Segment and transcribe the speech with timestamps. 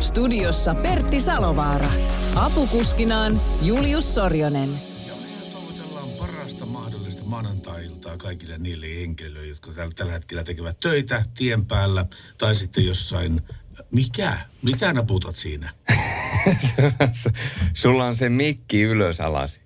[0.00, 1.90] Studiossa Pertti Salovaara.
[2.34, 4.68] Apukuskinaan Julius Sorjonen.
[5.06, 11.24] Ja me toivotellaan parasta mahdollista maanantai-iltaa kaikille niille henkilöille, jotka täl- tällä hetkellä tekevät töitä
[11.34, 12.06] tien päällä
[12.38, 13.40] tai sitten jossain...
[13.92, 14.38] Mikä?
[14.62, 15.74] Mitä naputat siinä?
[17.74, 19.60] Sulla on se mikki ylös alas.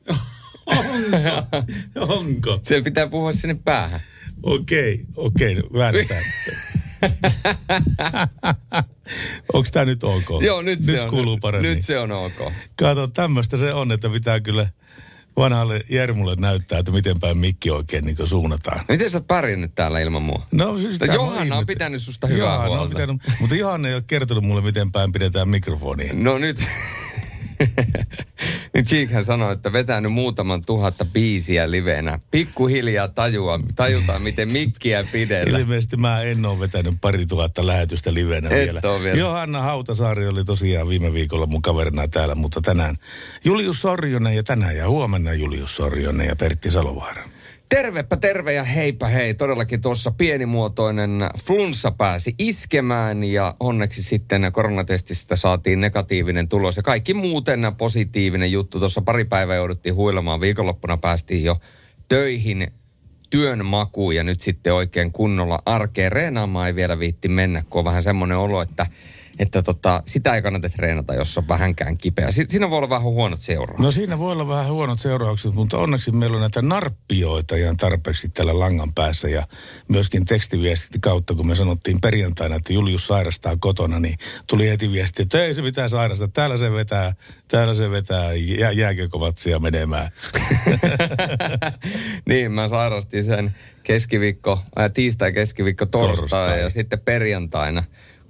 [0.66, 0.84] Onko?
[2.14, 2.58] Onko?
[2.62, 4.00] Siellä pitää puhua sinne päähän.
[4.42, 6.22] Okei, okei, väännetään.
[9.52, 10.24] Onko tämä nyt ok?
[10.40, 11.10] Joo, nyt, nyt se on.
[11.10, 11.70] kuuluu paremmin.
[11.70, 12.52] Nyt se on ok.
[12.76, 14.66] Kato, tämmöistä se on, että pitää kyllä
[15.36, 18.80] vanhalle Jermulle näyttää, että miten päin mikki oikein niin suunnataan.
[18.88, 20.46] Miten sä oot pärjännyt täällä ilman mua?
[20.52, 22.88] No, siis No, Johanna on pitänyt susta hyvää Johanna on huolta.
[22.94, 26.12] pitänyt, mutta Johanna ei ole kertonut mulle, miten päin pidetään mikrofonia.
[26.12, 26.64] No nyt...
[28.74, 32.18] nyt Cheekhän sanoi, että vetänyt muutaman tuhatta biisiä livenä.
[32.30, 35.58] Pikkuhiljaa tajua, tajutaan, miten mikkiä pidellä.
[35.58, 38.80] Ilmeisesti mä en ole vetänyt pari tuhatta lähetystä livenä Et vielä.
[39.02, 39.18] vielä.
[39.18, 42.96] Johanna Hautasaari oli tosiaan viime viikolla mun kaverina täällä, mutta tänään
[43.44, 47.33] Julius Sorjonen ja tänään ja huomenna Julius Sorjonen ja Pertti Salovaara.
[47.68, 49.34] Tervepä terve ja heipä hei.
[49.34, 51.10] Todellakin tuossa pienimuotoinen
[51.46, 56.76] flunssa pääsi iskemään ja onneksi sitten koronatestistä saatiin negatiivinen tulos.
[56.76, 58.78] Ja kaikki muuten positiivinen juttu.
[58.78, 60.40] Tuossa pari päivää jouduttiin huilemaan.
[60.40, 61.56] Viikonloppuna päästiin jo
[62.08, 62.72] töihin
[63.30, 66.12] työn makuun ja nyt sitten oikein kunnolla arkeen.
[66.12, 68.86] Reenaamaan ei vielä viitti mennä, kun on vähän semmoinen olo, että,
[69.38, 72.30] että tota, sitä ei kannata treenata, jos on vähänkään kipeä.
[72.30, 73.84] Si- siinä voi olla vähän huonot seuraukset.
[73.84, 78.28] No siinä voi olla vähän huonot seuraukset, mutta onneksi meillä on näitä narppioita ihan tarpeeksi
[78.28, 79.46] tällä langan päässä ja
[79.88, 85.22] myöskin tekstiviestit kautta, kun me sanottiin perjantaina, että Julius sairastaa kotona, niin tuli heti viesti,
[85.22, 87.14] että ei se pitää sairastaa, täällä se vetää,
[87.48, 90.10] täällä se vetää jää, jääkökovatsia menemään.
[92.28, 96.60] niin, mä sairastin sen keskiviikko, äh, tiistai, keskiviikko, torstai, Torstai.
[96.60, 97.84] ja sitten perjantaina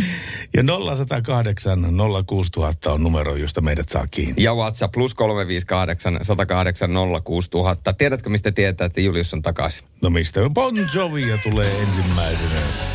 [0.56, 1.80] Ja 0108
[2.26, 4.42] 06000 on numero, josta meidät saa kiinni.
[4.42, 6.90] Ja WhatsApp plus 358 108
[7.24, 7.92] 06000.
[7.92, 9.84] Tiedätkö, mistä tietää, että Julius on takaisin?
[10.02, 10.40] No mistä?
[10.50, 12.85] Bon Jovia tulee ensimmäisenä.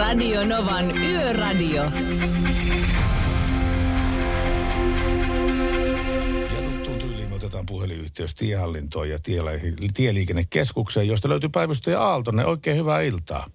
[0.00, 1.82] Radio Novan Yöradio.
[6.54, 12.46] Ja tuttuun tyyliin me otetaan puhelinyhteys tiehallintoon ja tieli- tieliikennekeskukseen, josta löytyy päivystäjä Aaltonen.
[12.46, 13.46] Oikein hyvää iltaa.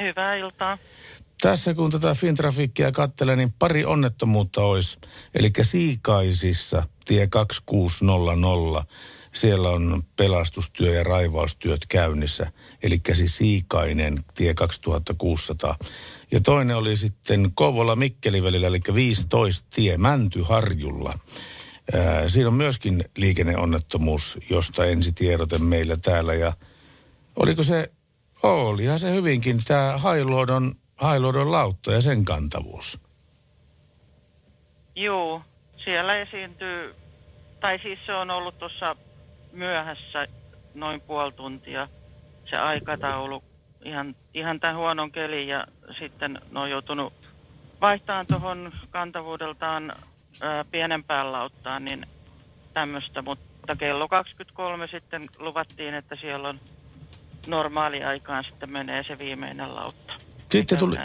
[0.00, 0.78] Hyvää iltaa.
[1.40, 4.98] Tässä kun tätä Fintrafikkia katselee, niin pari onnettomuutta olisi.
[5.34, 8.84] Eli Siikaisissa tie 2600.
[9.32, 12.52] Siellä on pelastustyö ja raivaustyöt käynnissä.
[12.82, 15.76] Eli siis Siikainen tie 2600.
[16.32, 21.12] Ja toinen oli sitten Kouvola-Mikkeli välillä, eli 15 tie Mäntyharjulla.
[21.94, 26.34] Ää, Siinä on myöskin liikenneonnettomuus, josta ensitiedote meillä täällä.
[26.34, 26.52] Ja
[27.36, 27.92] oliko se,
[28.42, 33.00] olihan se hyvinkin tämä Hailuodon, Hailuodon lautta ja sen kantavuus.
[34.96, 35.42] Juu,
[35.84, 36.94] siellä esiintyy,
[37.60, 38.96] tai siis se on ollut tuossa
[39.52, 40.26] myöhässä
[40.74, 41.88] noin puoli tuntia
[42.50, 43.44] se aikataulu,
[43.84, 45.66] ihan, ihan tämän huonon kelin ja
[45.98, 47.12] sitten ne on joutunut
[47.80, 49.92] vaihtamaan tuohon kantavuudeltaan
[50.42, 52.06] ää, pienempään lauttaan, niin
[52.74, 56.60] tämmöistä, mutta kello 23 sitten luvattiin, että siellä on
[57.46, 60.14] normaali aikaan sitten menee se viimeinen lautta.
[60.50, 60.96] Sitten tuli.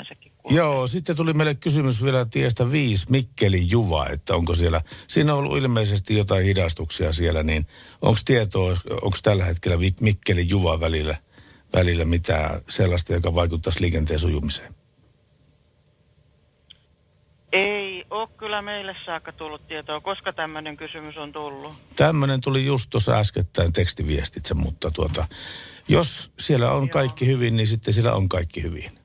[0.49, 5.39] Joo, sitten tuli meille kysymys vielä tiestä 5 Mikkeli Juva, että onko siellä, siinä on
[5.39, 7.67] ollut ilmeisesti jotain hidastuksia siellä, niin
[8.01, 11.17] onko tietoa, onko tällä hetkellä Mikkeli Juva välillä,
[11.73, 14.75] välillä mitään sellaista, joka vaikuttaisi liikenteen sujumiseen?
[17.51, 21.73] Ei ole kyllä meille saakka tullut tietoa, koska tämmöinen kysymys on tullut.
[21.95, 25.27] Tämmöinen tuli just tuossa äskettäin tekstiviestitse, mutta tuota,
[25.87, 29.04] jos siellä on kaikki hyvin, niin sitten siellä on kaikki hyvin.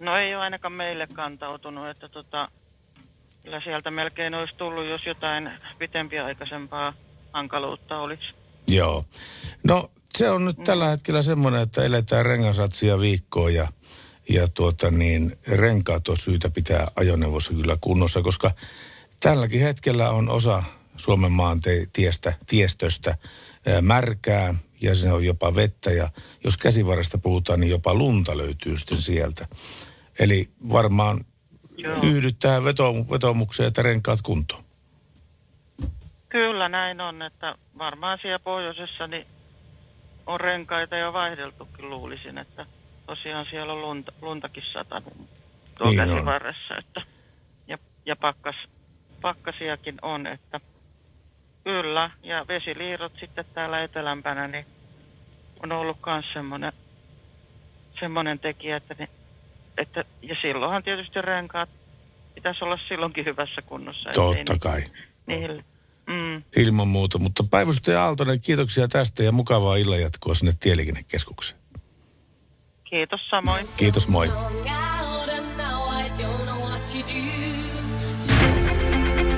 [0.00, 2.48] No ei ole ainakaan meille kantautunut, että tota,
[3.42, 6.94] kyllä sieltä melkein olisi tullut, jos jotain pitempiaikaisempaa
[7.32, 8.34] hankaluutta olisi.
[8.68, 9.04] Joo.
[9.64, 13.68] No se on nyt tällä hetkellä semmoinen, että eletään rengasatsia viikkoa ja,
[14.28, 18.50] ja tuota niin, renkaat on syytä pitää ajoneuvossa kyllä kunnossa, koska
[19.20, 20.62] tälläkin hetkellä on osa
[20.96, 23.18] Suomen maan te- tiestä, tiestöstä
[23.66, 26.10] ää, märkää ja se on jopa vettä ja
[26.44, 29.46] jos käsivarresta puhutaan, niin jopa lunta löytyy sitten sieltä.
[30.20, 31.20] Eli varmaan
[31.76, 31.96] Joo.
[32.02, 34.64] yhdyt tähän veto- vetomukseen, että renkaat kuntoon.
[36.28, 39.26] Kyllä näin on, että varmaan siellä pohjoisessa niin
[40.26, 42.66] on renkaita jo vaihdeltukin luulisin, että
[43.06, 45.12] tosiaan siellä on lunta, luntakin satanut
[45.78, 47.02] tuolla Niin käsivarressa, että
[47.68, 48.56] ja, ja pakkas,
[49.20, 50.60] pakkasiakin on, että
[51.64, 54.66] kyllä, ja vesiliirrot sitten täällä etelämpänä, niin
[55.62, 56.72] on ollut myös semmoinen,
[58.00, 59.08] semmoinen tekijä, että, ne,
[59.80, 61.68] että ja silloinhan tietysti renkaat
[62.34, 64.10] pitäisi olla silloinkin hyvässä kunnossa.
[64.14, 64.82] Totta kai.
[65.26, 65.64] Niille.
[66.06, 66.42] Mm.
[66.56, 71.60] Ilman muuta, mutta päivystäjä Aaltonen, kiitoksia tästä ja mukavaa illanjatkoa sinne Tieliikennekeskukseen.
[72.84, 73.66] Kiitos samoin.
[73.78, 74.28] Kiitos, moi.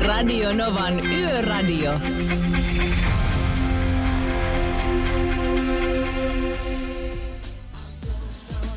[0.00, 1.92] Radio Novan Yöradio.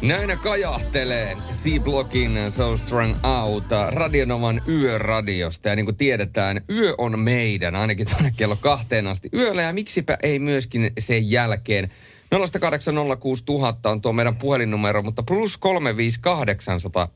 [0.08, 5.70] Näinä kajahtelee C-Blockin So Strong Out Radionovan yöradiosta.
[5.70, 9.62] Ja niin kuin tiedetään, yö on meidän, ainakin tuonne kello kahteen asti yöllä.
[9.62, 11.92] Ja miksipä ei myöskin sen jälkeen.
[12.36, 17.08] 0806000 on tuo meidän puhelinnumero, mutta plus 358 100,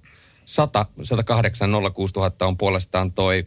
[0.45, 3.45] 100, 108 06000 on puolestaan toi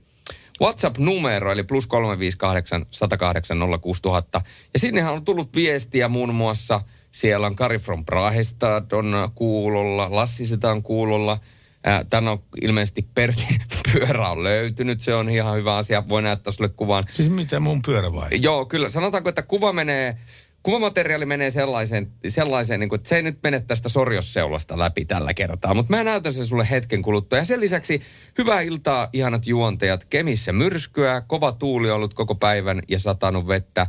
[0.61, 4.41] WhatsApp-numero, eli plus 358 108 06000.
[4.75, 6.81] Ja sinnehän on tullut viestiä muun muassa,
[7.13, 11.39] siellä on Kari from Prahestad on kuulolla, Lassi sitä on kuulolla.
[11.85, 13.61] Ää, Tänne on ilmeisesti Pertin
[13.93, 16.09] pyörä on löytynyt, se on ihan hyvä asia.
[16.09, 17.05] Voi näyttää sulle kuvan.
[17.11, 18.29] Siis mitä mun pyörä vai?
[18.33, 18.89] Joo, kyllä.
[18.89, 20.17] Sanotaanko, että kuva menee,
[20.63, 25.35] kuvamateriaali menee sellaiseen, sellaiseen niin kuin, että se ei nyt mene tästä sorjosseulasta läpi tällä
[25.35, 25.75] kertaa.
[25.75, 27.39] Mutta mä näytän sen sulle hetken kuluttua.
[27.39, 28.03] Ja sen lisäksi
[28.39, 30.05] hyvää iltaa, ihanat juontajat.
[30.05, 33.87] Kemissä myrskyä, kova tuuli on ollut koko päivän ja satanut vettä.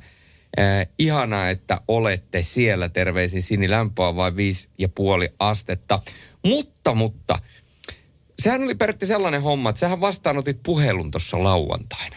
[0.60, 2.90] Äh, ihanaa, että olette siellä.
[2.90, 6.00] Terveisin Sini lämpöä vain viisi ja puoli astetta.
[6.46, 7.40] Mutta, mutta,
[8.40, 12.16] sehän oli Pertti sellainen homma, että sähän vastaanotit puhelun tuossa lauantaina.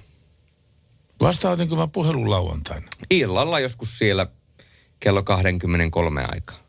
[1.20, 2.86] Vastaanotinko mä puhelun lauantaina?
[3.10, 4.26] illalla joskus siellä
[5.00, 6.65] kello 23 aikaa.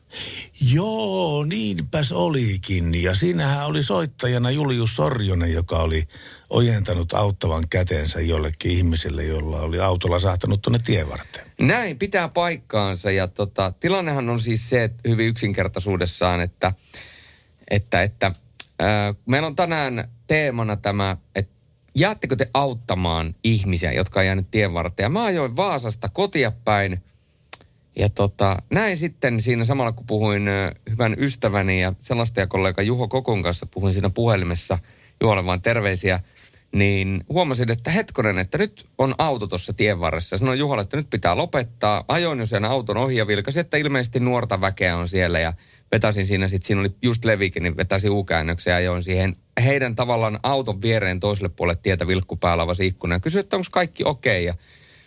[0.73, 3.01] Joo, niinpäs olikin.
[3.03, 6.03] Ja siinähän oli soittajana Julius Sorjonen, joka oli
[6.50, 11.51] ojentanut auttavan kätensä jollekin ihmiselle, jolla oli autolla sahtanut tuonne tievarteen.
[11.62, 16.74] Näin pitää paikkaansa ja tota, tilannehan on siis se että hyvin yksinkertaisuudessaan, että,
[17.69, 18.31] että, että
[18.79, 21.57] ää, meillä on tänään teemana tämä, että
[21.95, 25.05] jäättekö te auttamaan ihmisiä, jotka on jäänyt tien varteen.
[25.05, 27.03] Ja mä ajoin Vaasasta kotia päin
[28.00, 30.50] ja tota, näin sitten siinä samalla kun puhuin
[30.89, 31.94] hyvän ystäväni ja
[32.48, 34.80] kollega Juho Kokon kanssa puhuin siinä puhelimessa
[35.22, 36.20] Juholle vaan terveisiä,
[36.75, 40.38] niin huomasin, että hetkonen, että nyt on auto tuossa tien varressa.
[40.38, 42.04] Sanoin Juholle, että nyt pitää lopettaa.
[42.08, 45.54] Ajoin jo sen auton ohi ja vilkasin, että ilmeisesti nuorta väkeä on siellä ja
[45.92, 50.39] vetäsin siinä sitten, siinä oli just levikin, niin vetäsin U-käännöksen ja ajoin siihen heidän tavallaan
[50.44, 54.46] auton viereen toiselle puolelle tietä vilkku päällä avasi ikkuna ja kysyin, että onko kaikki okei.
[54.46, 54.54] Ja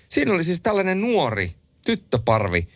[0.08, 1.52] siinä oli siis tällainen nuori
[1.86, 2.68] tyttöparvi.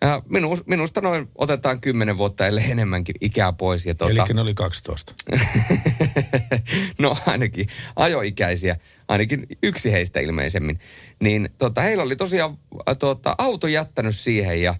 [0.00, 3.86] Ja minu, minusta noin otetaan kymmenen vuotta, ellei enemmänkin ikää pois.
[3.86, 5.14] Ja tota, Eli ne oli 12.
[6.98, 8.76] no ainakin ajoikäisiä,
[9.08, 10.80] ainakin yksi heistä ilmeisemmin.
[11.20, 12.58] Niin tota, heillä oli tosiaan
[12.98, 14.74] tota, auto jättänyt siihen ja,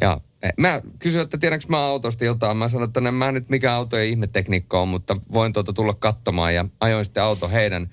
[0.00, 2.56] ja eh, mä kysyin, että tiedänkö mä autosta jotain.
[2.56, 5.94] Mä sanoin, että en mä nyt mikä auto ja ihmetekniikka on, mutta voin tuota tulla
[5.94, 7.92] katsomaan ja ajoin sitten auto heidän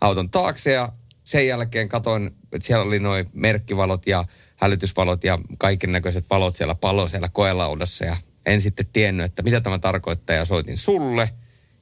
[0.00, 0.92] auton taakse ja
[1.24, 4.24] sen jälkeen katoin, että siellä oli noin merkkivalot ja
[4.60, 9.60] hälytysvalot ja kaiken näköiset valot siellä palo siellä koelaudassa ja en sitten tiennyt, että mitä
[9.60, 11.30] tämä tarkoittaa ja soitin sulle.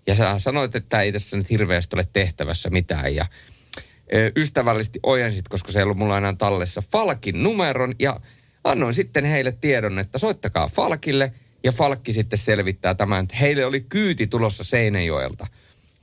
[0.06, 3.26] Ja sä sanoit, että ei tässä nyt hirveästi ole tehtävässä mitään ja
[4.36, 8.20] ystävällisesti ojensit, koska se ei ollut mulla enää tallessa Falkin numeron ja
[8.64, 11.32] annoin sitten heille tiedon, että soittakaa Falkille
[11.64, 15.46] ja Falkki sitten selvittää tämän, että heille oli kyyti tulossa Seinäjoelta.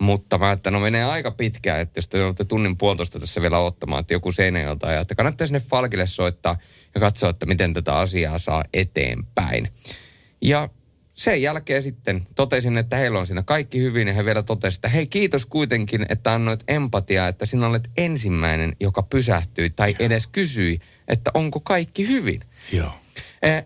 [0.01, 3.59] Mutta mä että no menee aika pitkään, että jos te joudutte tunnin puolitoista tässä vielä
[3.59, 6.57] ottamaan, että joku Seinäjoelta ja että kannattaa sinne Falkille soittaa
[6.95, 9.69] ja katsoa, että miten tätä asiaa saa eteenpäin.
[10.41, 10.69] Ja
[11.13, 14.89] sen jälkeen sitten totesin, että heillä on siinä kaikki hyvin ja he vielä totesivat, että
[14.89, 20.79] hei kiitos kuitenkin, että annoit empatiaa, että sinä olet ensimmäinen, joka pysähtyi tai edes kysyi,
[21.07, 22.41] että onko kaikki hyvin.
[22.71, 22.91] Joo.
[23.41, 23.65] Eh,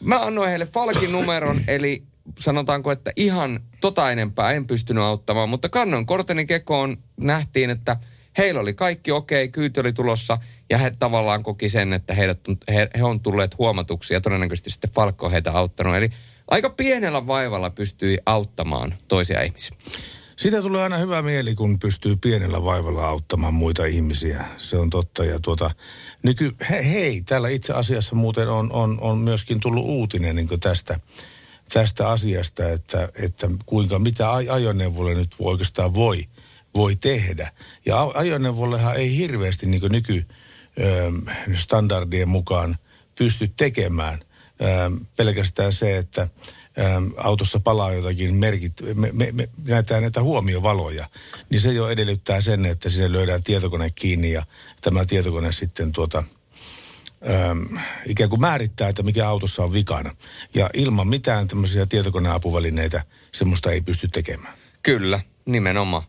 [0.00, 2.02] mä annoin heille Falkin numeron, eli
[2.38, 7.96] sanotaanko, että ihan tota enempää en pystynyt auttamaan, mutta kannon korteni kekoon nähtiin, että
[8.38, 10.38] heillä oli kaikki okei, okay, kyyti oli tulossa
[10.70, 14.90] ja he tavallaan koki sen, että heidät, he, he on tulleet huomatuksi ja todennäköisesti sitten
[14.90, 15.96] Falkko on heitä auttanut.
[15.96, 16.10] Eli
[16.48, 19.76] aika pienellä vaivalla pystyi auttamaan toisia ihmisiä.
[20.36, 24.44] Siitä tulee aina hyvä mieli, kun pystyy pienellä vaivalla auttamaan muita ihmisiä.
[24.56, 25.24] Se on totta.
[25.24, 25.70] Ja tuota,
[26.22, 31.00] nyky, he, hei, täällä itse asiassa muuten on, on, on myöskin tullut uutinen niin tästä,
[31.72, 36.24] tästä asiasta, että, että kuinka, mitä ajoneuvolle nyt oikeastaan voi,
[36.74, 37.52] voi tehdä.
[37.86, 40.26] Ja ajoneuvollehan ei hirveästi niin nyky
[41.56, 42.76] standardien mukaan
[43.18, 44.18] pysty tekemään
[45.16, 46.28] pelkästään se, että
[47.16, 51.08] autossa palaa jotakin merkit, me, me, me, näitä, näitä huomiovaloja,
[51.50, 54.46] niin se jo edellyttää sen, että sinne löydään tietokone kiinni ja
[54.80, 56.22] tämä tietokone sitten tuota,
[57.28, 60.16] äm, ikään kuin määrittää, että mikä autossa on vikana.
[60.54, 64.54] Ja ilman mitään tämmöisiä tietokoneapuvälineitä semmoista ei pysty tekemään.
[64.82, 66.02] Kyllä, nimenomaan.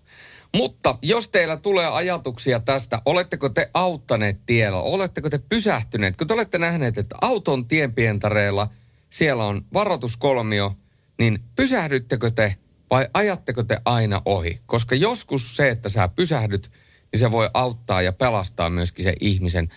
[0.55, 6.33] Mutta jos teillä tulee ajatuksia tästä, oletteko te auttaneet tiellä, oletteko te pysähtyneet, kun te
[6.33, 8.67] olette nähneet, että auton tienpientareella
[9.09, 10.77] siellä on varoituskolmio,
[11.19, 12.55] niin pysähdyttekö te
[12.89, 14.59] vai ajatteko te aina ohi?
[14.65, 16.71] Koska joskus se, että sä pysähdyt,
[17.11, 19.69] niin se voi auttaa ja pelastaa myöskin se ihmisen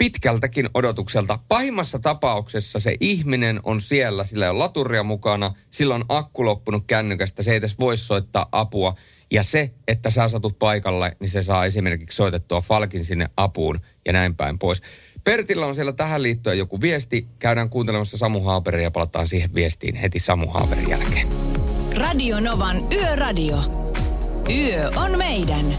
[0.00, 1.38] pitkältäkin odotukselta.
[1.48, 7.42] Pahimmassa tapauksessa se ihminen on siellä, sillä on laturia mukana, sillä on akku loppunut kännykästä,
[7.42, 8.94] se ei edes voi soittaa apua.
[9.30, 14.12] Ja se, että sä satut paikalle, niin se saa esimerkiksi soitettua Falkin sinne apuun ja
[14.12, 14.82] näin päin pois.
[15.24, 17.28] Pertillä on siellä tähän liittyen joku viesti.
[17.38, 21.26] Käydään kuuntelemassa Samu Haaperia ja palataan siihen viestiin heti Samu Haaperin jälkeen.
[21.96, 23.58] Radio Novan Yöradio.
[24.50, 25.78] Yö on meidän.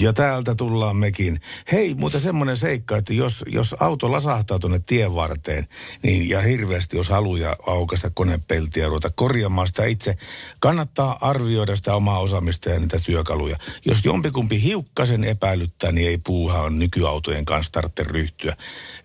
[0.00, 1.40] Ja täältä tullaan mekin.
[1.72, 5.68] Hei, mutta semmoinen seikka, että jos, jos auto lasahtaa tuonne tien varteen,
[6.02, 10.16] niin ja hirveästi jos haluaa aukaista konepeltiä ja ruveta korjaamaan sitä itse,
[10.58, 13.56] kannattaa arvioida sitä omaa osaamista ja niitä työkaluja.
[13.86, 18.56] Jos jompikumpi hiukkasen epäilyttää, niin ei puuhaa nykyautojen kanssa tarvitse ryhtyä.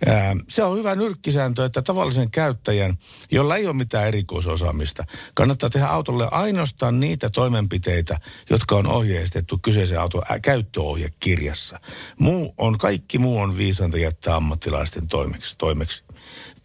[0.05, 2.97] Ää, se on hyvä nyrkkisääntö, että tavallisen käyttäjän,
[3.31, 8.19] jolla ei ole mitään erikoisosaamista, kannattaa tehdä autolle ainoastaan niitä toimenpiteitä,
[8.49, 11.79] jotka on ohjeistettu kyseisen auton käyttö käyttöohjekirjassa.
[12.19, 15.57] Muu on, kaikki muu on viisanta jättää ammattilaisten toimeksi.
[15.57, 16.03] toimeksi.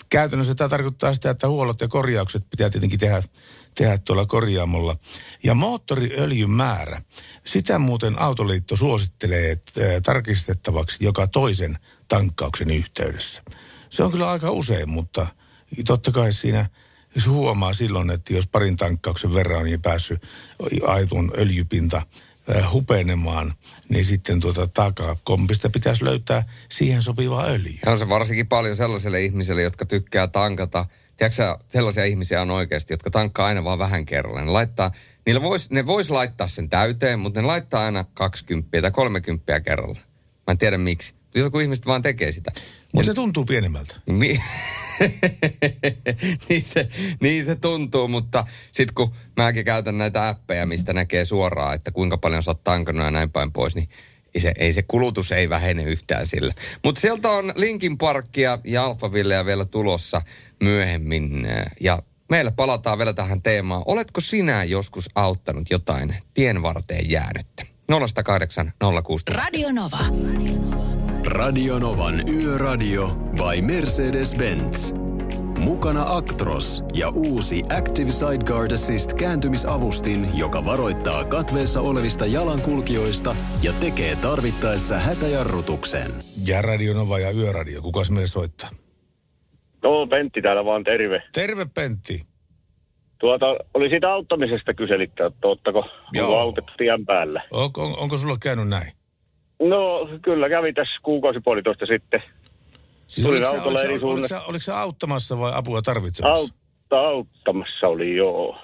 [0.09, 3.23] Käytännössä tämä tarkoittaa sitä, että huollot ja korjaukset pitää tietenkin tehdä,
[3.75, 4.97] tehdä tuolla korjaamolla.
[5.45, 7.03] Ja moottoriöljyn määrä,
[7.45, 13.43] sitä muuten Autoliitto suosittelee että, tarkistettavaksi joka toisen tankkauksen yhteydessä.
[13.91, 15.27] Se on kyllä aika usein, mutta
[15.87, 16.71] totta kai siinä
[17.29, 20.23] huomaa silloin, että jos parin tankkauksen verran on niin päässyt
[20.87, 22.03] aitun öljypinta
[22.73, 23.55] hupenemaan,
[23.89, 27.79] niin sitten tuota takakompista pitäisi löytää siihen sopivaa öljyä.
[27.87, 30.87] Ja on se varsinkin paljon sellaiselle ihmiselle, jotka tykkää tankata.
[31.17, 34.41] Tiedätkö sellaisia ihmisiä on oikeasti, jotka tankkaa aina vaan vähän kerralla.
[34.41, 34.91] Ne, laittaa,
[35.27, 39.99] niillä vois, ne vois laittaa sen täyteen, mutta ne laittaa aina 20 tai 30 kerralla.
[40.47, 41.15] Mä en tiedä miksi.
[41.37, 42.53] Jotkut ihmiset vaan tekee sitä.
[42.93, 43.97] Mutta se tuntuu pienemmältä.
[44.07, 44.41] Mi-
[46.49, 46.89] niin, se,
[47.21, 52.19] niin se tuntuu, mutta sitten kun mäkin käytän näitä appeja, mistä näkee suoraan, että kuinka
[52.19, 53.89] paljon sä oot tankannut ja näin päin pois, niin
[54.35, 56.55] ei se, ei se kulutus ei vähene yhtään sillä.
[56.85, 60.23] Mutta sieltä on Linkin Parkia ja Alphavillea vielä tulossa
[60.63, 61.49] myöhemmin.
[61.81, 63.83] Ja meillä palataan vielä tähän teemaan.
[63.87, 67.63] Oletko sinä joskus auttanut jotain tien varteen jäänyttä?
[67.93, 67.97] 0806000.
[69.35, 69.99] Radio Nova.
[69.99, 70.96] Radio
[71.81, 74.93] Novan Yöradio by Mercedes-Benz.
[75.59, 84.17] Mukana Actros ja uusi Active Sideguard Assist kääntymisavustin, joka varoittaa katveessa olevista jalankulkijoista ja tekee
[84.17, 86.11] tarvittaessa hätäjarrutuksen.
[86.47, 88.71] Ja Radio Nova ja Yöradio, kuka meille soittaa?
[89.83, 91.23] No, Pentti täällä vaan, terve.
[91.35, 92.21] Terve Pentti.
[93.19, 95.85] Tuota, oli siitä auttamisesta kyselitte, että oottako,
[96.19, 97.43] onko autettu tien päällä.
[97.51, 98.96] Onko, on, onko sulla käynyt näin?
[99.61, 102.23] No kyllä kävi tässä kuukausi puolitoista sitten.
[103.07, 106.41] Siis Tulin oliko, sä, autolla oliko, sä, oliko, sä, oliko sä auttamassa vai apua tarvitsemassa?
[106.41, 108.59] Autta, auttamassa oli, joo.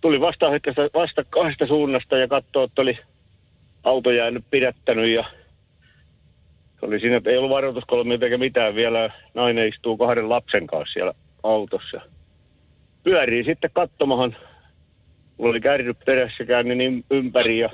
[0.00, 0.46] Tuli vasta,
[0.94, 2.98] vasta kahdesta suunnasta ja katsoi, että oli
[3.84, 5.24] auto jäänyt pidättänyt ja
[6.82, 9.10] oli siinä, että ei ollut varoituskolmia eikä mitään vielä.
[9.34, 12.00] Nainen istuu kahden lapsen kanssa siellä autossa.
[13.02, 14.36] Pyörii sitten katsomahan.
[15.38, 17.70] Mulla oli kärry perässä käännin niin ympäri ja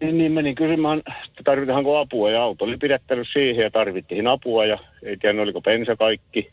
[0.00, 1.02] niin, niin menin kysymään,
[1.44, 5.96] tarvitaanko apua ja auto oli pidättänyt siihen ja tarvittiin apua ja ei tiedä oliko pensa
[5.96, 6.50] kaikki.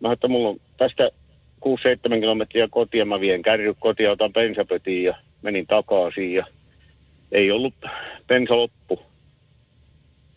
[0.00, 1.10] Mä että mulla on tästä
[1.66, 6.46] 6-7 kilometriä kotia, mä vien kärry kotia, otan bensapötiin ja menin takaisin ja
[7.32, 7.74] ei ollut
[8.26, 9.02] bensa loppu.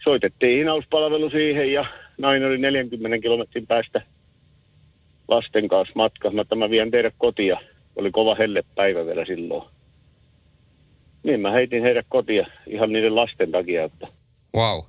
[0.03, 1.85] Soitettiin hinauspalvelu siihen ja
[2.17, 4.01] nainen oli 40 kilometrin päästä
[5.27, 6.35] lasten kanssa matkassa.
[6.35, 7.59] Mä, että mä vien teidät kotia.
[7.95, 9.80] Oli kova hellepäivä vielä silloin.
[11.23, 13.83] Niin mä heitin heidät kotia ihan niiden lasten takia.
[13.83, 14.07] Että,
[14.55, 14.83] Wow.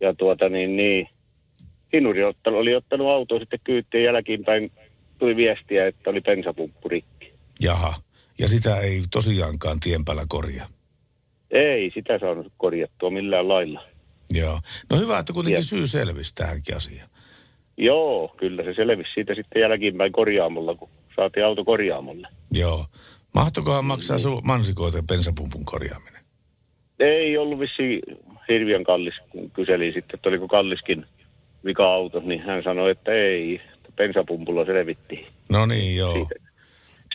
[0.00, 1.08] ja tuota niin, niin
[1.92, 4.72] Hinuri ottanut, oli ottanut auto sitten kyyttiin jälkeenpäin.
[5.18, 7.32] Tuli viestiä, että oli bensapumppu rikki.
[7.60, 7.94] Jaha.
[8.38, 10.68] Ja sitä ei tosiaankaan tien päällä korjaa.
[11.50, 13.82] Ei sitä saanut korjattua millään lailla.
[14.34, 14.58] Joo.
[14.90, 17.08] No hyvä, että kuitenkin Ja- syy selvisi tähänkin asiaan.
[17.76, 22.28] Joo, kyllä se selvisi siitä sitten jälkeenpäin korjaamolla, kun saatiin auto korjaamolle.
[22.50, 22.86] Joo.
[23.34, 26.24] Mahtokohan maksaa su mansikoita bensapumpun korjaaminen?
[27.00, 28.00] Ei ollut vissi
[28.48, 31.06] hirviön kallis, kun kyselin sitten, että oliko kalliskin
[31.64, 35.26] vika-auto, niin hän sanoi, että ei, että bensapumpulla selvittiin.
[35.50, 36.14] No niin, joo.
[36.14, 36.34] Siitä,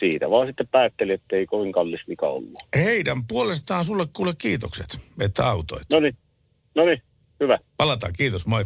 [0.00, 2.58] siitä vaan sitten päätteli, että ei kovin kallis vika ollut.
[2.76, 5.84] Heidän puolestaan sulle kuule kiitokset, että autoit.
[5.92, 6.16] No niin,
[6.74, 7.02] no niin,
[7.40, 7.58] hyvä.
[7.76, 8.62] Palataan, kiitos, moi.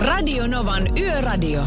[0.00, 1.62] Radio Novan Yöradio.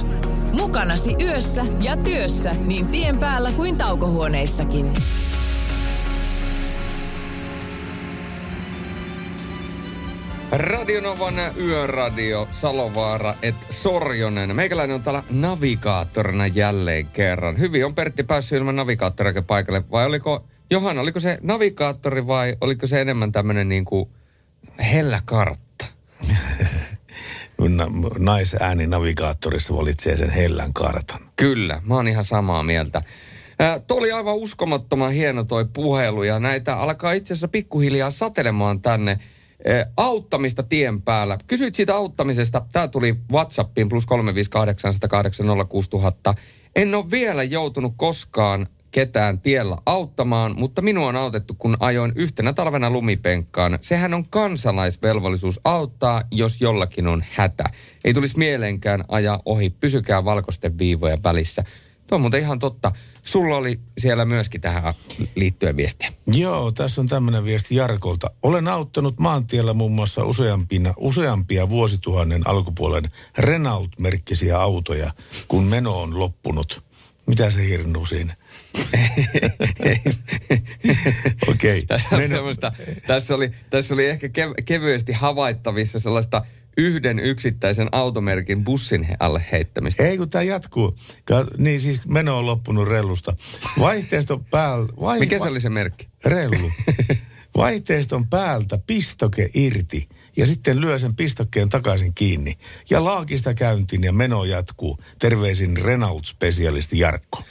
[0.51, 4.94] Mukanasi yössä ja työssä niin tien päällä kuin taukohuoneissakin.
[10.51, 14.56] Radionovan yöradio Salovaara et Sorjonen.
[14.56, 17.60] Meikäläinen on täällä navigaattorina jälleen kerran.
[17.60, 19.83] Hyvin on Pertti päässyt ilman navigaattoriakin paikalle.
[19.92, 24.10] Vai oliko, Johanna, oliko se navigaattori vai oliko se enemmän tämmöinen niin kuin
[24.79, 25.86] hellä kartta?
[27.59, 27.87] Na-
[28.20, 31.20] Naisääni navigaattorissa valitsee sen hellän kartan.
[31.35, 33.01] Kyllä, mä oon ihan samaa mieltä.
[33.87, 39.20] Tuo oli aivan uskomattoman hieno toi puhelu ja näitä alkaa itse asiassa pikkuhiljaa satelemaan tänne
[39.98, 41.37] auttamista tien päällä.
[41.48, 42.65] Kysyit siitä auttamisesta.
[42.72, 44.07] Tämä tuli Whatsappiin plus 358806000.
[46.75, 48.67] En ole vielä joutunut koskaan
[48.98, 53.79] ketään tiellä auttamaan, mutta minua on autettu, kun ajoin yhtenä talvena lumipenkkaan.
[53.81, 57.64] Sehän on kansalaisvelvollisuus auttaa, jos jollakin on hätä.
[58.03, 61.64] Ei tulisi mieleenkään ajaa ohi, pysykää valkoisten viivojen välissä.
[62.07, 62.92] Tuo on muuten ihan totta.
[63.24, 64.94] Sulla oli siellä myöskin tähän
[65.36, 66.10] liittyen viestiä.
[66.27, 68.31] Joo, tässä on tämmöinen viesti Jarkolta.
[68.44, 73.03] Olen auttanut maantiellä muun muassa useampina, useampia vuosituhannen alkupuolen
[73.38, 75.12] Renault-merkkisiä autoja,
[75.48, 76.88] kun meno on loppunut.
[77.27, 78.36] Mitä se hirnu siinä?
[81.48, 81.86] Okei.
[81.86, 82.72] Tässä, Meno- semmoista,
[83.08, 86.46] tässä, oli, tässä oli ehkä kev- kevyesti havaittavissa sellaista
[86.77, 90.03] yhden yksittäisen automerkin bussin alle heittämistä.
[90.03, 90.96] Ei, kun tämä jatkuu.
[91.25, 93.36] Ka- Niin siis meno on loppunut rellusta.
[93.80, 94.88] Vaihteiston päällä...
[95.01, 96.08] Vai, Mikä se oli se merkki?
[96.25, 96.72] Rellu.
[97.58, 102.53] Vaihteiston päältä pistoke irti ja sitten lyö sen pistokkeen takaisin kiinni.
[102.89, 104.97] Ja laakista käyntiin ja meno jatkuu.
[105.19, 107.43] Terveisin Renault-spesialisti Jarkko.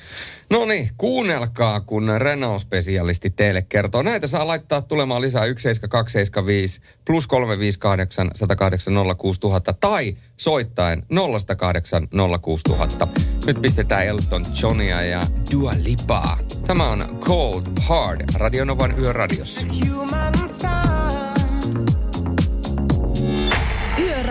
[0.50, 4.02] No niin, kuunnelkaa, kun Renault-spesialisti teille kertoo.
[4.02, 12.08] Näitä saa laittaa tulemaan lisää 17275 plus 358 108 06000 tai soittaen 0108
[12.40, 13.08] 06000.
[13.46, 15.22] Nyt pistetään Elton Johnia ja
[15.52, 16.38] Dua Lipaa.
[16.66, 19.66] Tämä on Cold Hard Radionovan yöradiossa.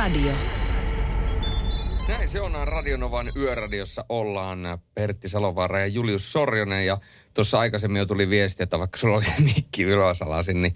[0.06, 0.34] Yöradio.
[2.08, 4.60] Näin se on Radionovan yöradiossa ollaan
[4.94, 6.98] Pertti Salovaara ja Julius Sorjonen ja
[7.34, 10.76] tuossa aikaisemmin jo tuli viesti, että vaikka sulla oli mikki ylösalasin, niin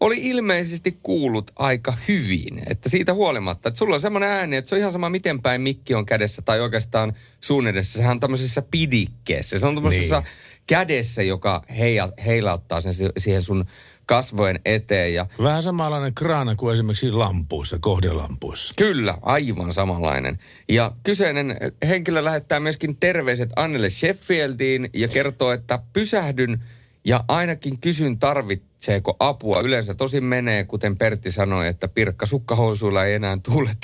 [0.00, 2.62] oli ilmeisesti kuullut aika hyvin.
[2.70, 5.60] Että siitä huolimatta, että sulla on semmoinen ääni, että se on ihan sama miten päin
[5.60, 7.98] mikki on kädessä tai oikeastaan suun edessä.
[7.98, 9.58] Sehän on tämmöisessä pidikkeessä.
[9.58, 10.28] Se on tämmöisessä niin.
[10.66, 13.64] kädessä, joka heija, heilauttaa sen si- siihen sun
[14.10, 18.74] kasvojen eteen ja Vähän samanlainen kraana kuin esimerkiksi lampuissa, kohdelampuissa.
[18.76, 20.38] Kyllä, aivan samanlainen.
[20.68, 21.56] Ja kyseinen
[21.88, 26.64] henkilö lähettää myöskin terveiset Annelle Sheffieldiin ja kertoo, että pysähdyn
[27.04, 29.60] ja ainakin kysyn tarvitseeko apua.
[29.60, 33.38] Yleensä tosin menee, kuten Pertti sanoi, että pirkka sukkahousuilla ei enää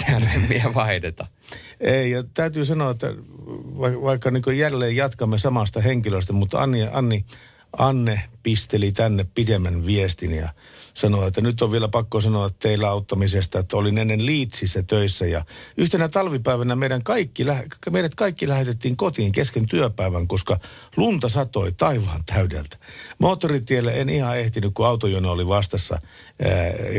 [0.09, 1.27] ja remmiä vaihdeta.
[1.81, 3.15] Ei, ja täytyy sanoa, että
[3.79, 7.25] vaikka, vaikka niin jälleen jatkamme samasta henkilöstä, mutta Anni, Anni,
[7.79, 10.49] Anne pisteli tänne pidemmän viestin ja
[10.96, 15.44] sanoi, että nyt on vielä pakko sanoa teillä auttamisesta, että olin ennen Liitsissä töissä ja
[15.76, 17.44] yhtenä talvipäivänä meidän kaikki,
[17.90, 20.59] meidät kaikki lähetettiin kotiin kesken työpäivän, koska
[20.96, 22.76] lunta satoi taivaan täydeltä.
[23.18, 25.98] Moottoritielle en ihan ehtinyt, kun autojono oli vastassa.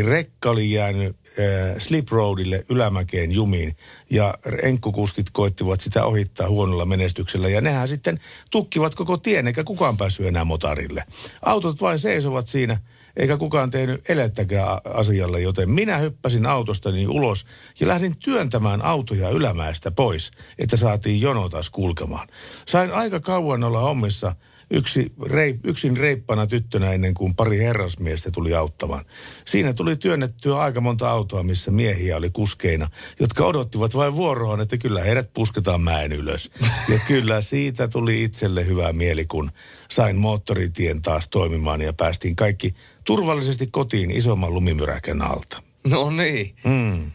[0.06, 3.78] Rekka oli jäänyt ää, slip roadille ylämäkeen jumiin
[4.10, 8.20] ja enkkukuskit koittivat sitä ohittaa huonolla menestyksellä ja nehän sitten
[8.52, 11.04] tukkivat koko tien eikä kukaan päässyt enää motarille.
[11.42, 12.78] Autot vain seisovat siinä
[13.18, 17.46] eikä kukaan tehnyt elettäkään asialle, joten minä hyppäsin autostani ulos
[17.80, 22.28] ja lähdin työntämään autoja ylämäestä pois, että saatiin jono taas kulkemaan.
[22.68, 24.36] Sain aika kauan olla hommissa
[24.72, 29.06] yksi reip, yksin reippana tyttönä ennen kuin pari herrasmiestä tuli auttamaan.
[29.46, 32.88] Siinä tuli työnnettyä aika monta autoa, missä miehiä oli kuskeina,
[33.20, 36.52] jotka odottivat vain vuoroon, että kyllä heidät pusketaan mäen ylös.
[36.90, 39.52] Ja kyllä siitä tuli itselle hyvä mieli, kun
[39.90, 45.64] sain moottoritien taas toimimaan ja päästiin kaikki turvallisesti kotiin isomman lumimyräkän alta.
[45.90, 46.56] No niin.
[46.64, 47.12] Mm.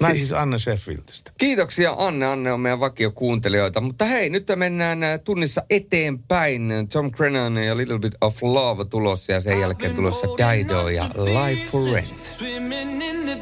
[0.00, 1.32] Näin siis Anne Sheffieldistä.
[1.38, 2.26] Kiitoksia Anne.
[2.26, 3.80] Anne on meidän vakiokuuntelijoita.
[3.80, 6.88] Mutta hei, nyt mennään äh, tunnissa eteenpäin.
[6.92, 11.70] Tom Crennan ja Little Bit of Love tulossa ja sen jälkeen tulossa Dido ja Life
[11.70, 12.24] for Rent.
[12.24, 13.38] Swimming in the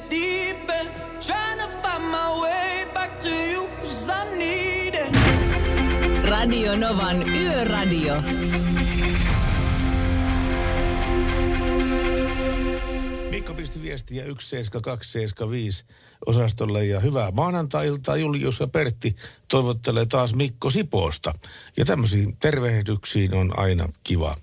[13.97, 15.85] viestiä 17275
[16.27, 19.17] osastolle ja hyvää maanantai-iltaa Julius ja Pertti
[19.49, 21.35] toivottelee taas Mikko Sipoosta.
[21.77, 24.37] Ja tämmöisiin tervehdyksiin on aina kiva,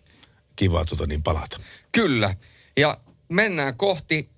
[0.56, 1.60] kiva tota niin palata.
[1.92, 2.36] Kyllä.
[2.78, 2.98] Ja
[3.30, 4.30] mennään kohti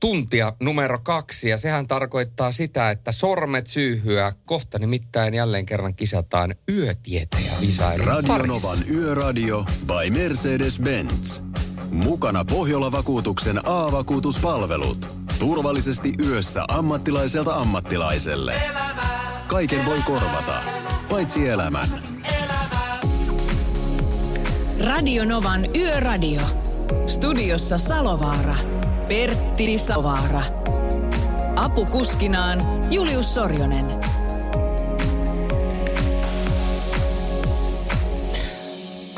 [0.00, 4.32] tuntia numero kaksi ja sehän tarkoittaa sitä, että sormet syyhyä.
[4.44, 8.68] Kohta nimittäin jälleen kerran kisataan yötietäjä visailun Radio parissa.
[8.68, 11.40] Novan Yöradio by Mercedes-Benz.
[11.90, 15.10] Mukana Pohjola-vakuutuksen A-vakuutuspalvelut.
[15.38, 18.54] Turvallisesti yössä ammattilaiselta ammattilaiselle.
[19.46, 20.62] Kaiken voi korvata,
[21.08, 21.88] paitsi elämän.
[24.86, 26.42] Radio Novan Yöradio.
[27.06, 28.77] Studiossa Salovaara.
[29.08, 30.42] Pertti Salovaara.
[31.56, 32.60] Apukuskinaan
[32.92, 33.98] Julius Sorjonen.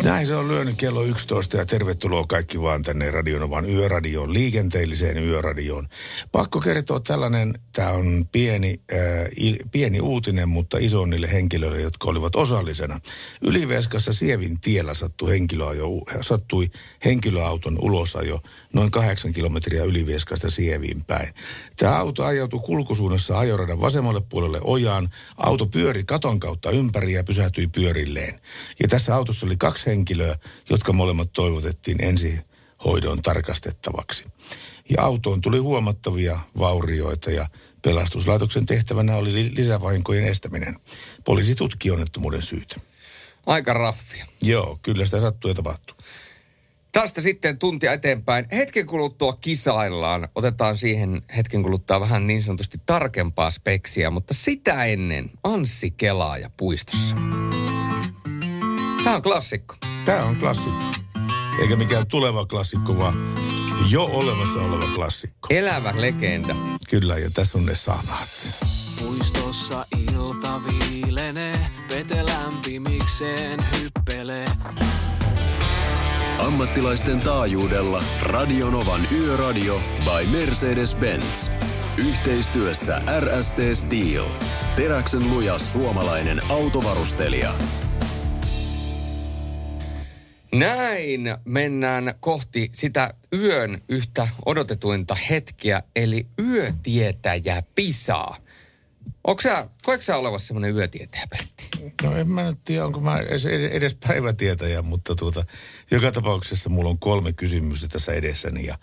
[0.05, 5.89] Näin se on lyönyt kello 11 ja tervetuloa kaikki vaan tänne Radionovan yöradioon, liikenteelliseen yöradioon.
[6.33, 8.99] Pakko kertoa tällainen, tämä on pieni, äh,
[9.37, 13.01] il, pieni uutinen, mutta iso niille henkilöille, jotka olivat osallisena.
[13.43, 15.89] Yliveskassa Sievin tiellä sattui, henkilöajo,
[16.21, 16.71] sattui
[17.05, 18.41] henkilöauton ulosajo
[18.73, 21.35] noin kahdeksan kilometriä Ylivieskasta Sieviin päin.
[21.77, 25.09] Tämä auto ajautui kulkusuunnassa ajoradan vasemmalle puolelle ojaan.
[25.37, 28.41] Auto pyöri katon kautta ympäri ja pysähtyi pyörilleen.
[28.83, 30.39] Ja tässä autossa oli kaksi henkilöä,
[30.71, 34.25] jotka molemmat toivotettiin ensihoidon tarkastettavaksi.
[34.91, 37.49] Ja autoon tuli huomattavia vaurioita ja
[37.83, 40.77] pelastuslaitoksen tehtävänä oli li- lisävahinkojen estäminen.
[41.25, 42.77] Poliisi tutki onnettomuuden syytä.
[43.47, 44.27] Aika raffia.
[44.43, 45.97] Joo, kyllä sitä sattuu ja tapahtuu.
[46.93, 48.47] Tästä sitten tuntia eteenpäin.
[48.53, 50.29] Hetken kuluttua kisaillaan.
[50.35, 57.17] Otetaan siihen hetken kuluttua vähän niin sanotusti tarkempaa speksiä, mutta sitä ennen Anssi Kelaaja puistossa.
[59.05, 59.75] Tämä on klassikko.
[60.05, 60.85] Tämä on klassikko.
[61.63, 63.35] Eikä mikään tuleva klassikko, vaan
[63.91, 65.49] jo olemassa oleva klassikko.
[65.51, 66.57] Elävä legenda.
[66.91, 68.61] Kyllä, ja tässä on ne sanat.
[68.99, 74.47] Puistossa ilta viilenee, vete lämpimikseen hyppelee.
[76.41, 81.51] Ammattilaisten taajuudella Radionovan Yöradio by Mercedes-Benz.
[81.97, 84.25] Yhteistyössä RST Steel.
[84.77, 87.55] Teräksen luja suomalainen autovarustelija.
[90.55, 98.37] Näin mennään kohti sitä yön yhtä odotetuinta hetkeä, eli yötietäjä Pisaa.
[99.25, 101.95] Onko sä, koetko sä olevassa semmoinen yötietäjä, Pertti?
[102.03, 105.45] No en mä nyt tiedä, onko mä edes, edes päivätietäjä, mutta tuota,
[105.91, 108.79] joka tapauksessa mulla on kolme kysymystä tässä edessäni ja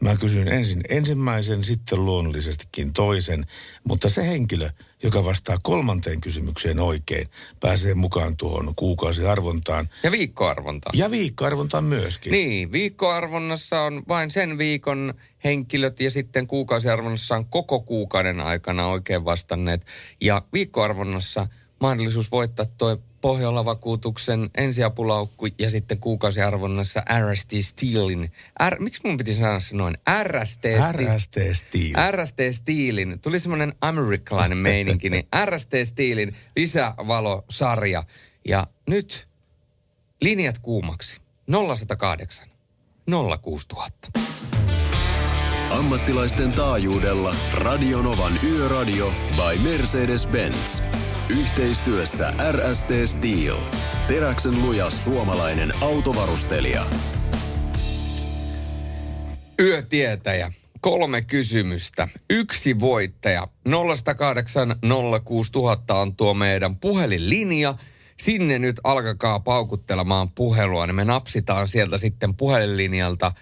[0.00, 3.46] mä kysyn ensin ensimmäisen, sitten luonnollisestikin toisen,
[3.88, 4.70] mutta se henkilö,
[5.02, 7.28] joka vastaa kolmanteen kysymykseen oikein,
[7.60, 10.90] pääsee mukaan tuohon kuukausiarvontaan Ja viikkoarvonta.
[10.94, 12.32] ja viikkoarvontaan myöskin.
[12.32, 19.24] Niin, viikkoarvonnassa on vain sen viikon henkilöt ja sitten kuukausiarvonnassa on koko kuukauden aikana oikein
[19.24, 19.86] vastanneet.
[20.20, 21.46] Ja viikkoarvonnassa
[21.80, 28.32] mahdollisuus voittaa tuo Pohjola-vakuutuksen ensiapulaukku ja sitten kuukausiarvonnassa RST Steelin.
[28.68, 29.98] R, miksi mun piti sanoa se noin?
[30.22, 32.12] RST, Steel- RST Steel.
[32.12, 38.04] RST Steelin, tuli semmoinen amerikkalainen meininki, niin RST Steelin lisävalosarja.
[38.48, 39.28] Ja nyt
[40.20, 41.20] linjat kuumaksi.
[41.50, 42.48] 0108
[43.42, 44.10] 06000.
[45.70, 50.82] Ammattilaisten taajuudella Radionovan Yöradio by Mercedes-Benz.
[51.28, 53.56] Yhteistyössä RST Steel.
[54.08, 56.86] Teräksen luja suomalainen autovarustelija.
[59.60, 60.52] Yötietäjä.
[60.80, 62.08] Kolme kysymystä.
[62.30, 63.48] Yksi voittaja.
[63.64, 64.76] 0108
[65.24, 67.74] 06000 on tuo meidän puhelinlinja.
[68.16, 73.32] Sinne nyt alkakaa paukuttelemaan puhelua, niin me napsitaan sieltä sitten puhelinlinjalta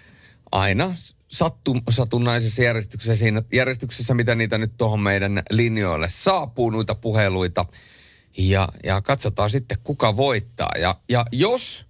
[0.51, 0.93] aina
[1.37, 7.65] sattu, satunnaisessa järjestyksessä, siinä järjestyksessä, mitä niitä nyt tuohon meidän linjoille saapuu, noita puheluita.
[8.37, 10.71] Ja, ja katsotaan sitten, kuka voittaa.
[10.79, 11.85] Ja, ja jos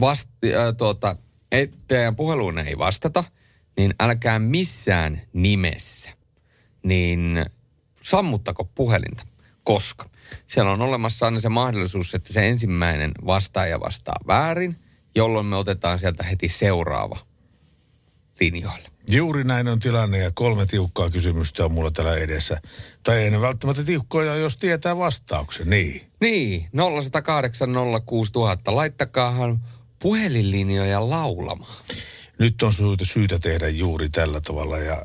[0.00, 1.16] vast, äh, tuota,
[1.52, 3.24] et, teidän puheluun ei vastata,
[3.76, 6.10] niin älkää missään nimessä,
[6.82, 7.44] niin
[8.02, 9.26] sammuttako puhelinta,
[9.64, 10.06] koska
[10.46, 14.76] siellä on olemassa aina se mahdollisuus, että se ensimmäinen vastaaja vastaa väärin,
[15.14, 17.29] jolloin me otetaan sieltä heti seuraava
[18.40, 18.88] linjoille.
[19.08, 22.60] Juuri näin on tilanne ja kolme tiukkaa kysymystä on mulla täällä edessä.
[23.02, 26.10] Tai ei ne välttämättä tiukkoja, jos tietää vastauksen, niin.
[26.20, 26.68] Niin,
[27.00, 27.70] 0108
[28.06, 28.76] 06000.
[28.76, 29.60] Laittakaahan
[29.98, 31.84] puhelinlinjoja laulamaan.
[32.40, 32.72] Nyt on
[33.02, 34.78] syytä, tehdä juuri tällä tavalla.
[34.78, 35.04] Ja ää,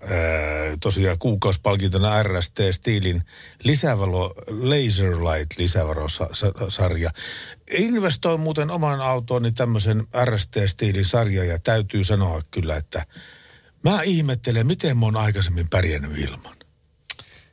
[0.79, 3.21] tosiaan kuukausipalkintona RST Steelin
[3.63, 7.11] lisävalo, Laser Light lisävarosarja.
[7.71, 13.05] Investoin muuten oman autooni tämmöisen RST Steelin sarja ja täytyy sanoa kyllä, että
[13.83, 16.55] mä ihmettelen, miten mä oon aikaisemmin pärjännyt ilman.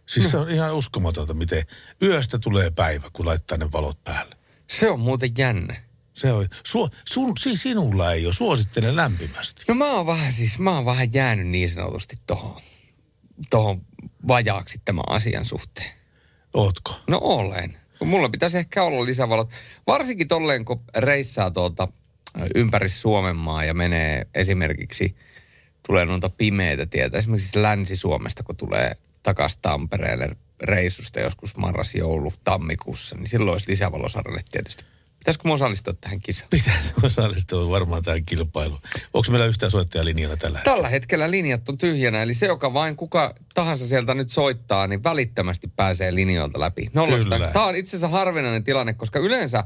[0.08, 1.66] Siis se on ihan uskomatonta, miten
[2.02, 4.36] yöstä tulee päivä, kun laittaa ne valot päälle.
[4.70, 5.91] Se on muuten jännä.
[6.22, 9.64] Se on, su, sun, siis sinulla ei ole, suosittelen lämpimästi.
[9.68, 12.60] No mä oon vähän siis, mä oon vähän jäänyt niin sanotusti tohon,
[13.50, 13.82] tohon
[14.28, 15.90] vajaaksi tämän asian suhteen.
[16.54, 17.00] Ootko?
[17.08, 17.76] No olen.
[18.04, 19.50] Mulla pitäisi ehkä olla lisävalot.
[19.86, 21.88] Varsinkin tolleen, kun reissaa tuolta
[22.40, 25.16] ö, ympäri Suomen maa ja menee esimerkiksi,
[25.86, 27.18] tulee noita pimeitä tietä.
[27.18, 34.42] Esimerkiksi Länsi-Suomesta, kun tulee takaisin Tampereelle reissusta joskus marras, joulu, tammikuussa, niin silloin olisi lisävalosarjalle
[34.52, 34.84] tietysti.
[35.22, 36.48] Pitäisikö mä osallistua tähän kisaan?
[36.50, 38.80] Pitäisi osallistua varmaan tähän kilpailuun.
[39.14, 40.74] Onko meillä yhtään soittaja linjalla tällä hetkellä?
[40.76, 45.02] Tällä hetkellä linjat on tyhjänä, eli se, joka vain kuka tahansa sieltä nyt soittaa, niin
[45.04, 46.90] välittömästi pääsee linjoilta läpi.
[46.94, 47.28] Nollasta.
[47.34, 47.48] Kyllä.
[47.48, 49.64] Tämä on itse asiassa harvinainen tilanne, koska yleensä,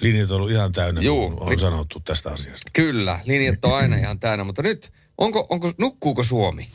[0.00, 2.70] Linjat on ollut ihan täynnä, Juu, on li- sanottu tästä asiasta.
[2.72, 6.68] kyllä, linjat on aina ihan täynnä, mutta nyt, onko, onko, nukkuuko Suomi?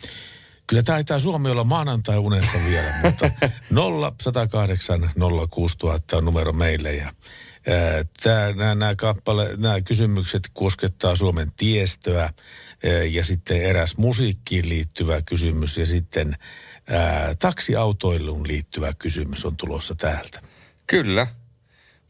[0.67, 3.29] Kyllä taitaa Suomi olla maanantai unessa vielä, mutta
[4.29, 5.09] 0108
[5.49, 7.13] 06000 on numero meille ja
[8.55, 12.33] Nämä, nämä, kappale, nämä kysymykset koskettaa Suomen tiestöä ää,
[13.03, 16.37] ja sitten eräs musiikkiin liittyvä kysymys ja sitten
[16.89, 20.41] ää, taksiautoiluun liittyvä kysymys on tulossa täältä.
[20.87, 21.27] Kyllä.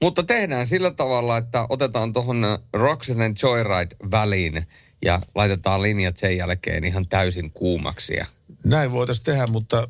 [0.02, 4.68] Mutta tehdään sillä tavalla, että otetaan tuohon Roxanne Joyride väliin
[5.06, 8.14] ja laitetaan linjat sen jälkeen ihan täysin kuumaksi.
[8.14, 8.26] Ja
[8.64, 9.88] Näin voitaisiin tehdä, mutta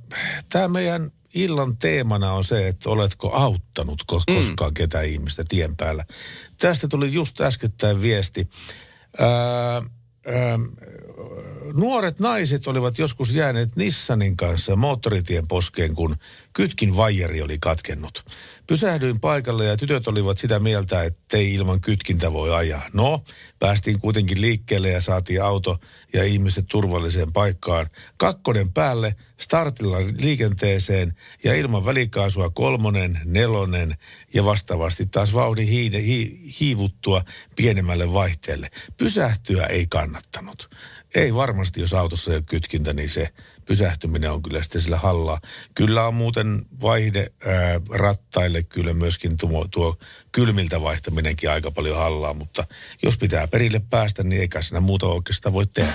[0.50, 4.74] tämä meidän illan teemana on se, että oletko auttanut ko- koskaan mm.
[4.74, 6.06] ketään ihmistä tien päällä.
[6.60, 8.48] Tästä tuli just äskettäin viesti.
[9.20, 9.30] Ää,
[10.26, 10.60] ää,
[11.74, 16.16] nuoret naiset olivat joskus jääneet Nissanin kanssa moottoritien poskeen, kun
[16.54, 18.26] kytkin vaijeri oli katkennut.
[18.68, 22.90] Pysähdyin paikalle ja tytöt olivat sitä mieltä, että ei ilman kytkintä voi ajaa.
[22.94, 23.24] No,
[23.60, 25.80] päästiin kuitenkin liikkeelle ja saatiin auto
[26.14, 27.90] ja ihmiset turvalliseen paikkaan.
[28.18, 31.14] Kakkonen päälle, startilla liikenteeseen
[31.44, 33.96] ja ilman välikaasua kolmonen, nelonen
[34.34, 37.24] ja vastaavasti taas vauhdin hiine, hi, hiivuttua
[37.56, 38.72] pienemmälle vaihteelle.
[38.98, 40.70] Pysähtyä ei kannattanut.
[41.16, 43.30] Ei varmasti, jos autossa ei ole kytkintä, niin se
[43.66, 45.40] pysähtyminen on kyllä sitten sillä hallaa.
[45.76, 49.98] Kyllä on muuten vaihde ää, rattaille kyllä myöskin tuo, tuo
[50.32, 52.66] kylmiltä vaihtaminenkin aika paljon hallaa, mutta
[53.04, 55.94] jos pitää perille päästä, niin eikä siinä muuta oikeastaan voi tehdä.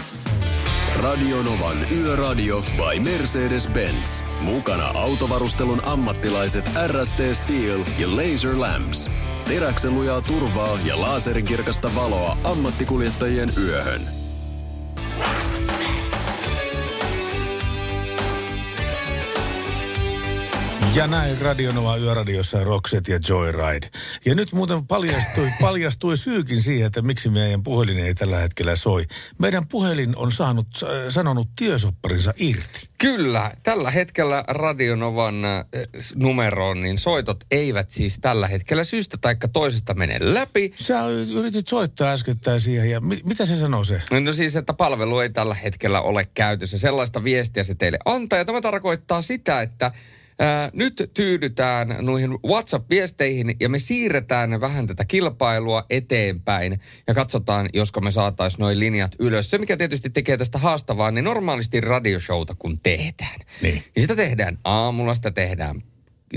[1.02, 4.24] Radionovan Yöradio by Mercedes-Benz.
[4.40, 9.10] Mukana autovarustelun ammattilaiset RST Steel ja Laser Lamps.
[9.48, 14.17] Teräksen lujaa turvaa ja laaserinkirkasta valoa ammattikuljettajien yöhön.
[15.18, 16.07] Rocks.
[20.94, 23.88] Ja näin Radionova Yöradiossa Roxet ja Joyride.
[24.24, 29.04] Ja nyt muuten paljastui, paljastui syykin siihen, että miksi meidän puhelin ei tällä hetkellä soi.
[29.38, 32.80] Meidän puhelin on saanut, äh, sanonut työsopparinsa irti.
[32.98, 35.64] Kyllä, tällä hetkellä Radionovan äh,
[36.14, 40.74] numeroon, niin soitot eivät siis tällä hetkellä syystä taikka toisesta mene läpi.
[40.76, 44.02] Sä yritit soittaa äskettäin siihen ja mi- mitä se sanoo se?
[44.10, 46.78] No siis, että palvelu ei tällä hetkellä ole käytössä.
[46.78, 48.38] Sellaista viestiä se teille antaa.
[48.38, 49.92] Ja tämä tarkoittaa sitä, että
[50.40, 58.00] Ää, nyt tyydytään noihin WhatsApp-viesteihin ja me siirretään vähän tätä kilpailua eteenpäin ja katsotaan, josko
[58.00, 59.50] me saataisiin noin linjat ylös.
[59.50, 63.40] Se, mikä tietysti tekee tästä haastavaa, niin normaalisti radioshowta kun tehdään.
[63.62, 63.74] Niin.
[63.74, 65.82] niin sitä tehdään aamulla, sitä tehdään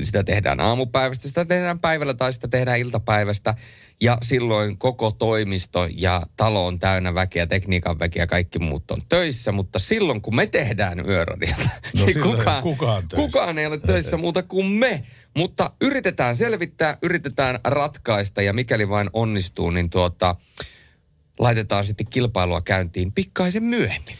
[0.03, 3.55] sitä tehdään aamupäivästä, sitä tehdään päivällä tai sitä tehdään iltapäivästä.
[4.01, 9.51] Ja silloin koko toimisto ja talo on täynnä väkeä, tekniikan väkeä, kaikki muut on töissä.
[9.51, 13.15] Mutta silloin kun me tehdään yöradiota, No niin kukaan, kukaan töissä.
[13.27, 15.03] kukaan ei ole töissä muuta kuin me.
[15.37, 20.35] Mutta yritetään selvittää, yritetään ratkaista ja mikäli vain onnistuu, niin tuota,
[21.39, 24.15] laitetaan sitten kilpailua käyntiin pikkaisen myöhemmin.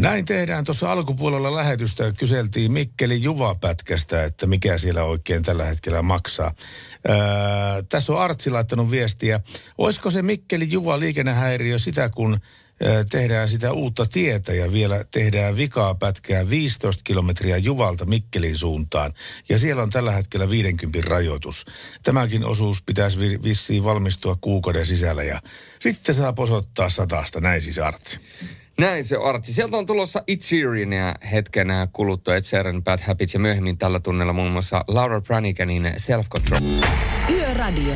[0.00, 0.64] Näin tehdään.
[0.64, 6.54] Tuossa alkupuolella lähetystä kyseltiin Mikkeli Juva-pätkästä, että mikä siellä oikein tällä hetkellä maksaa.
[7.08, 7.16] Öö,
[7.88, 9.40] tässä on Artsi laittanut viestiä.
[9.78, 12.40] Olisiko se Mikkeli Juva liikennehäiriö sitä, kun
[12.82, 19.14] öö, tehdään sitä uutta tietä ja vielä tehdään vikaa pätkää 15 kilometriä Juvalta Mikkelin suuntaan.
[19.48, 21.64] Ja siellä on tällä hetkellä 50 rajoitus.
[22.02, 25.42] Tämäkin osuus pitäisi vi- vissiin valmistua kuukauden sisällä ja
[25.80, 27.40] sitten saa posottaa satasta.
[27.40, 28.20] Näin siis Artsi.
[28.78, 29.52] Näin se on Artsi.
[29.52, 34.32] Sieltä on tulossa It Sheerania hetkenä kuluttua Ed Sheeran Bad Habits ja myöhemmin tällä tunnella
[34.32, 36.60] muun muassa Laura Braniganin Self Control.
[37.30, 37.94] Yöradio.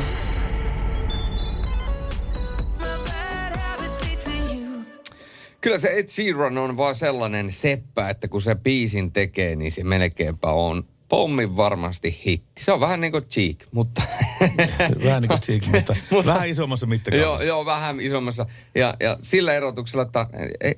[5.61, 9.83] Kyllä se Ed Sheeran on vaan sellainen seppä, että kun se biisin tekee, niin se
[9.83, 12.63] melkeinpä on pommin varmasti hitti.
[12.63, 14.01] Se on vähän niin kuin Cheek, mutta...
[15.05, 17.43] Vähän niin kuin Cheek, mutta, Mutta- vähän isommassa Joo, mittakaavassa.
[17.43, 18.45] joo, vähän isommassa.
[18.75, 20.27] Ja, ja sillä erotuksella, että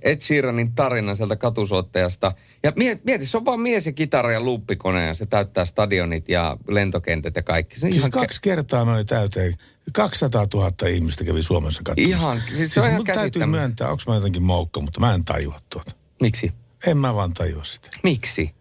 [0.01, 2.31] Ed Sheeranin tarina sieltä katusoittajasta.
[2.63, 2.71] Ja
[3.03, 7.35] mieti, se on vaan mies ja kitara ja luuppikone ja se täyttää stadionit ja lentokentät
[7.35, 7.75] ja kaikki.
[7.75, 9.53] Se Siis ihan kaksi kertaa meni täyteen.
[9.93, 12.17] 200 000 ihmistä kävi Suomessa katsomassa.
[12.17, 15.23] Ihan, siis se on ihan mun täytyy myöntää, onko mä jotenkin moukka, mutta mä en
[15.25, 15.91] tajua tuota.
[16.21, 16.51] Miksi?
[16.87, 17.89] En mä vaan tajua sitä.
[18.03, 18.55] Miksi?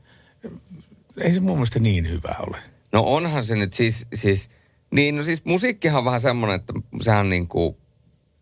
[1.21, 2.59] Ei se mun mielestä niin hyvä ole.
[2.93, 4.51] No onhan se nyt siis, siis
[4.91, 7.77] niin no siis musiikkihan on vähän semmoinen, että sehän niin kuin,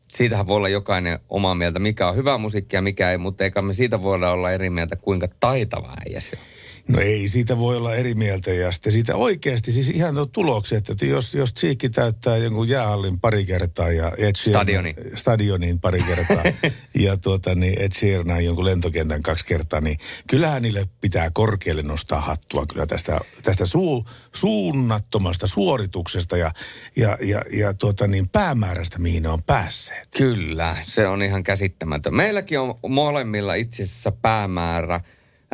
[0.08, 3.62] siitähän voi olla jokainen omaa mieltä, mikä on hyvä musiikki ja mikä ei, mutta eikä
[3.62, 6.63] me siitä voida olla eri mieltä, kuinka taitava äijä se on.
[6.88, 10.90] No ei, siitä voi olla eri mieltä ja sitten siitä oikeasti, siis ihan tuo tulokset,
[10.90, 14.94] että jos, jos Cheekki täyttää jonkun jäähallin pari kertaa ja Ed Sheeran, Stadioni.
[15.14, 16.44] stadionin pari kertaa
[17.04, 22.20] ja tuota, niin Ed Sheeran jonkun lentokentän kaksi kertaa, niin kyllähän niille pitää korkealle nostaa
[22.20, 26.50] hattua kyllä tästä, tästä suu, suunnattomasta suorituksesta ja,
[26.96, 30.08] ja, ja, ja tuota, niin päämäärästä, mihin ne on päässeet.
[30.16, 32.14] Kyllä, se on ihan käsittämätön.
[32.14, 35.00] Meilläkin on molemmilla itse asiassa päämäärä.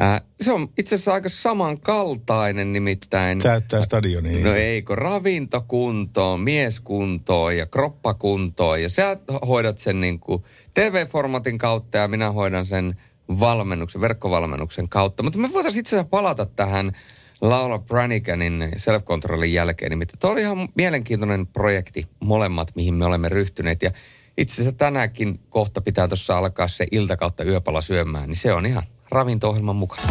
[0.00, 3.38] Ää, se on itse asiassa aika samankaltainen nimittäin.
[3.38, 4.44] Täyttää stadionin.
[4.44, 8.82] No eikö, ravintokuntoon, mieskuntoon ja kroppakuntoon.
[8.82, 9.16] Ja sä
[9.48, 12.96] hoidat sen niin kuin TV-formatin kautta ja minä hoidan sen
[13.28, 15.22] valmennuksen, verkkovalmennuksen kautta.
[15.22, 16.92] Mutta me voitaisiin itse asiassa palata tähän
[17.40, 19.90] Laura Braniganin self-controlin jälkeen.
[19.90, 23.82] Nimittäin tuo oli ihan mielenkiintoinen projekti molemmat, mihin me olemme ryhtyneet.
[23.82, 23.90] Ja
[24.38, 28.66] itse asiassa tänäänkin kohta pitää tuossa alkaa se ilta kautta yöpala syömään, niin se on
[28.66, 30.02] ihan ravinto-ohjelman mukana.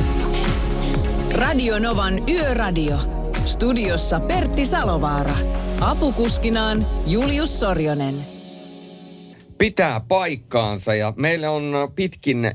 [1.32, 2.98] Radio Novan Yöradio.
[3.46, 5.36] Studiossa Pertti Salovaara.
[5.82, 8.16] Apukuskinaan Julius Sorjonen.
[9.58, 12.52] pitää paikkaansa ja meille on pitkin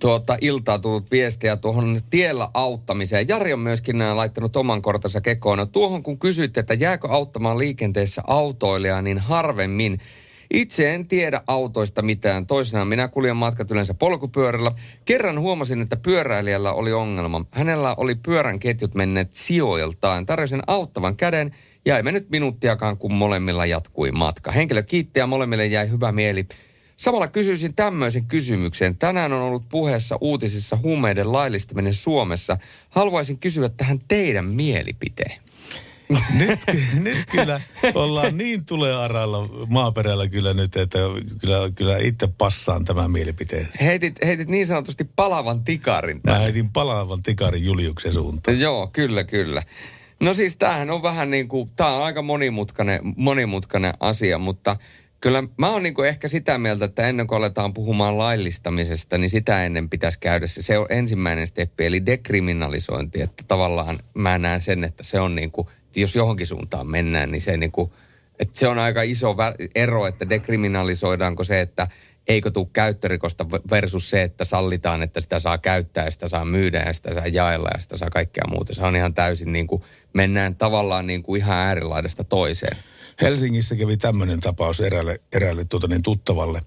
[0.00, 3.28] tuota iltaa tullut viestiä tuohon tiellä auttamiseen.
[3.28, 5.58] Jari on myöskin laittanut oman kortensa kekoon.
[5.58, 10.00] No tuohon kun kysyitte, että jääkö auttamaan liikenteessä autoilijaa, niin harvemmin.
[10.50, 12.46] Itse en tiedä autoista mitään.
[12.46, 14.72] Toisinaan minä kuljen matkat yleensä polkupyörällä.
[15.04, 17.44] Kerran huomasin, että pyöräilijällä oli ongelma.
[17.50, 20.26] Hänellä oli pyörän ketjut menneet sijoiltaan.
[20.26, 21.54] Tarjosin auttavan käden.
[21.86, 24.52] Jäimme nyt minuuttiakaan, kun molemmilla jatkui matka.
[24.52, 26.46] Henkilö kiitti ja molemmille jäi hyvä mieli.
[26.96, 28.96] Samalla kysyisin tämmöisen kysymyksen.
[28.96, 32.58] Tänään on ollut puheessa uutisissa huumeiden laillistaminen Suomessa.
[32.88, 35.47] Haluaisin kysyä tähän teidän mielipiteen.
[36.34, 36.60] Nyt,
[37.02, 37.60] nyt kyllä
[37.94, 40.98] ollaan niin tulearalla maaperällä kyllä nyt, että
[41.40, 43.68] kyllä, kyllä itse passaan tämän mielipiteen.
[43.80, 46.20] Heitit, heitit niin sanotusti palavan tikarin.
[46.24, 48.60] Mä heitin palaavan tikarin Juliuksen suuntaan.
[48.60, 49.62] Joo, kyllä, kyllä.
[50.20, 54.76] No siis tämähän on vähän niin kuin, tämä on aika monimutkainen, monimutkainen asia, mutta
[55.20, 59.30] kyllä mä oon niin kuin ehkä sitä mieltä, että ennen kuin aletaan puhumaan laillistamisesta, niin
[59.30, 64.60] sitä ennen pitäisi käydä se, se on ensimmäinen steppi, eli dekriminalisointi, että tavallaan mä näen
[64.60, 67.92] sen, että se on niin kuin, jos johonkin suuntaan mennään, niin se niin kuin,
[68.38, 69.36] että se on aika iso
[69.74, 71.88] ero, että dekriminalisoidaanko se, että
[72.28, 76.82] eikö tule käyttörikosta versus se, että sallitaan, että sitä saa käyttää ja sitä saa myydä
[76.86, 78.74] ja sitä saa jaella ja sitä saa kaikkea muuta.
[78.74, 79.82] Se on ihan täysin niin kuin,
[80.14, 82.76] mennään tavallaan niin kuin ihan äärilaidasta toiseen.
[83.22, 86.60] Helsingissä kävi tämmöinen tapaus eräälle, eräälle tuota niin tuttavalle.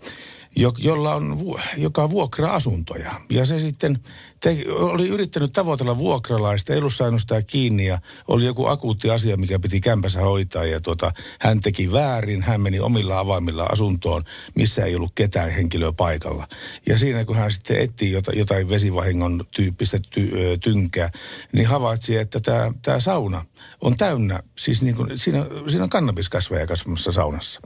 [0.55, 1.39] Jo, jolla on,
[1.77, 3.21] joka vuokraa asuntoja.
[3.29, 3.99] Ja se sitten
[4.39, 9.37] te, oli yrittänyt tavoitella vuokralaista, ei ollut saanut sitä kiinni ja oli joku akuutti asia,
[9.37, 10.65] mikä piti kämpässä hoitaa.
[10.65, 14.23] Ja tuota, hän teki väärin, hän meni omilla avaimilla asuntoon,
[14.55, 16.47] missä ei ollut ketään henkilöä paikalla.
[16.87, 20.31] Ja siinä kun hän sitten etsii jotain, vesivahingon tyyppistä ty,
[20.63, 21.11] tynkää,
[21.53, 23.45] niin havaitsi, että tämä, tämä sauna
[23.81, 27.61] on täynnä, siis niin kuin, siinä, siinä on kannabiskasveja kasvamassa saunassa.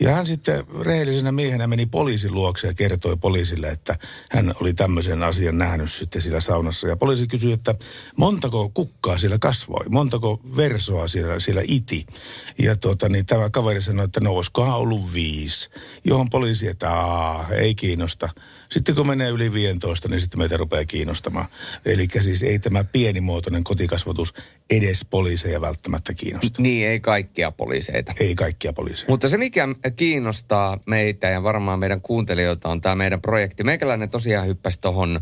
[0.00, 3.98] Ja hän sitten rehellisenä miehenä meni poliisin luokse ja kertoi poliisille, että
[4.30, 6.88] hän oli tämmöisen asian nähnyt sitten siellä saunassa.
[6.88, 7.74] Ja poliisi kysyi, että
[8.16, 12.06] montako kukkaa siellä kasvoi, montako versoa siellä, siellä iti.
[12.58, 15.70] Ja tuota, niin tämä kaveri sanoi, että no olisikohan ollut viisi.
[16.04, 16.90] Johon poliisi, että
[17.50, 18.28] ei kiinnosta.
[18.72, 21.46] Sitten kun menee yli 15, niin sitten meitä rupeaa kiinnostamaan.
[21.84, 24.34] Eli siis ei tämä pienimuotoinen kotikasvatus
[24.70, 26.62] edes poliiseja välttämättä kiinnosta.
[26.62, 28.12] Niin, ei kaikkia poliiseita.
[28.20, 29.06] Ei kaikkia poliiseja.
[29.08, 33.64] Mutta se, mikä kiinnostaa meitä ja varmaan meidän kuuntelijoita on tämä meidän projekti.
[33.64, 35.20] Meikäläinen tosiaan hyppäsi tuohon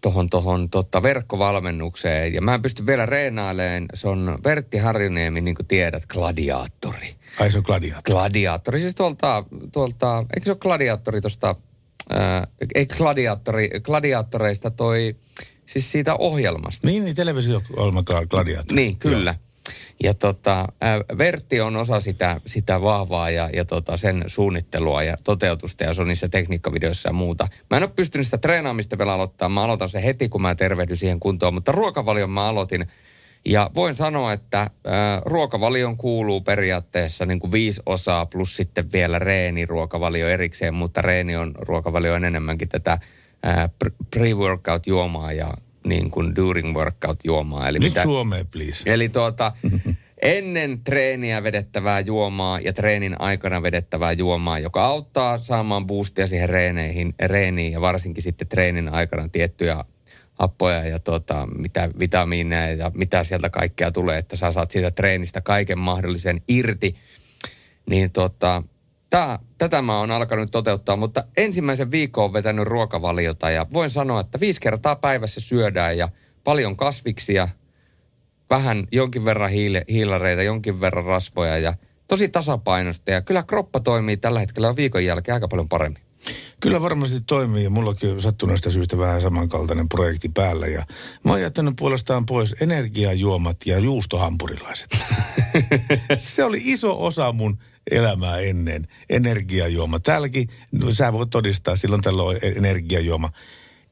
[0.00, 2.34] tohon, tohon, tota, verkkovalmennukseen.
[2.34, 3.86] Ja mä en pysty vielä reenailemaan.
[3.94, 7.14] Se on Vertti Harjuniemi, niin kuin tiedät, gladiaattori.
[7.40, 8.14] Ai se on gladiaattori.
[8.14, 11.54] Gladiaattori, siis tuolta, tuolta eikö se ole gladiaattori tuosta,
[12.12, 15.16] äh, ei gladiaattori, gladiaattoreista toi,
[15.66, 16.86] siis siitä ohjelmasta.
[16.86, 18.80] Niin, niin televisio-ohjelma gladiaattori.
[18.80, 19.34] Niin, kyllä.
[20.02, 25.16] Ja tota, äh, Vertti on osa sitä, sitä vahvaa ja, ja tota, sen suunnittelua ja
[25.24, 27.48] toteutusta ja se on niissä tekniikkavideoissa ja muuta.
[27.70, 29.48] Mä en ole pystynyt sitä treenaamista vielä aloittaa.
[29.48, 32.86] Mä aloitan se heti, kun mä tervehdyn siihen kuntoon, mutta ruokavalion mä aloitin.
[33.44, 34.70] Ja voin sanoa, että äh,
[35.24, 41.54] ruokavalion kuuluu periaatteessa niin kuin viisi osaa plus sitten vielä reeniruokavalio erikseen, mutta reeni on
[41.58, 43.70] ruokavalio on enemmänkin tätä äh,
[44.16, 45.54] pre-workout-juomaa ja
[45.86, 47.68] niin kuin during workout-juomaa.
[47.68, 48.92] Eli Nyt mitä, Suomeen, please.
[48.92, 49.52] Eli tuota,
[50.22, 57.14] ennen treeniä vedettävää juomaa ja treenin aikana vedettävää juomaa, joka auttaa saamaan boostia siihen reeneihin,
[57.20, 59.84] reeniin ja varsinkin sitten treenin aikana tiettyjä
[60.38, 65.40] happoja ja tuota, mitä vitamiineja ja mitä sieltä kaikkea tulee, että sä saat siitä treenistä
[65.40, 66.96] kaiken mahdollisen irti.
[67.90, 68.62] Niin tuota,
[69.10, 74.20] tää, tätä mä oon alkanut toteuttaa, mutta ensimmäisen viikon on vetänyt ruokavaliota ja voin sanoa,
[74.20, 76.08] että viisi kertaa päivässä syödään ja
[76.44, 77.48] paljon kasviksia,
[78.50, 81.74] vähän jonkin verran hiile, hiilareita, jonkin verran rasvoja ja
[82.08, 83.10] tosi tasapainosta.
[83.10, 86.07] Ja kyllä kroppa toimii tällä hetkellä viikon jälkeen aika paljon paremmin.
[86.60, 90.66] Kyllä varmasti toimii mullakin on sattuneesta syystä vähän samankaltainen projekti päällä.
[90.66, 90.86] Ja
[91.24, 94.98] mä oon jättänyt puolestaan pois energiajuomat ja juustohampurilaiset.
[96.18, 97.58] Se oli iso osa mun
[97.90, 98.88] elämää ennen.
[99.08, 99.98] Energiajuoma.
[99.98, 103.30] Täälläkin, no, sä voit todistaa, silloin tällä on energiajuoma.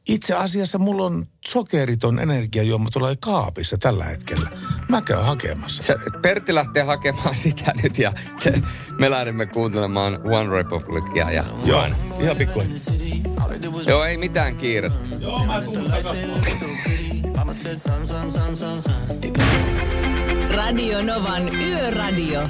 [0.09, 4.51] Itse asiassa mulla on sokeriton energiajuoma tuolla kaapissa tällä hetkellä.
[4.89, 5.83] Mä käyn hakemassa.
[5.83, 8.63] Se, Pertti lähtee hakemaan sitä nyt ja te,
[8.99, 11.31] me lähdemme kuuntelemaan One Republicia.
[11.31, 11.87] Ja, Joo,
[12.21, 12.63] ihan pikku
[13.87, 14.99] Joo, ei mitään kiirettä.
[20.51, 22.41] Radio Novan Yöradio.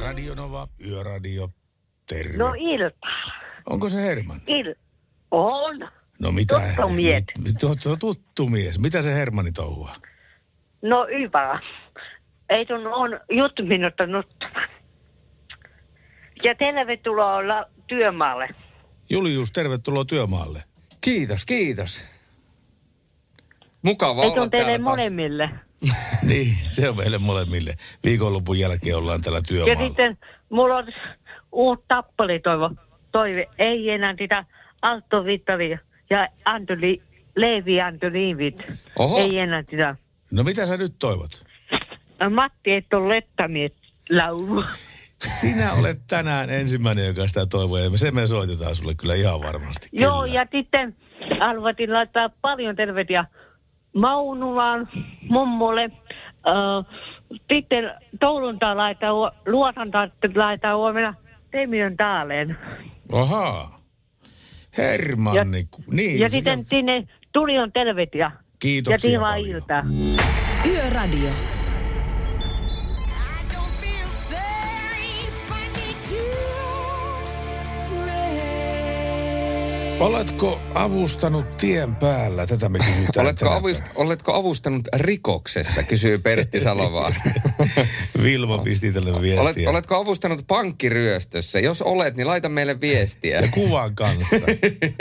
[0.00, 1.50] Radio Nova, Yöradio,
[2.14, 2.36] terve.
[2.38, 3.06] No ilta.
[3.66, 4.40] Onko se Herman?
[4.46, 4.74] Il.
[5.30, 5.88] On.
[6.20, 6.60] No mitä?
[6.76, 7.24] Tuttu mies.
[7.60, 8.78] Tuttu, tuttu mies.
[8.78, 9.94] Mitä se Hermani touhua?
[10.82, 11.60] No hyvä.
[12.50, 14.68] Ei tun on juttu minulta nuttavan.
[16.44, 18.48] Ja tervetuloa olla työmaalle.
[19.10, 20.62] Julius, tervetuloa työmaalle.
[21.00, 22.04] Kiitos, kiitos.
[23.82, 24.96] Mukava Ei olla tun teille täällä taas.
[24.96, 25.50] molemmille.
[26.28, 27.74] niin, se on meille molemmille.
[28.04, 29.88] Viikonlopun jälkeen ollaan täällä Ja työmaalla.
[29.88, 30.18] sitten
[30.50, 30.84] mulla on
[31.52, 32.70] uusi tappelitoivo.
[33.12, 33.46] Toive.
[33.58, 34.44] Ei enää sitä
[34.82, 35.78] Altto Vittavia
[36.10, 37.02] ja Antoli,
[37.36, 38.62] Leevi Antoliivit.
[38.98, 39.18] Oho.
[39.18, 39.96] Ei enää sitä.
[40.32, 41.30] No mitä sä nyt toivot?
[42.30, 43.72] Matti et ole lettamies
[44.10, 44.64] laulu.
[45.18, 49.88] Sinä olet tänään ensimmäinen, joka sitä toivoo, ja se me soitetaan sulle kyllä ihan varmasti.
[49.92, 50.34] Joo, Kyllä.
[50.34, 50.96] ja sitten
[51.40, 53.24] haluatin laittaa paljon terveisiä
[53.94, 54.88] Maunulaan,
[55.28, 55.84] mummolle.
[55.84, 56.86] Äh,
[57.52, 61.14] sitten Touluntaa laittaa, luotantaa laittaa huomenna
[61.50, 62.56] Temion taaleen.
[63.12, 63.80] Ahaa.
[64.78, 65.64] Hermanni.
[65.70, 67.72] ku- niin, ja sitten sinne Tulion.
[68.58, 69.56] Kiitoksia Ja tilaa paljon.
[69.56, 69.82] iltaa.
[70.66, 71.30] Yöradio.
[80.00, 82.46] Oletko avustanut tien päällä?
[82.46, 87.16] Tätä me kysytään Oletko, avust, oletko avustanut rikoksessa, kysyy Pertti Salovaara.
[88.22, 89.70] Vilma pisti tälle Olet, viestiä.
[89.70, 91.60] oletko avustanut pankkiryöstössä?
[91.60, 93.40] Jos olet, niin laita meille viestiä.
[93.40, 94.36] Ja kuvan kanssa.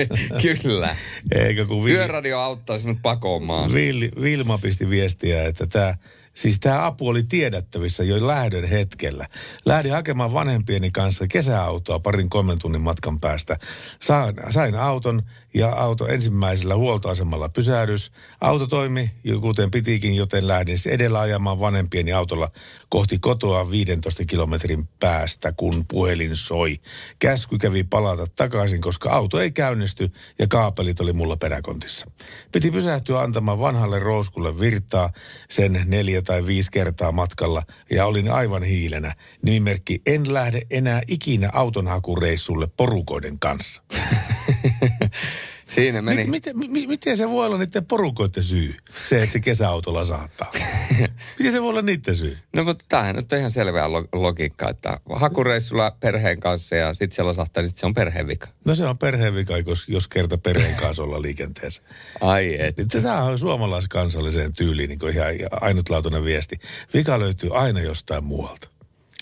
[0.62, 0.96] Kyllä.
[1.36, 3.74] Eikä kun Vil, Yöradio auttaa sinut pakomaan.
[3.74, 5.96] Vil, Vilma pisti viestiä, että tämä
[6.40, 9.26] Siis tämä apu oli tiedättävissä jo lähdön hetkellä.
[9.66, 13.60] Lähdin hakemaan vanhempieni kanssa kesäautoa parin kolmen tunnin matkan päästä.
[14.00, 15.24] Sain, sain auton
[15.54, 18.12] ja auto ensimmäisellä huoltoasemalla pysähdys.
[18.42, 19.12] Auto toimi,
[19.42, 22.52] kuten pitikin, joten lähdin edellä ajamaan vanhempieni autolla
[22.90, 26.76] kohti kotoa 15 kilometrin päästä, kun puhelin soi.
[27.20, 32.12] Käsky kävi palata takaisin, koska auto ei käynnisty ja kaapelit oli mulla peräkontissa.
[32.52, 35.14] Piti pysähtyä antamaan vanhalle rouskulle virtaa
[35.50, 39.16] sen neljä tai viisi kertaa matkalla ja olin aivan hiilenä.
[39.44, 43.82] Nimimerkki en lähde enää ikinä autonhakureissulle porukoiden kanssa.
[45.70, 46.28] Siinä meni.
[46.28, 50.52] Miten, miten, miten se voi olla niiden porukoiden syy, se, että se kesäautolla saattaa?
[51.40, 52.38] miten se voi olla niiden syy?
[52.54, 57.16] No mutta tämähän nyt on ihan selvää lo- logiikkaa, että hakureissulla perheen kanssa ja sitten
[57.16, 58.48] siellä sahtaa, niin sit se on perheen vika.
[58.66, 61.82] No se on perheen vika, jos, jos kerta perheen kanssa ollaan liikenteessä.
[62.22, 62.76] Ai et.
[63.02, 65.28] Tämä on suomalaiskansalliseen tyyliin niin ihan
[65.62, 66.60] ainutlaatuinen viesti.
[66.94, 68.70] Vika löytyy aina jostain muualta.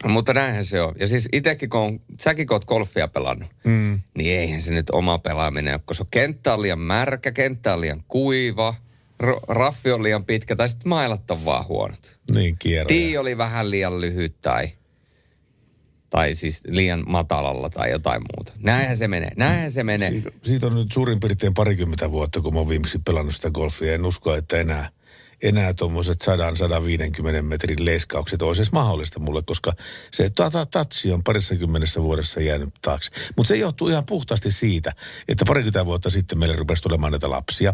[0.05, 0.95] Mutta näinhän se on.
[0.99, 3.99] Ja siis itsekin, kun on, säkin kun oot golfia pelannut, Mm.
[4.17, 8.03] niin eihän se nyt oma pelaaminen ole, koska kenttä on liian märkä, kenttä on liian
[8.07, 8.75] kuiva,
[9.47, 12.17] raffi on liian pitkä, tai sitten mailat on vaan huonot.
[12.35, 12.87] Niin, kierro.
[12.87, 14.69] Tii oli vähän liian lyhyt tai,
[16.09, 18.53] tai siis liian matalalla tai jotain muuta.
[18.59, 20.09] Näinhän se menee, näinhän se menee.
[20.11, 23.93] Siitä, siitä on nyt suurin piirtein parikymmentä vuotta, kun mä oon viimeksi pelannut sitä golfia.
[23.95, 24.89] En usko, että enää,
[25.41, 26.23] enää tuommoiset
[27.39, 29.73] 100-150 metrin leiskaukset olisi edes mahdollista mulle, koska
[30.11, 33.11] se tata tatsi on parissa kymmenessä vuodessa jäänyt taakse.
[33.38, 34.93] Mutta se johtuu ihan puhtaasti siitä,
[35.27, 37.73] että parikymmentä vuotta sitten meille rupesi tulemaan näitä lapsia.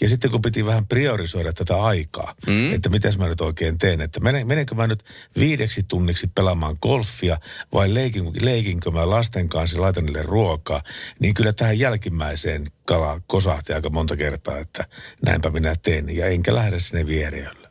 [0.00, 2.74] Ja sitten kun piti vähän priorisoida tätä aikaa, mm.
[2.74, 5.04] että mitäs mä nyt oikein teen, että menen, menenkö mä nyt
[5.38, 7.40] viideksi tunniksi pelaamaan golfia
[7.72, 10.82] vai leikin, leikinkö mä lasten kanssa ja laitan niille ruokaa,
[11.20, 14.84] niin kyllä tähän jälkimmäiseen kala kosahti aika monta kertaa, että
[15.26, 17.68] näinpä minä teen ja enkä lähde sinne vieriölle.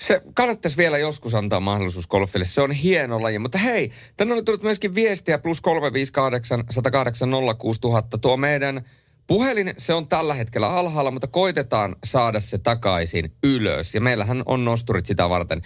[0.00, 2.44] Se kannattaisi vielä joskus antaa mahdollisuus golfille.
[2.44, 3.38] Se on hieno laji.
[3.38, 7.28] Mutta hei, tänne on tullut myöskin viestiä plus 358 108
[7.58, 8.18] 06000.
[8.18, 8.84] Tuo meidän
[9.26, 13.94] puhelin, se on tällä hetkellä alhaalla, mutta koitetaan saada se takaisin ylös.
[13.94, 15.62] Ja meillähän on nosturit sitä varten.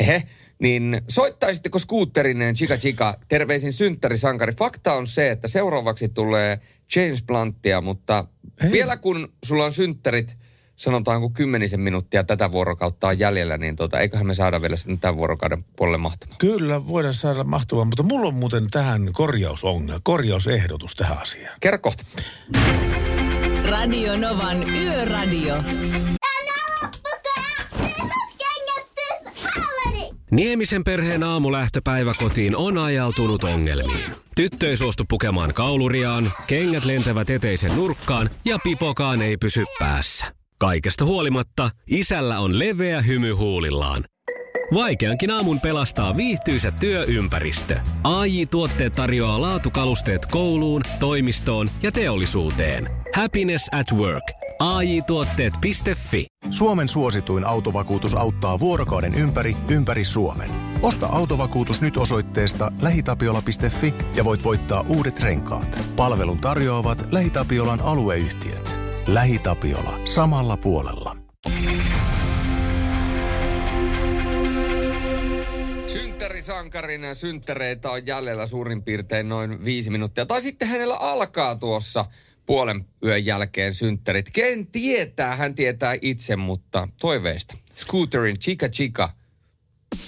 [0.00, 0.22] Hehe.
[0.58, 4.52] Niin soittaisitteko skuutterinen Chica Chica terveisin synttärisankari?
[4.52, 6.60] Fakta on se, että seuraavaksi tulee
[6.96, 8.24] James Bluntia, mutta
[8.62, 8.72] Hei.
[8.72, 10.36] vielä kun sulla on synttärit,
[10.76, 15.16] sanotaanko kymmenisen minuuttia tätä vuorokautta on jäljellä, niin tota, eiköhän me saada vielä sitten tämän
[15.16, 16.38] vuorokauden puolelle mahtumaan.
[16.38, 21.56] Kyllä, voidaan saada mahtumaan, mutta mulla on muuten tähän korjausongelma, korjausehdotus tähän asiaan.
[21.60, 22.04] Kerro kohta.
[23.64, 25.54] Radio Novan Yöradio.
[30.30, 34.04] Niemisen perheen aamulähtöpäivä kotiin on ajautunut ongelmiin.
[34.36, 40.35] Tyttö ei suostu pukemaan kauluriaan, kengät lentävät eteisen nurkkaan ja pipokaan ei pysy päässä.
[40.58, 44.04] Kaikesta huolimatta, isällä on leveä hymy huulillaan.
[44.74, 47.80] Vaikeankin aamun pelastaa viihtyisä työympäristö.
[48.04, 52.90] AI Tuotteet tarjoaa laatukalusteet kouluun, toimistoon ja teollisuuteen.
[53.14, 54.32] Happiness at work.
[54.58, 56.26] AJ-tuotteet.fi.
[56.50, 60.50] Suomen suosituin autovakuutus auttaa vuorokauden ympäri, ympäri Suomen.
[60.82, 65.78] Osta autovakuutus nyt osoitteesta lähitapiola.fi ja voit voittaa uudet renkaat.
[65.96, 68.85] Palvelun tarjoavat LähiTapiolan alueyhtiöt.
[69.06, 69.98] LähiTapiola.
[70.04, 71.16] Samalla puolella.
[75.86, 80.26] Synttärisankarin synttäreitä on jäljellä suurin piirtein noin viisi minuuttia.
[80.26, 82.04] Tai sitten hänellä alkaa tuossa
[82.46, 84.30] puolen yön jälkeen synttärit.
[84.32, 87.54] Ken tietää, hän tietää itse, mutta toiveista.
[87.74, 89.08] Scooterin Chica Chica.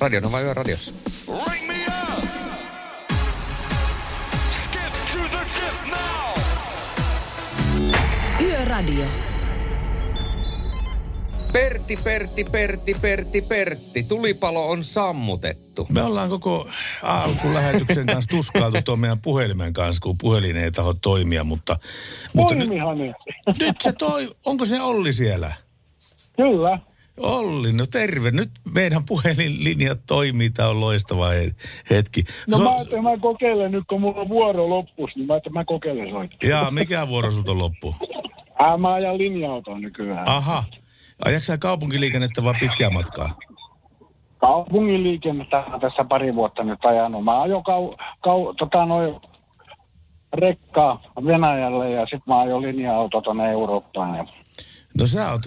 [0.01, 0.92] Radio Nova Yö radiossa.
[8.79, 9.05] Yöradio.
[11.53, 14.03] Pertti, Pertti, Pertti, Pertti, Pertti.
[14.03, 15.87] Tulipalo on sammutettu.
[15.91, 16.68] Me ollaan koko
[17.03, 21.79] alkulähetyksen kanssa tuskailtu tuon meidän puhelimen kanssa, kun puhelin ei taho toimia, mutta,
[22.35, 23.16] mutta nyt, Toimihan nyt.
[23.81, 25.53] se toi, onko se Olli siellä?
[26.37, 26.79] Kyllä.
[27.16, 28.31] Olli, no terve.
[28.31, 30.51] Nyt meidän puhelinlinjat toimii.
[30.51, 31.51] Tämä on loistava he-
[31.91, 32.24] hetki.
[32.47, 35.64] No mä, että mä kokeilen nyt, kun mulla on vuoro loppus, niin mä, että mä
[35.64, 36.51] kokeilen soittaa.
[36.51, 37.95] Jaa, mikä vuoro sut on loppu?
[38.59, 40.28] Ää, mä ajan linja-autoa nykyään.
[40.28, 40.64] Aha.
[41.24, 43.30] Ajaksä sä kaupunkiliikennettä vai pitkää matkaa?
[44.38, 47.24] Kaupungin liikennettä olen tässä pari vuotta nyt ajanut.
[47.24, 49.14] Mä ajoin kau, kau, tota noin
[50.34, 54.14] rekkaa Venäjälle ja sitten mä ajoin linja-auto tuonne Eurooppaan.
[54.16, 54.24] Ja
[54.98, 55.40] No sä oot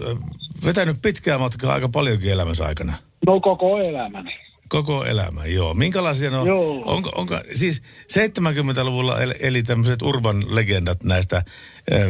[0.65, 2.93] vetänyt pitkää matkaa aika paljonkin elämässä aikana.
[3.27, 4.31] no koko elämäni.
[4.71, 5.73] Koko elämä, joo.
[5.73, 6.83] Minkälaisia no, Joo.
[6.85, 11.41] onko, onko, siis 70-luvulla eli, eli tämmöiset urban legendat näistä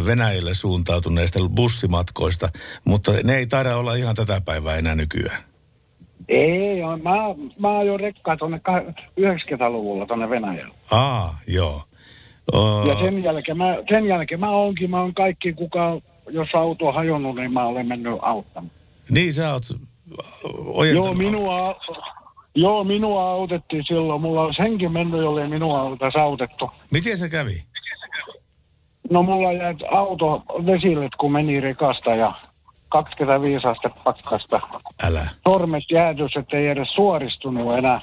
[0.06, 2.50] Venäjälle suuntautuneista bussimatkoista,
[2.86, 5.44] mutta ne ei taida olla ihan tätä päivää enää nykyään.
[6.30, 7.12] Ei, mä,
[7.60, 8.62] mä ajoin rekkaa tuonne
[9.20, 10.74] 90-luvulla tuonne Venäjälle.
[10.92, 11.84] Aa, joo.
[12.54, 12.88] Oh.
[12.88, 16.94] Ja sen jälkeen, mä, sen jälkeen mä oonkin, mä oon kaikki, kuka, jos auto on
[16.94, 18.72] hajonnut, niin mä olen mennyt auttamaan.
[19.10, 19.64] Niin, sä oot
[20.66, 21.06] ojentanut.
[21.06, 21.76] Joo, minua,
[22.56, 24.22] joo, minua autettiin silloin.
[24.22, 26.72] Mulla olisi henki mennyt, jollei minua oltaisi autettu.
[26.92, 27.64] Miten se kävi?
[29.10, 32.34] No mulla jäi auto vesille, kun meni rekasta ja
[32.90, 34.60] 25 astetta pakkasta.
[35.08, 35.22] Älä.
[35.44, 38.02] Sormet jäädys, ettei edes suoristunut enää.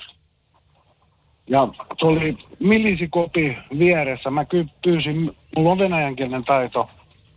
[1.46, 1.68] Ja
[1.98, 4.30] tuli milisikopi vieressä.
[4.30, 6.90] Mä ky- pyysin, mulla on venäjänkielinen taito.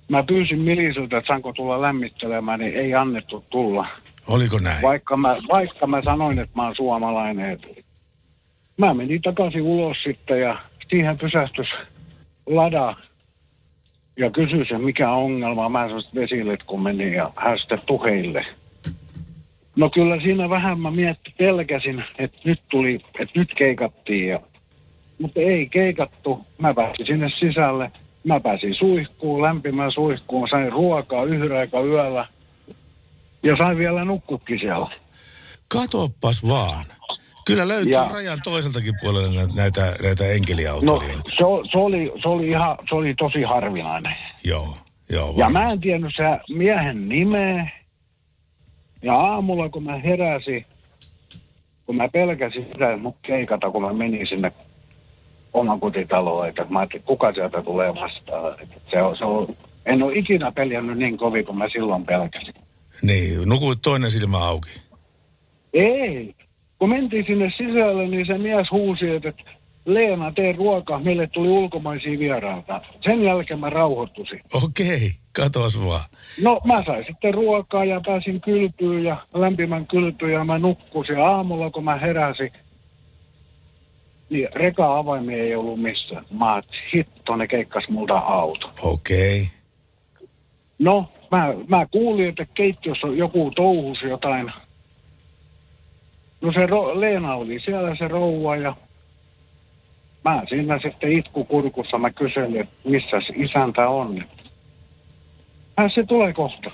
[0.08, 3.88] Mä pyysin milisiltä, että saanko tulla lämmittelemään, niin ei annettu tulla.
[4.28, 4.82] Oliko näin?
[4.82, 7.52] Vaikka mä, vaikka mä sanoin, että mä oon suomalainen.
[7.52, 7.86] Et
[8.78, 10.60] mä menin takaisin ulos sitten ja
[10.90, 11.68] siihen pysähtys
[12.46, 12.96] lada
[14.18, 15.70] ja kysyi se, mikä on ongelma.
[15.70, 18.46] Mä sanoin vesille, kun meni ja hän sitten.
[19.76, 24.28] No kyllä siinä vähän mä miettin, pelkäsin, että nyt tuli, että nyt keikattiin.
[24.28, 24.40] Ja,
[25.22, 26.46] mutta ei keikattu.
[26.58, 27.92] Mä pääsin sinne sisälle.
[28.24, 30.50] Mä pääsin suihkuun, lämpimään suihkuun.
[30.50, 32.28] Sain ruokaa yhden aika yöllä.
[33.44, 34.88] Ja sain vielä nukkukin siellä.
[35.68, 36.86] Katoppas vaan.
[37.46, 41.30] Kyllä löytyy ja, rajan toiseltakin puolella näitä, näitä enkeliautoilijoita.
[41.40, 44.16] No, se, se, oli, se, oli ihan, se oli tosi harvinainen.
[44.44, 44.78] Joo,
[45.10, 45.34] joo.
[45.38, 46.24] Ja mä en tiennyt se
[46.56, 47.70] miehen nimeä.
[49.02, 50.66] Ja aamulla kun mä heräsin,
[51.86, 54.52] kun mä pelkäsin sitä, että keikata, kun mä menin sinne
[55.54, 58.62] oman kotitaloon, että mä ajattelin, kuka sieltä tulee vastaan.
[58.62, 62.54] Että se on, se on, en ole ikinä peljännyt niin kovin, kuin mä silloin pelkäsin.
[63.02, 64.82] Niin, nukuit toinen silmä auki.
[65.74, 66.36] Ei.
[66.80, 69.34] Kun mentiin sinne sisälle, niin se mies huusi, että
[69.86, 72.82] Leena, tee ruokaa, meille tuli ulkomaisia vieraita.
[73.04, 74.42] Sen jälkeen mä rauhoittusin.
[74.64, 76.06] Okei, katos vaan.
[76.44, 81.20] No mä sain sitten ruokaa ja pääsin kylpyyn ja lämpimän kylpyyn ja mä nukkusin.
[81.20, 82.52] Aamulla kun mä heräsin,
[84.30, 86.26] niin reka avaimia ei ollut missään.
[86.40, 86.62] Mä
[86.96, 88.72] hitto, ne keikkas multa auto.
[88.84, 89.48] Okei.
[90.80, 94.52] No, mä, mä kuulin, että keittiössä on joku touhus jotain.
[96.42, 98.76] No se ro- Leena oli siellä se rouva ja
[100.26, 104.24] mä siinä sitten itkukurkussa mä kyselin, että missä isäntä on.
[105.78, 106.72] Hän se tulee kohta.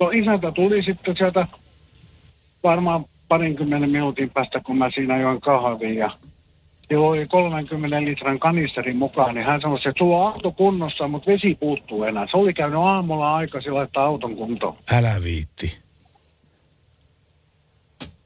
[0.00, 1.46] No isäntä tuli sitten sieltä
[2.62, 6.10] varmaan parinkymmenen minuutin päästä, kun mä siinä join kahvin ja
[6.88, 11.54] sillä oli 30 litran kanisterin mukaan, niin hän sanoi, että on auto kunnossa, mutta vesi
[11.54, 12.26] puuttuu enää.
[12.30, 14.76] Se oli käynyt aamulla aikaisin laittaa auton kuntoon.
[14.98, 15.82] Älä viitti.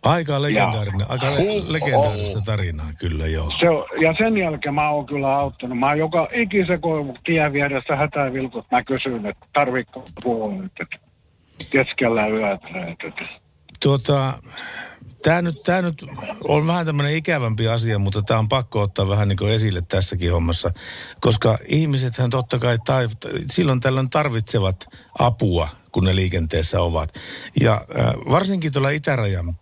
[0.05, 3.51] Aika legendaarinen, aika le- legendaarista tarinaa, kyllä joo.
[3.61, 5.79] Se on, ja sen jälkeen mä oon kyllä auttanut.
[5.79, 10.97] Mä joka ikisen kun tien vieressä hätävilkut, mä kysyn, että tarvitko puolet, että
[11.71, 12.69] keskellä yötä.
[12.87, 13.25] Että,
[13.83, 14.33] Tuota,
[15.27, 16.05] tämä nyt, tää nyt
[16.49, 20.71] on vähän tämmöinen ikävämpi asia, mutta tämä on pakko ottaa vähän niin esille tässäkin hommassa.
[21.21, 23.09] Koska ihmisethän totta kai tai,
[23.51, 24.87] silloin tällöin tarvitsevat
[25.19, 27.15] apua, kun ne liikenteessä ovat.
[27.61, 29.59] Ja äh, varsinkin tuolla itärajan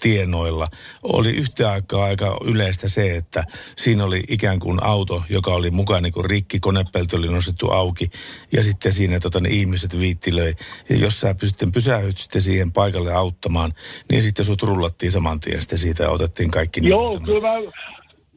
[0.00, 0.66] tienoilla
[1.02, 3.44] oli yhtä aikaa aika yleistä se, että
[3.76, 8.10] siinä oli ikään kuin auto, joka oli mukaan niin kuin rikki, konepelti oli nostettu auki
[8.52, 10.54] ja sitten siinä tota, ne ihmiset viittilöi.
[10.88, 13.72] Ja jos sä sitten pysähyt sitten siihen paikalle auttamaan,
[14.10, 16.88] niin sitten sut rullattiin saman tien sitten siitä ja otettiin kaikki.
[16.88, 17.72] Joo, kyllä mä,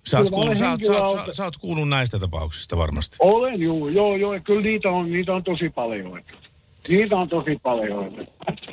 [0.07, 3.17] Sä oot, kuullut, sä, oot, sä, oot, sä, sä oot kuullut näistä tapauksista varmasti.
[3.19, 4.39] Olen, joo, joo, joo.
[4.45, 6.23] Kyllä niitä on, niitä on tosi paljon.
[6.89, 8.27] Niitä on tosi paljon.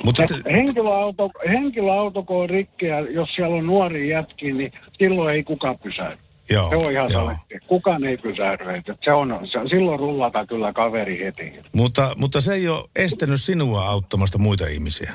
[0.05, 5.43] Mutta Et henkilöauto, henkilöauto, kun on rikkeä, jos siellä on nuori jätki, niin silloin ei
[5.43, 6.17] kukaan pysähdy.
[6.49, 7.21] Joo, se on ihan joo.
[7.21, 7.67] saletti.
[7.67, 8.63] Kukaan ei pysähdy.
[9.03, 11.53] Se on, se, silloin rullata kyllä kaveri heti.
[11.75, 15.13] Mutta, mutta se ei ole estänyt sinua auttamasta muita ihmisiä.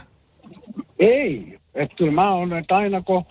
[0.99, 1.59] Ei.
[1.75, 3.25] Että kyllä mä oon, että aina kun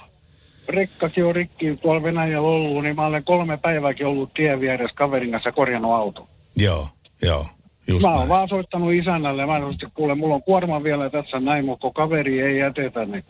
[0.70, 5.32] rekkakin on rikki tuolla Venäjällä ollut, niin mä olen kolme päivääkin ollut tien vieressä kaverin
[5.32, 6.28] kanssa korjannut auto.
[6.58, 6.88] Joo,
[7.22, 7.46] joo.
[7.90, 8.30] Just mä oon näin.
[8.30, 9.46] vaan soittanut isännälle.
[9.46, 13.06] Mä sanoin, että kuule, mulla on kuorma vielä tässä näin, mutta kun kaveri ei jätetä,
[13.06, 13.24] niin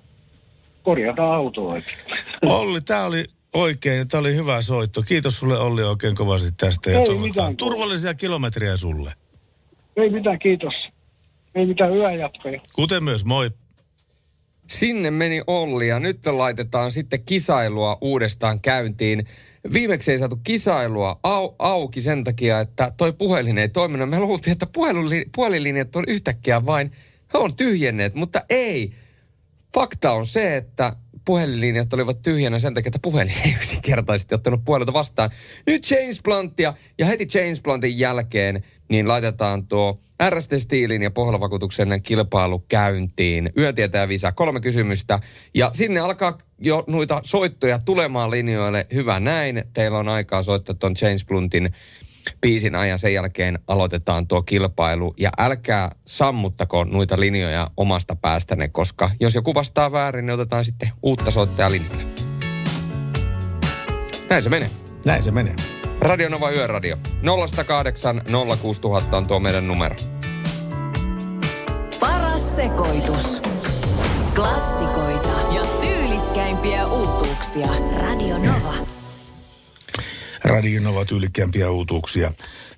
[0.83, 1.75] korjata autoa.
[2.49, 5.01] Olli, tämä oli oikein, tämä oli hyvä soitto.
[5.01, 6.91] Kiitos sulle Olli oikein kovasti tästä.
[6.91, 7.57] Ja Ei mitään.
[7.57, 9.13] turvallisia kilometriä sulle.
[9.95, 10.73] Ei mitään, kiitos.
[11.55, 12.61] Ei mitään yöjatkoja.
[12.75, 13.51] Kuten myös, moi.
[14.67, 19.27] Sinne meni Olli ja nyt laitetaan sitten kisailua uudestaan käyntiin.
[19.73, 24.09] Viimeksi ei saatu kisailua au, auki sen takia, että toi puhelin ei toiminut.
[24.09, 24.67] Me luultiin, että
[25.35, 26.91] puhelinlinjat on yhtäkkiä vain,
[27.33, 28.93] he on tyhjenneet, mutta ei.
[29.73, 30.95] Fakta on se, että
[31.29, 35.29] puhelinlinjat olivat tyhjänä sen takia, että puhelin ei yksinkertaisesti ottanut puhelta vastaan.
[35.67, 39.99] Nyt James Bluntia ja heti James Bluntin jälkeen niin laitetaan tuo
[40.29, 43.51] RST Steelin ja Pohjola-vakuutuksen kilpailu käyntiin.
[43.57, 45.19] Yötietä ja visa, kolme kysymystä.
[45.53, 48.87] Ja sinne alkaa jo noita soittoja tulemaan linjoille.
[48.93, 49.63] Hyvä näin.
[49.73, 51.69] Teillä on aikaa soittaa tuon James Bluntin
[52.41, 52.99] biisin ajan.
[52.99, 55.13] Sen jälkeen aloitetaan tuo kilpailu.
[55.17, 60.89] Ja älkää sammuttako noita linjoja omasta päästänne, koska jos joku vastaa väärin, niin otetaan sitten
[61.03, 62.03] uutta soittajaa linjalle.
[64.29, 64.69] Näin se menee.
[65.05, 65.55] Näin se menee.
[66.01, 66.97] Radio Nova Yöradio.
[67.21, 68.21] 0108
[68.61, 69.95] 06000 on tuo meidän numero.
[71.99, 73.41] Paras sekoitus.
[74.35, 77.67] Klassikoita ja tyylikkäimpiä uutuuksia.
[78.01, 78.98] Radio Nova.
[80.43, 82.31] Radion ovat ylikämpiä uutuuksia.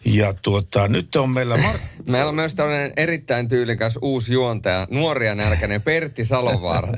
[0.06, 1.56] Ja tuota, nyt on meillä...
[1.56, 1.80] Mar-
[2.12, 6.94] Meillä on myös tämmöinen erittäin tyylikäs uusi juontaja, nuoria nälkäinen Pertti Salovaara.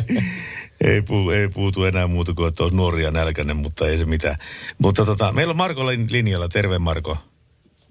[0.88, 4.36] ei, pu, ei puutu enää muuta kuin, että olisi nuoria nälkäinen, mutta ei se mitään.
[4.78, 6.48] Mutta tota, meillä on Marko lin- linjalla.
[6.48, 7.16] Terve Marko.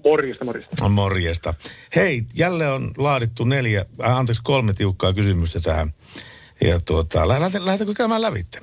[0.03, 0.89] Morjesta, morjesta.
[0.89, 1.53] Morjesta.
[1.95, 5.93] Hei, jälleen on laadittu neljä, äh, anteeksi kolme tiukkaa kysymystä tähän.
[6.61, 8.59] Ja tuota, lähdetäänkö lähdetäänkö käymään lävitte?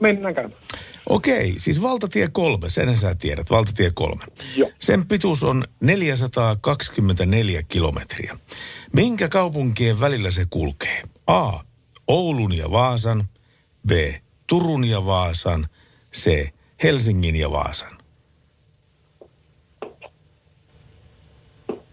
[0.00, 0.60] Mennään käymään.
[1.08, 4.24] Okei, siis valtatie kolme, sen sä tiedät, valtatie kolme.
[4.56, 4.70] Joo.
[4.78, 8.38] Sen pituus on 424 kilometriä.
[8.92, 11.02] Minkä kaupunkien välillä se kulkee?
[11.26, 11.52] A.
[12.08, 13.24] Oulun ja Vaasan.
[13.88, 13.90] B.
[14.46, 15.66] Turun ja Vaasan.
[16.16, 16.48] C.
[16.82, 17.98] Helsingin ja Vaasan.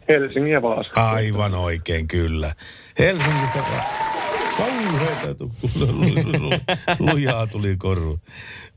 [0.08, 0.92] Helsingin ja Vaasa.
[0.96, 2.54] Aivan oikein, kyllä.
[3.00, 4.15] Helsingistä kauheita tu-
[6.40, 6.60] lu-
[7.00, 8.20] lujaa tuli koru.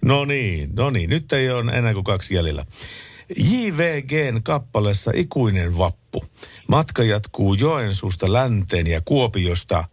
[0.05, 1.11] No niin, no niin.
[1.11, 2.64] Nyt ei ole enää kuin kaksi jäljellä.
[3.37, 6.24] JVGn kappaleessa Ikuinen vappu.
[6.68, 9.85] Matka jatkuu Joensuusta länteen ja Kuopiosta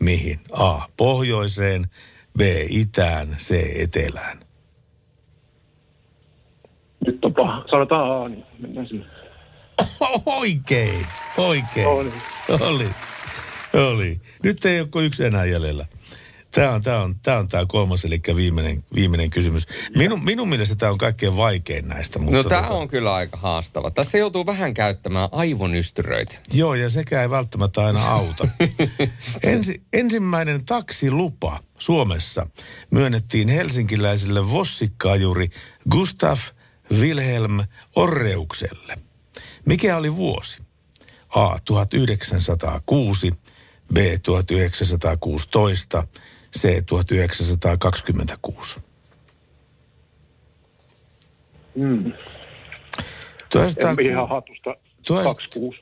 [0.00, 0.40] mihin?
[0.52, 0.78] A.
[0.96, 1.90] Pohjoiseen,
[2.38, 2.40] B.
[2.68, 3.54] Itään, C.
[3.82, 4.40] Etelään.
[7.06, 7.64] Nyt on paha.
[7.70, 9.06] Sanotaan A, niin mennään sinne.
[10.26, 11.06] Oikein,
[11.38, 11.86] oikein.
[11.86, 12.12] Oli.
[12.60, 12.88] Oli,
[13.76, 14.20] oli.
[14.42, 15.86] Nyt ei ole kuin yksi enää jäljellä.
[16.50, 19.66] Tämä on tämä on, tämä on tämä kolmas, eli viimeinen, viimeinen kysymys.
[19.96, 22.18] Minun, minun mielestä tämä on kaikkein vaikein näistä.
[22.18, 23.90] Mutta No tämä tota- on kyllä aika haastava.
[23.90, 26.34] Tässä joutuu vähän käyttämään aivonystyröitä.
[26.52, 28.48] Joo, ja sekä ei välttämättä aina auta.
[29.42, 32.46] Ensi, ensimmäinen taksilupa Suomessa
[32.90, 35.50] myönnettiin helsinkiläiselle vossikkajuri
[35.90, 36.38] Gustav
[36.92, 37.60] Wilhelm
[37.96, 38.98] Orreukselle.
[39.66, 40.62] Mikä oli vuosi?
[41.34, 41.56] A.
[41.64, 43.32] 1906,
[43.94, 43.96] B.
[44.22, 46.06] 1916,
[46.58, 46.82] C.
[46.86, 48.80] 1926.
[51.74, 52.12] Mm.
[53.52, 54.74] Tuosta, En ihan hatusta.
[55.06, 55.78] tuosta, 26.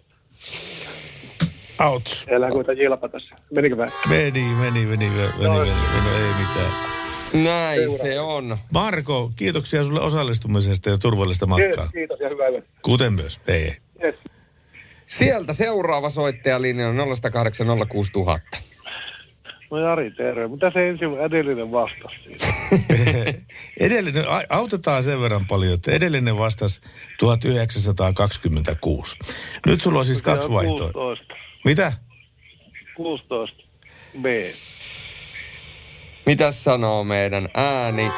[1.85, 2.25] out.
[2.31, 3.37] Älä koita jilpa tässä.
[3.55, 3.93] Menikö vähän?
[4.09, 6.73] Meni, meni, meni, meni, meni, meni, meni, ei mitään.
[7.45, 8.59] Näin se on.
[8.73, 11.89] Marko, kiitoksia sulle osallistumisesta ja turvallista matkaa.
[11.93, 12.69] Kiitos ja hyvää yötä.
[12.83, 13.41] Kuten myös.
[13.47, 13.77] Ei, ei.
[14.05, 14.17] Yes.
[15.07, 17.01] Sieltä seuraava soittajalinja on 0806000.
[19.71, 20.49] No Jari, terve.
[20.49, 22.47] Mutta se ensin edellinen vastasi siitä.
[23.87, 26.81] edellinen, autetaan sen verran paljon, että edellinen vastasi
[27.19, 29.17] 1926.
[29.67, 31.03] Nyt sulla on siis kaksi vaihtoehtoa.
[31.03, 31.35] 16.
[31.65, 31.93] Mitä?
[32.97, 33.63] 16.
[34.23, 34.27] B.
[36.27, 38.11] Mitäs sanoo meidän ääni?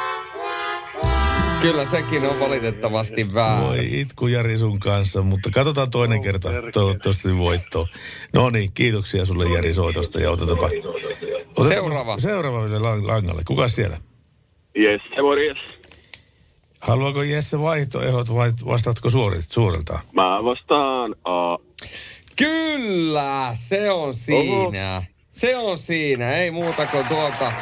[1.61, 3.67] Kyllä sekin on valitettavasti väärin.
[3.69, 6.49] Voi itku Jari sun kanssa, mutta katsotaan toinen kerta.
[6.73, 7.87] Toivottavasti voitto.
[8.35, 10.67] No niin, kiitoksia sulle Jari soitosta ja otetaanpa.
[10.67, 12.19] otetaanpa Seuraava.
[12.21, 13.43] Seuraava vielä lang- langalle.
[13.47, 13.97] Kuka siellä?
[14.75, 15.57] Jesse, morjes.
[16.83, 20.01] Haluaako Jesse vaihtoehdot vai vastaatko suorit, suoriltaan?
[20.15, 21.59] Mä vastaan A.
[22.39, 25.03] Kyllä, se on siinä.
[25.31, 27.53] Se on siinä, ei muuta kuin tuolta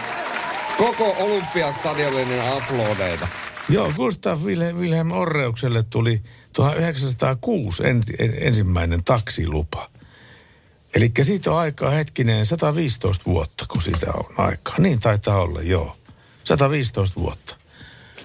[0.78, 3.28] koko Olympiastadionin uploadeita.
[3.68, 9.90] Joo, Gustav Wilhelm, Orreukselle tuli 1906 en, en, ensimmäinen taksilupa.
[10.94, 14.74] Eli siitä on aikaa hetkinen 115 vuotta, kun siitä on aikaa.
[14.78, 15.96] Niin taitaa olla, joo.
[16.44, 17.56] 115 vuotta.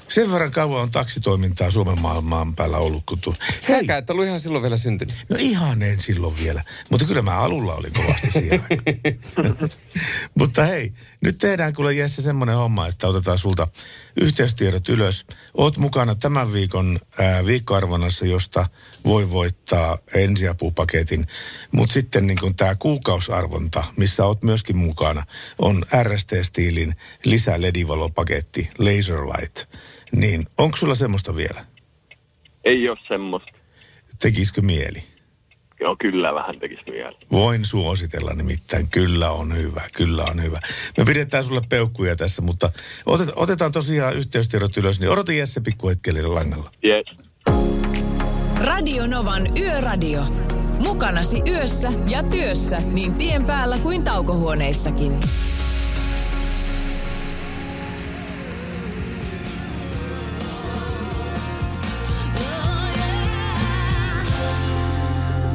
[0.10, 3.04] Sen verran kauan on taksitoimintaa Suomen maan, maan päällä ollut.
[3.06, 3.36] Kun tu...
[3.60, 5.16] Säkä et ollut ihan silloin vielä syntynyt.
[5.30, 6.64] No ihan en silloin vielä.
[6.90, 8.64] Mutta kyllä mä alulla olin kovasti siellä.
[10.40, 13.68] Mutta hei, nyt tehdään kuule Jesse semmoinen homma, että otetaan sulta
[14.22, 15.26] yhteystiedot ylös.
[15.58, 18.66] Oot mukana tämän viikon ää, viikkoarvonnassa, josta
[19.06, 21.26] voi voittaa ensiapupaketin.
[21.72, 25.24] Mutta sitten niin tämä kuukausarvonta, missä oot myöskin mukana,
[25.60, 26.94] on RST-stiilin
[27.26, 29.70] lisä-ledivalopaketti Laserlight.
[30.12, 31.66] Niin onko sulla semmoista vielä?
[32.66, 33.52] Ei ole semmoista.
[34.20, 35.04] Tekisikö mieli?
[35.80, 37.16] Joo, kyllä vähän tekisi mieli.
[37.32, 38.88] Voin suositella nimittäin.
[38.92, 40.60] Kyllä on hyvä, kyllä on hyvä.
[40.98, 42.72] Me pidetään sulle peukkuja tässä, mutta
[43.06, 46.72] otet, otetaan tosiaan yhteystiedot ylös, niin odota Jesse pikkuhetkelle langalla.
[46.84, 47.30] Yes.
[48.62, 50.22] Radio Novan Yöradio.
[50.80, 55.20] Mukanasi yössä ja työssä niin tien päällä kuin taukohuoneissakin.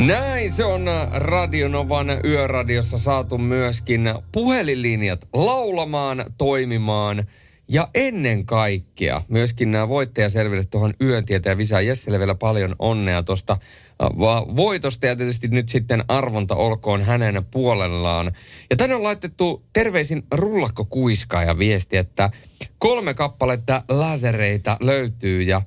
[0.07, 7.24] Näin se on Radionovan yöradiossa saatu myöskin puhelinlinjat laulamaan, toimimaan
[7.68, 13.52] ja ennen kaikkea myöskin nämä voittajaselville tuohon yöntietä ja Visa Jesselle vielä paljon onnea tuosta
[13.52, 14.09] äh,
[14.57, 18.32] voitosta ja tietysti nyt sitten arvonta olkoon hänen puolellaan.
[18.70, 22.30] Ja tänne on laitettu terveisin rullakko kuiskaa ja viesti, että
[22.78, 25.62] kolme kappaletta lasereita löytyy ja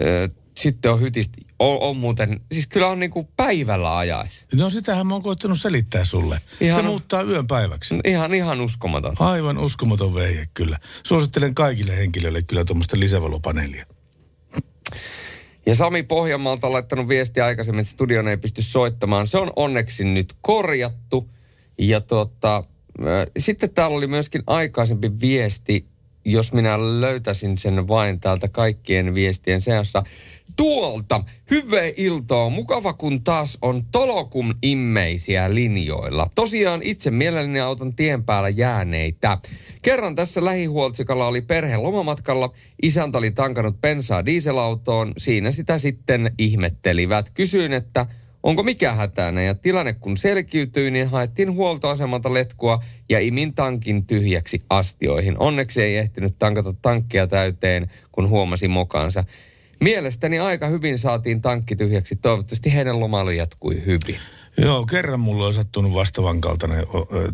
[0.00, 0.28] ö,
[0.58, 4.44] sitten on hytistä, on, on muuten, siis kyllä on niinku päivällä ajais.
[4.54, 6.40] No sitähän mä oon koittanut selittää sulle.
[6.60, 7.94] Ihan- Se muuttaa yön päiväksi.
[8.04, 9.16] Ihan, ihan uskomaton.
[9.18, 10.78] Aivan uskomaton vehje kyllä.
[11.06, 13.86] Suosittelen kaikille henkilöille kyllä tuommoista lisävalopaneelia.
[15.66, 19.28] Ja Sami Pohjanmaalta on laittanut viestiä aikaisemmin, että studion ei pysty soittamaan.
[19.28, 21.30] Se on onneksi nyt korjattu.
[21.78, 22.64] Ja tota, äh,
[23.38, 25.86] sitten täällä oli myöskin aikaisempi viesti,
[26.32, 30.02] jos minä löytäisin sen vain täältä kaikkien viestien seassa.
[30.56, 32.50] Tuolta, hyvää iltaa.
[32.50, 36.30] Mukava, kun taas on tolokum immeisiä linjoilla.
[36.34, 39.38] Tosiaan itse mielelläni auton tien päällä jääneitä.
[39.82, 42.54] Kerran tässä lähihuoltsikalla oli perhe lomamatkalla.
[42.82, 45.12] Isäntä oli tankannut bensaa dieselautoon.
[45.18, 47.30] Siinä sitä sitten ihmettelivät.
[47.30, 48.06] Kysyin, että
[48.42, 54.62] onko mikä hätänä ja tilanne kun selkiytyi, niin haettiin huoltoasemalta letkua ja imin tankin tyhjäksi
[54.70, 55.38] astioihin.
[55.38, 59.24] Onneksi ei ehtinyt tankata tankkia täyteen, kun huomasi mokansa.
[59.80, 62.16] Mielestäni aika hyvin saatiin tankki tyhjäksi.
[62.16, 64.16] Toivottavasti heidän lomailu jatkui hyvin.
[64.58, 66.86] Joo, kerran mulla on sattunut vastaavan kaltainen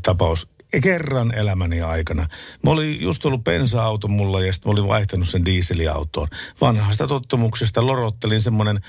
[0.02, 0.48] tapaus.
[0.82, 2.26] Kerran elämäni aikana.
[2.64, 6.28] Mä olin just ollut bensa-auto mulla ja sitten mä olin vaihtanut sen dieseliautoon.
[6.60, 8.80] Vanhasta tottumuksesta lorottelin semmoinen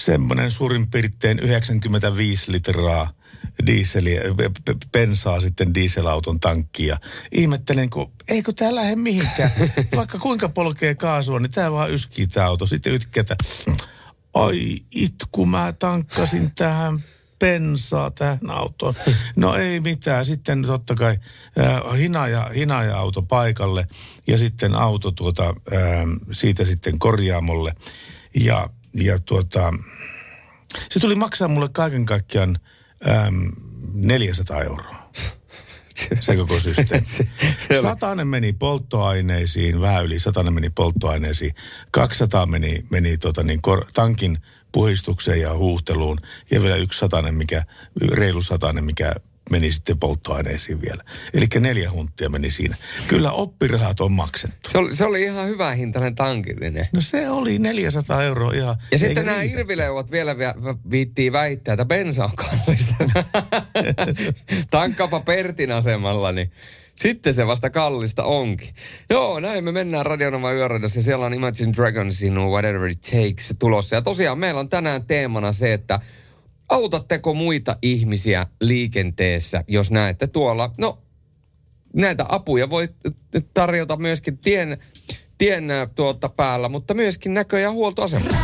[0.00, 3.12] semmoinen suurin piirtein 95 litraa
[3.66, 4.20] dieseliä,
[4.92, 6.88] bensaa sitten dieselauton tankkiin.
[6.88, 6.98] Ja
[7.32, 9.50] ihmettelen, kun eikö tää lähde mihinkään.
[9.96, 12.66] Vaikka kuinka polkee kaasua, niin tää vaan yskii tää auto.
[12.66, 13.36] Sitten ytkätä.
[14.34, 17.04] Ai itku, mä tankkasin tähän
[17.38, 18.94] bensaa tähän autoon.
[19.36, 20.24] No ei mitään.
[20.24, 21.18] Sitten totta kai
[21.60, 23.86] äh, hinaja, hinaja auto paikalle
[24.26, 25.78] ja sitten auto tuota, äh,
[26.32, 27.74] siitä sitten korjaamolle.
[28.40, 29.74] Ja, ja tuota,
[30.90, 32.58] se tuli maksaa mulle kaiken kaikkiaan
[33.08, 33.46] ähm,
[33.94, 35.10] 400 euroa.
[36.20, 37.06] Se koko systeemi.
[37.82, 41.52] Satanen meni polttoaineisiin, vähän yli satanen meni polttoaineisiin.
[41.90, 44.38] 200 meni, meni tota niin, kor, tankin
[44.72, 46.18] puhistukseen ja huuhteluun.
[46.50, 47.64] Ja vielä yksi satanen, mikä,
[48.12, 49.14] reilu satanen, mikä
[49.50, 51.04] meni sitten polttoaineisiin vielä.
[51.34, 52.76] Eli neljä hunttia meni siinä.
[53.08, 54.70] Kyllä oppirahat on maksettu.
[54.70, 56.88] Se oli, se oli ihan hyvä hintainen tankillinen.
[56.92, 58.76] No se oli 400 euroa ihan.
[58.92, 62.94] Ja sitten nämä irvileuvat vielä vi- viittii väittää, että bensa on kallista.
[64.70, 66.52] Tankkaapa Pertin asemalla, niin
[66.96, 68.74] sitten se vasta kallista onkin.
[69.10, 71.02] Joo, näin me mennään Radionova Yöradiossa.
[71.02, 73.96] Siellä on Imagine Dragonsin Whatever It Takes tulossa.
[73.96, 76.00] Ja tosiaan meillä on tänään teemana se, että
[76.70, 80.98] autatteko muita ihmisiä liikenteessä, jos näette tuolla, no
[81.94, 82.88] näitä apuja voi
[83.54, 84.78] tarjota myöskin tien,
[85.38, 85.64] tien
[85.94, 88.36] tuota päällä, mutta myöskin näkö- ja huoltoasemalla.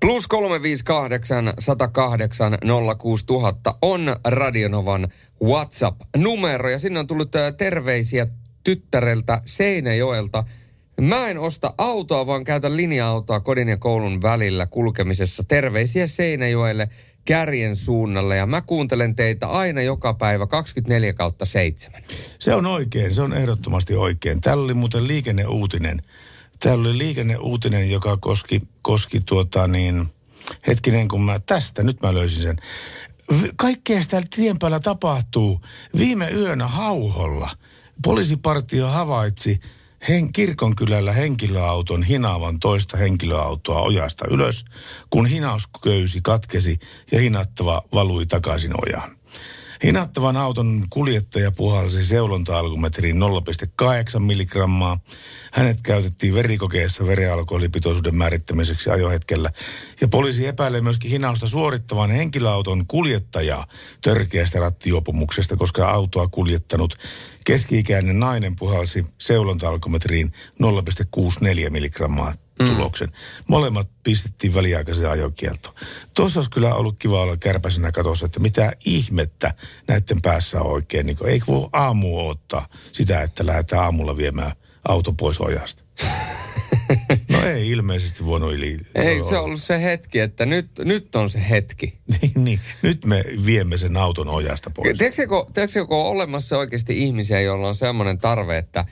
[0.00, 2.58] Plus 358 108
[2.98, 5.08] 06000 on Radionovan
[5.42, 8.26] WhatsApp-numero ja sinne on tullut terveisiä
[8.64, 10.44] tyttäreltä Seinäjoelta.
[11.00, 15.42] Mä en osta autoa, vaan käytän linja-autoa kodin ja koulun välillä kulkemisessa.
[15.48, 16.88] Terveisiä Seinäjoelle
[17.24, 22.02] kärjen suunnalle ja mä kuuntelen teitä aina joka päivä 24 kautta 7.
[22.38, 24.40] Se on oikein, se on ehdottomasti oikein.
[24.40, 26.02] Täällä oli muuten liikenneuutinen.
[26.58, 30.06] Täällä oli liikenneuutinen, joka koski, koski tuota niin,
[30.66, 32.56] hetkinen kun mä tästä, nyt mä löysin sen.
[33.56, 35.60] Kaikkea sitä tien päällä tapahtuu.
[35.98, 37.50] Viime yönä Hauholla
[38.02, 39.60] poliisipartio havaitsi
[40.08, 44.64] hen, kirkonkylällä henkilöauton hinaavan toista henkilöautoa ojasta ylös,
[45.10, 46.78] kun hinausköysi katkesi
[47.12, 49.16] ja hinattava valui takaisin ojaan.
[49.84, 55.00] Hinattavan auton kuljettaja puhalsi seulonta-alkumetriin 0,8 milligrammaa.
[55.52, 59.52] Hänet käytettiin verikokeessa verenalkoholipitoisuuden määrittämiseksi ajohetkellä.
[60.00, 63.66] Ja poliisi epäilee myöskin hinausta suorittavan henkilöauton kuljettajaa
[64.02, 66.96] törkeästä rattijuopumuksesta, koska autoa kuljettanut
[67.46, 70.32] keski-ikäinen nainen puhalsi seulonta-alkumetriin
[70.62, 72.34] 0,64 milligrammaa
[72.66, 73.12] tuloksen.
[73.48, 75.74] Molemmat pistettiin väliaikaisen ajokieltoon.
[76.14, 79.54] Tuossa olisi kyllä ollut kiva olla kärpäisenä katossa, että mitä ihmettä
[79.88, 81.06] näiden päässä on oikein.
[81.06, 84.52] Niin ei voi aamu ottaa sitä, että lähdetään aamulla viemään
[84.88, 85.84] auto pois ojasta.
[87.40, 88.78] No ei ilmeisesti voinut yli.
[88.94, 91.98] Ei se ollut se hetki, että nyt, nyt on se hetki.
[92.22, 94.98] niin, niin, nyt me viemme sen auton ojasta pois.
[94.98, 98.84] Tiedätkö, kun on olemassa oikeasti ihmisiä, joilla on semmoinen tarve, että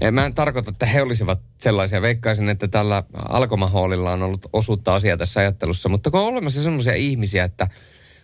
[0.00, 2.02] ja mä en tarkoita, että he olisivat sellaisia.
[2.02, 5.88] Veikkaisin, että tällä Alkomahoolilla on ollut osuutta asiaa tässä ajattelussa.
[5.88, 7.66] Mutta kun on olemassa sellaisia ihmisiä, että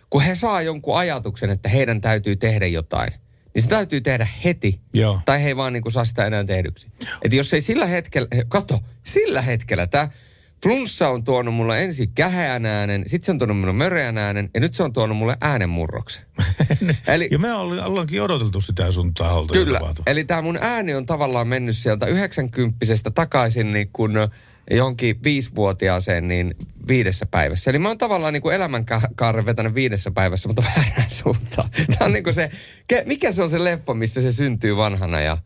[0.09, 3.13] kun he saa jonkun ajatuksen, että heidän täytyy tehdä jotain,
[3.55, 4.79] niin se täytyy tehdä heti.
[4.93, 5.19] Joo.
[5.25, 6.87] Tai he ei vaan niin kuin saa sitä enää tehdyksi.
[7.21, 10.09] Että jos ei sillä hetkellä, kato, sillä hetkellä tämä
[10.63, 14.59] flunssa on tuonut mulle ensin käheän äänen, sitten se on tuonut mulle möreän äänen ja
[14.59, 16.23] nyt se on tuonut mulle äänenmurroksen.
[17.07, 19.53] Eli, ja me ollaankin odoteltu sitä sun taholta.
[19.53, 24.13] Kyllä, eli tämä mun ääni on tavallaan mennyt sieltä 90 takaisin niin kun
[24.71, 26.55] johonkin viisivuotiaaseen niin
[26.87, 27.71] viidessä päivässä.
[27.71, 31.69] Eli mä oon tavallaan niin kuin elämänkaaren vetänyt viidessä päivässä, mutta väärään suuntaan.
[31.71, 32.49] Tämä on niin kuin se,
[33.05, 35.37] mikä se on se leppo, missä se syntyy vanhana ja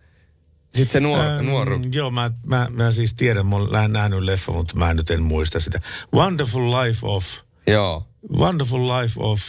[0.73, 1.79] sitten se nuor, ähm, nuoru.
[1.91, 5.59] Joo, mä, mä, mä siis tiedän, mä oon nähnyt leffa, mutta mä nyt en muista
[5.59, 5.81] sitä.
[6.13, 7.25] Wonderful Life of.
[7.67, 8.07] Joo.
[8.37, 9.41] Wonderful Life of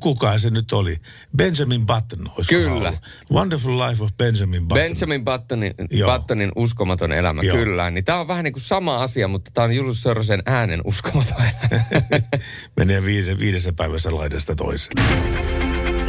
[0.00, 0.96] kuka se nyt oli?
[1.36, 2.88] Benjamin Button olisi Kyllä.
[2.88, 3.00] Ollut.
[3.32, 4.84] Wonderful Life of Benjamin Button.
[4.84, 5.74] Benjamin Buttonin,
[6.16, 7.56] Buttonin uskomaton elämä, Joo.
[7.56, 7.90] kyllä.
[7.90, 11.36] Niin tämä on vähän niin kuin sama asia, mutta tämä on Julius Sörösen äänen uskomaton
[11.38, 11.84] elämä.
[12.76, 15.04] Menee viidessä, viidessä päivässä laidasta toiseen.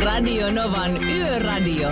[0.04, 1.90] Radio Novan Yöradio.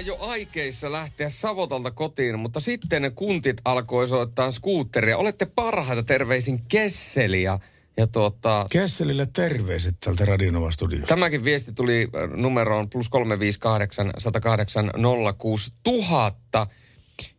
[0.00, 5.16] Jo aikeissa lähteä Savotalta kotiin, mutta sitten ne kuntit alkoi soittaa skuutteria.
[5.16, 7.58] Olette parhaita terveisin Kesseli ja,
[7.96, 8.66] ja tuota...
[8.70, 11.06] Kesselille terveiset tältä Radionova studiosta.
[11.06, 14.90] Tämäkin viesti tuli äh, numeroon plus 358 108
[15.38, 16.32] 06 000.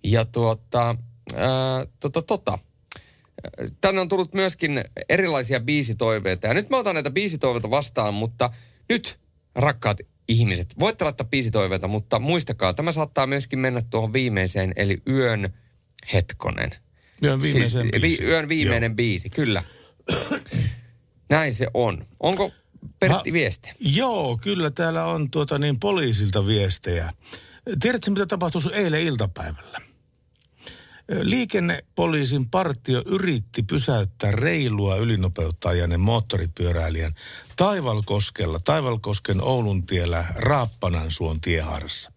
[0.03, 0.95] Ja tuota,
[1.36, 2.60] ää, tota, tota.
[3.82, 6.47] Tänne on tullut myöskin erilaisia biisitoiveita.
[6.47, 8.49] Ja nyt mä otan näitä biisitoiveita vastaan, mutta
[8.89, 9.20] nyt
[9.55, 9.97] rakkaat
[10.30, 10.80] ihmiset.
[10.80, 15.54] Voitte laittaa biisitoiveita, mutta muistakaa, tämä saattaa myöskin mennä tuohon viimeiseen, eli yön
[16.14, 16.72] hetkonen.
[17.24, 18.22] Yön viimeisen siis, biisi.
[18.24, 18.96] Vi, yön viimeinen Joo.
[18.96, 19.64] biisi, kyllä.
[21.30, 22.06] Näin se on.
[22.20, 22.52] Onko
[23.00, 23.72] Pertti viesti?
[23.80, 27.14] Joo, kyllä täällä on tuota niin poliisilta viestejä.
[27.82, 29.89] Tiedätkö, mitä tapahtui eilen iltapäivällä?
[31.10, 37.14] Liikennepoliisin partio yritti pysäyttää reilua ylinopeutta ajaneen moottoripyöräilijän
[37.55, 42.12] Taivalkoskella, Taivalkosken Oulun tiellä Raappanan suon tieharassa.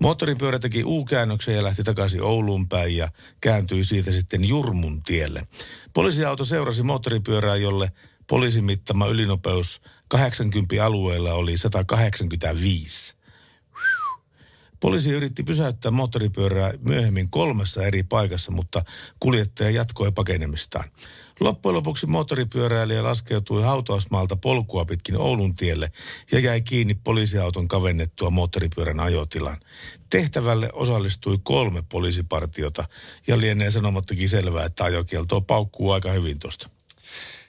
[0.00, 3.08] Moottoripyörä teki U-käännöksen ja lähti takaisin Ouluun päin ja
[3.40, 5.42] kääntyi siitä sitten Jurmun tielle.
[5.92, 7.92] Poliisiauto seurasi moottoripyörää, jolle
[8.26, 13.13] poliisin mittama ylinopeus 80 alueella oli 185.
[14.84, 18.84] Poliisi yritti pysäyttää moottoripyörää myöhemmin kolmessa eri paikassa, mutta
[19.20, 20.90] kuljettaja jatkoi pakenemistaan.
[21.40, 25.92] Loppujen lopuksi moottoripyöräilijä laskeutui hautausmaalta polkua pitkin Oulun tielle
[26.32, 29.56] ja jäi kiinni poliisiauton kavennettua moottoripyörän ajotilan.
[30.10, 32.84] Tehtävälle osallistui kolme poliisipartiota
[33.26, 36.70] ja lienee sanomattakin selvää, että ajokielto paukkuu aika hyvin tuosta.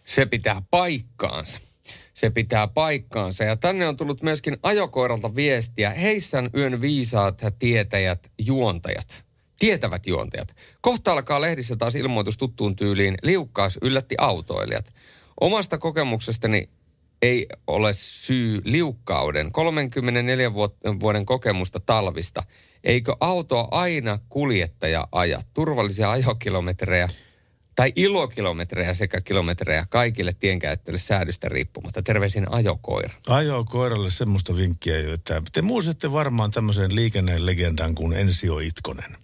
[0.06, 1.60] Se pitää paikkaansa
[2.16, 3.44] se pitää paikkaansa.
[3.44, 5.90] Ja tänne on tullut myöskin ajokoiralta viestiä.
[5.90, 9.26] Heissän yön viisaat tietäjät, juontajat.
[9.60, 10.56] Tietävät juontajat.
[10.82, 13.16] Kohta alkaa lehdissä taas ilmoitus tuttuun tyyliin.
[13.24, 14.94] Liukkaas yllätti autoilijat.
[15.42, 16.70] Omasta kokemuksestani
[17.22, 19.52] ei ole syy liukkauden.
[19.52, 20.54] 34
[21.00, 22.44] vuoden kokemusta talvista.
[22.84, 25.42] Eikö autoa aina kuljettaja aja?
[25.54, 27.08] Turvallisia ajokilometrejä
[27.76, 32.02] tai ilokilometrejä sekä kilometrejä kaikille tienkäyttäjille säädöstä riippumatta.
[32.02, 33.14] Terveisin ajokoira.
[33.30, 39.18] Ajokoiralle semmoista vinkkiä, että te muistatte varmaan tämmöisen liikennelegendan kuin Ensio Itkonen.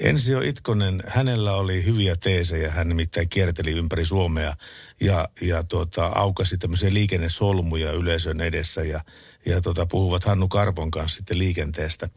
[0.00, 2.70] Ensio Itkonen, hänellä oli hyviä teesejä.
[2.70, 4.56] Hän nimittäin kierteli ympäri Suomea
[5.00, 9.00] ja, ja tuota, aukasi tämmöisiä liikennesolmuja yleisön edessä ja,
[9.46, 12.08] ja tuota, puhuvat Hannu Karpon kanssa sitten liikenteestä.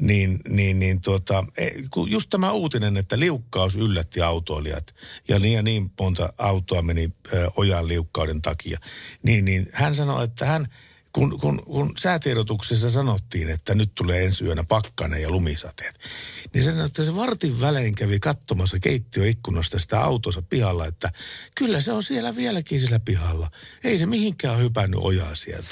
[0.00, 1.68] Niin, niin, niin tuota, e,
[2.06, 4.94] just tämä uutinen, että liukkaus yllätti autoilijat
[5.28, 8.78] ja niin ja niin monta autoa meni ö, ojan liukkauden takia.
[9.22, 10.66] Niin, niin hän sanoi, että hän–
[11.12, 15.98] kun, kun, kun säätiedotuksessa sanottiin, että nyt tulee ensi yönä pakkanen ja lumisateet,
[16.54, 21.12] niin se, että se vartin välein kävi katsomassa keittiöikkunasta sitä autossa pihalla, että
[21.54, 23.50] kyllä se on siellä vieläkin siellä pihalla.
[23.84, 25.68] Ei se mihinkään ole hypännyt ojaa sieltä.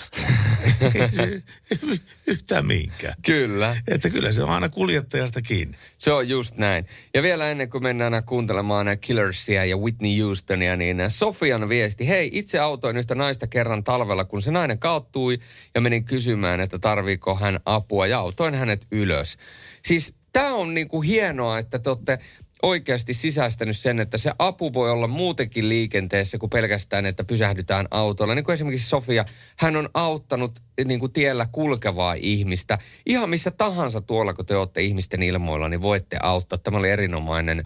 [2.26, 3.14] Yhtään mihinkään.
[3.26, 3.76] Kyllä.
[3.88, 5.76] Että kyllä se on aina kuljettajasta kiinni.
[5.98, 6.86] Se on just näin.
[7.14, 12.08] Ja vielä ennen kuin mennään kuuntelemaan Killersia ja Whitney Houstonia, niin Sofian viesti.
[12.08, 15.38] Hei, itse autoin yhtä naista kerran talvella, kun se nainen kaattuu kaatui
[15.74, 19.38] ja menin kysymään, että tarviiko hän apua ja autoin hänet ylös.
[19.84, 22.18] Siis tämä on niinku hienoa, että te olette
[22.62, 28.34] oikeasti sisäistänyt sen, että se apu voi olla muutenkin liikenteessä kuin pelkästään, että pysähdytään autolla.
[28.34, 29.24] Niin kuin esimerkiksi Sofia,
[29.56, 32.78] hän on auttanut niin kuin tiellä kulkevaa ihmistä.
[33.06, 36.58] Ihan missä tahansa tuolla, kun te olette ihmisten ilmoilla, niin voitte auttaa.
[36.58, 37.62] Tämä oli erinomainen,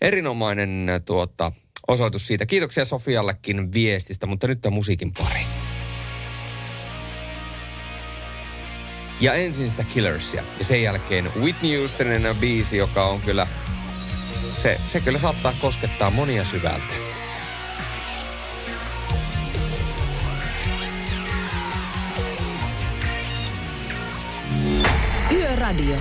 [0.00, 1.52] erinomainen tuota,
[1.88, 2.46] osoitus siitä.
[2.46, 5.65] Kiitoksia Sofiallekin viestistä, mutta nyt on musiikin pari.
[9.20, 10.42] Ja ensin sitä Killersia.
[10.58, 13.46] Ja sen jälkeen Whitney Houstonin biisi, joka on kyllä
[14.58, 16.94] se, se kyllä saattaa koskettaa monia syvältä.
[25.32, 25.96] Yöradio.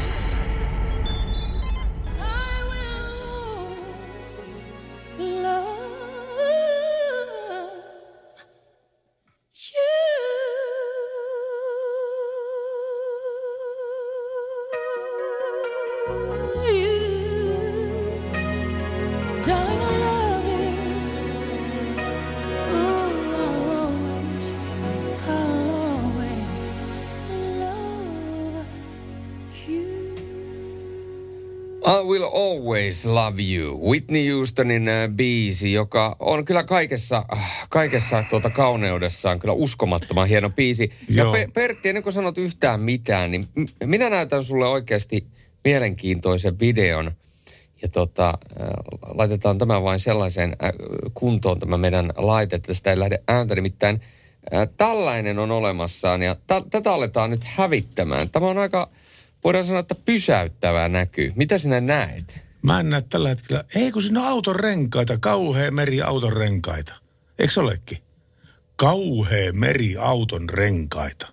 [9.55, 10.14] Darling,
[32.25, 33.89] will always love you.
[33.89, 40.49] Whitney Houstonin äh, biisi, joka on kyllä kaikessa, äh, kaikessa tuota kauneudessaan kyllä uskomattoman hieno
[40.49, 40.91] biisi.
[41.09, 41.31] Ja.
[41.31, 43.47] Pe- Pertti, ennen kuin sanot yhtään mitään, niin
[43.83, 45.27] minä näytän sulle oikeasti
[45.63, 47.11] mielenkiintoisen videon.
[47.81, 48.67] Ja tota, äh,
[49.13, 50.57] laitetaan tämä vain sellaiseen
[51.13, 53.55] kuntoon tämä meidän laite, että tästä ei lähde ääntä.
[53.55, 54.01] Nimittäin
[54.77, 58.29] tällainen on olemassaan ja t- tätä aletaan nyt hävittämään.
[58.29, 58.89] Tämä on aika,
[59.45, 61.33] voidaan sanoa, että pysäyttävää näkyy.
[61.35, 62.39] Mitä sinä näet?
[62.61, 63.63] Mä en näe tällä hetkellä.
[63.75, 66.93] Ei kun siinä on auton renkaita, kauhea meri auton renkaita.
[67.39, 67.97] Eikö olekin?
[68.75, 71.27] Kauhea meri auton renkaita.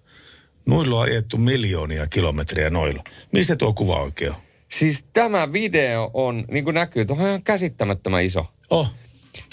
[0.67, 3.05] Noilla on ajettu miljoonia kilometriä noilla.
[3.33, 4.37] Mistä tuo kuva oikein on?
[4.69, 8.47] Siis tämä video on, niin kuin näkyy, tuohon ihan käsittämättömän iso.
[8.71, 8.95] Oh.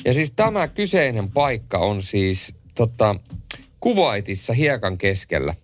[0.06, 3.16] Ja siis tämä kyseinen paikka on siis tota,
[3.80, 5.56] Kuwaitissa hiekan keskellä.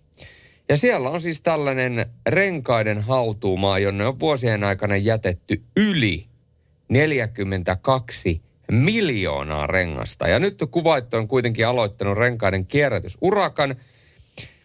[0.68, 6.26] Ja siellä on siis tällainen renkaiden hautuumaa, jonne on vuosien aikana jätetty yli
[6.88, 8.42] 42
[8.72, 10.28] miljoonaa rengasta.
[10.28, 13.76] Ja nyt Kuwait on kuitenkin aloittanut renkaiden kierrätysurakan.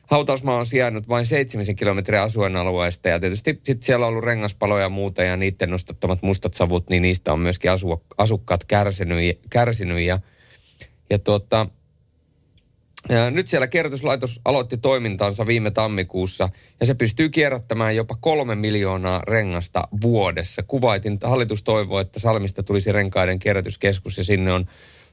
[0.08, 4.90] Hautausmaa on sijainnut vain seitsemisen kilometriä asuinalueesta ja tietysti sit siellä on ollut rengaspaloja ja
[4.90, 10.20] muuta ja niiden nostattamat mustat savut, niin niistä on myöskin asu, asukkaat kärsinyt, kärsinyt ja,
[11.10, 11.68] ja tuota,
[13.32, 16.50] nyt siellä kierrätyslaitos aloitti toimintansa viime tammikuussa
[16.80, 20.64] ja se pystyy kierrättämään jopa kolme miljoonaa rengasta vuodessa.
[20.64, 24.66] Kuvaitin hallitus toivoo, että Salmista tulisi renkaiden kierrätyskeskus ja sinne on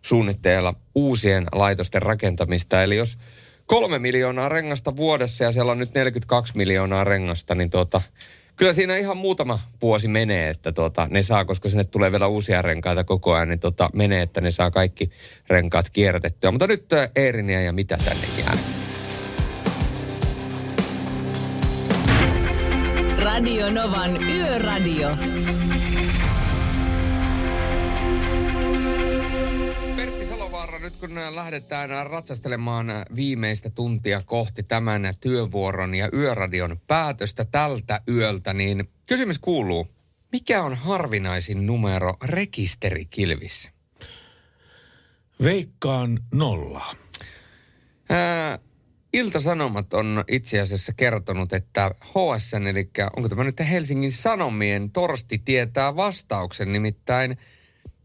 [0.03, 2.82] suunnitteilla uusien laitosten rakentamista.
[2.82, 3.18] Eli jos
[3.66, 8.03] kolme miljoonaa rengasta vuodessa ja siellä on nyt 42 miljoonaa rengasta, niin tuota,
[8.59, 12.62] kyllä siinä ihan muutama vuosi menee, että tuota, ne saa, koska sinne tulee vielä uusia
[12.62, 15.11] renkaita koko ajan, niin tuota, menee, että ne saa kaikki
[15.48, 16.50] renkaat kierrätettyä.
[16.50, 16.84] Mutta nyt
[17.16, 18.59] Eeriniä ja mitä tänne jää.
[23.18, 25.09] Radio Novan Yöradio.
[30.89, 38.89] Nyt kun lähdetään ratsastelemaan viimeistä tuntia kohti tämän työvuoron ja yöradion päätöstä tältä yöltä, niin
[39.07, 39.89] kysymys kuuluu,
[40.32, 43.70] mikä on harvinaisin numero rekisterikilvissä?
[45.43, 46.97] Veikkaan nolla.
[48.11, 48.59] Ää,
[49.12, 55.97] Ilta-Sanomat on itse asiassa kertonut, että HSN, eli onko tämä nyt Helsingin Sanomien torsti tietää
[55.97, 57.39] vastauksen, nimittäin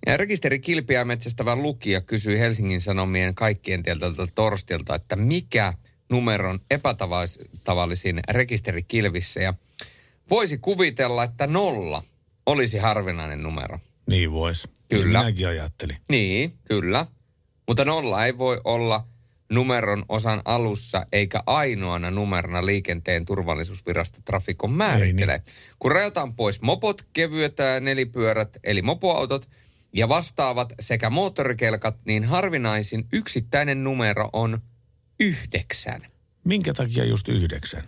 [0.05, 5.73] ja rekisterikilpiä metsästävä lukija kysyi Helsingin Sanomien kaikkien tieltä torstilta, että mikä
[6.09, 9.39] numeron epätavallisin rekisterikilvissä.
[9.39, 9.53] Ja
[10.29, 12.03] voisi kuvitella, että nolla
[12.45, 13.79] olisi harvinainen numero.
[14.09, 14.67] Niin vois.
[14.89, 15.19] Kyllä.
[15.19, 15.97] Minäkin ajattelin.
[16.09, 17.05] Niin, kyllä.
[17.67, 19.07] Mutta nolla ei voi olla
[19.51, 25.37] numeron osan alussa eikä ainoana numerona liikenteen turvallisuusvirasto Trafikon määrittelee.
[25.37, 25.55] Niin.
[25.79, 29.49] Kun rajoitetaan pois mopot, kevyet nelipyörät eli mopoautot
[29.93, 34.61] ja vastaavat sekä moottorikelkat, niin harvinaisin yksittäinen numero on
[35.19, 36.07] yhdeksän.
[36.43, 37.83] Minkä takia just yhdeksän?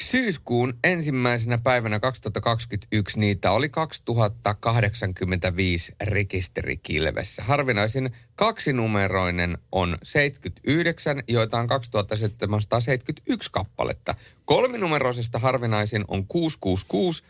[0.00, 7.42] Syyskuun ensimmäisenä päivänä 2021 niitä oli 2085 rekisterikilvessä.
[7.42, 14.14] Harvinaisin kaksinumeroinen on 79, joita on 2771 kappaletta.
[14.44, 17.24] Kolminumeroisesta harvinaisin on 666.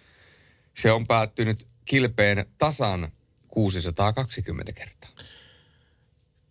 [0.75, 3.13] Se on päättynyt kilpeen tasan
[3.51, 5.11] 620 kertaa.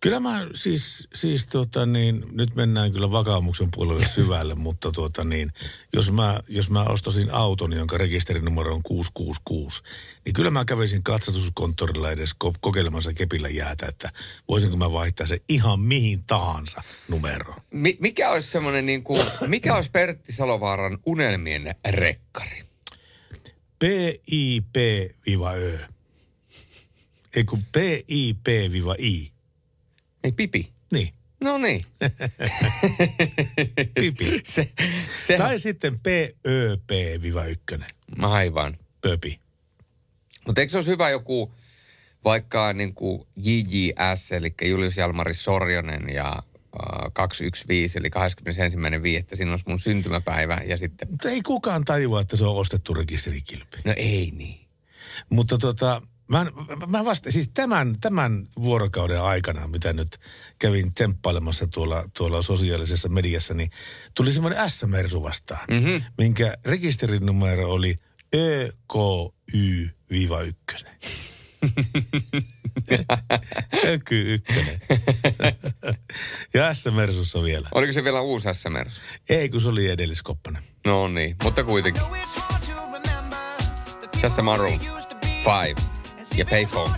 [0.00, 5.52] Kyllä mä siis, siis tota niin, nyt mennään kyllä vakaumuksen puolelle syvälle, mutta tuota niin,
[5.92, 9.82] jos mä, jos mä ostasin auton, jonka rekisterinumero on 666,
[10.24, 14.10] niin kyllä mä kävisin katsastuskonttorilla edes ko- kokeilemassa kepillä jäätä, että
[14.48, 17.60] voisinko mä vaihtaa se ihan mihin tahansa numeroon.
[17.70, 22.62] Mi- mikä olisi semmoinen niin kuin, mikä olisi Pertti Salovaaran unelmien rekkari?
[23.78, 25.08] PIP-Ö.
[27.36, 29.32] Ei kun PIP-I.
[30.24, 30.72] Ei pipi.
[30.92, 31.14] Niin.
[31.40, 31.84] No niin.
[34.00, 34.40] Pipi.
[34.44, 34.72] se,
[35.26, 35.38] se...
[35.38, 37.84] Tai sitten PÖP-1.
[38.18, 38.78] Aivan.
[39.00, 39.40] Pöpi.
[40.46, 41.54] Mutta eikö se olisi hyvä joku
[42.24, 48.08] vaikka niin kuin JJS, eli Julius Jalmari Sorjonen ja äh, 215, eli
[49.30, 49.36] 21.5.
[49.36, 51.10] Siinä olisi mun syntymäpäivä ja sitten...
[51.10, 53.76] Mutta ei kukaan tajua, että se on ostettu rekisterikilpi.
[53.84, 54.60] No ei niin.
[55.30, 56.46] Mutta tota, mä,
[56.86, 60.20] mä vasta, siis tämän, tämän vuorokauden aikana, mitä nyt
[60.58, 63.70] kävin tsemppailemassa tuolla, tuolla sosiaalisessa mediassa, niin
[64.14, 66.02] tuli semmoinen S-mersu vastaan, mm-hmm.
[66.18, 67.96] minkä rekisterinumero oli
[68.36, 68.70] ÖKY-1.
[73.86, 74.80] Öky ykkönen.
[76.54, 77.68] ja S-mersussa vielä.
[77.74, 79.00] Oliko se vielä uusi S-mersu?
[79.28, 80.62] Ei, kun se oli edelliskoppainen.
[80.84, 82.02] No niin, mutta kuitenkin.
[84.20, 85.99] Tässä Maroon 5
[86.36, 86.94] ja Payphone.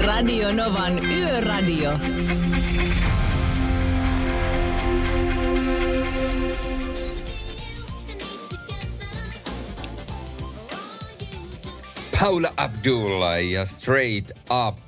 [0.00, 1.98] Radio Novan Yöradio.
[12.20, 14.30] Paula Abdullah ja Straight
[14.68, 14.78] Up.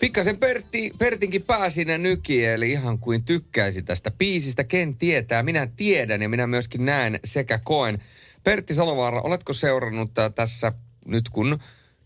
[0.00, 4.64] Pikkasen Pertti, Pertinkin pää siinä nyki, eli ihan kuin tykkäisi tästä biisistä.
[4.64, 7.98] Ken tietää, minä tiedän ja minä myöskin näen sekä koen.
[8.44, 10.72] Pertti Salovaara, oletko seurannut tässä
[11.06, 11.58] nyt kun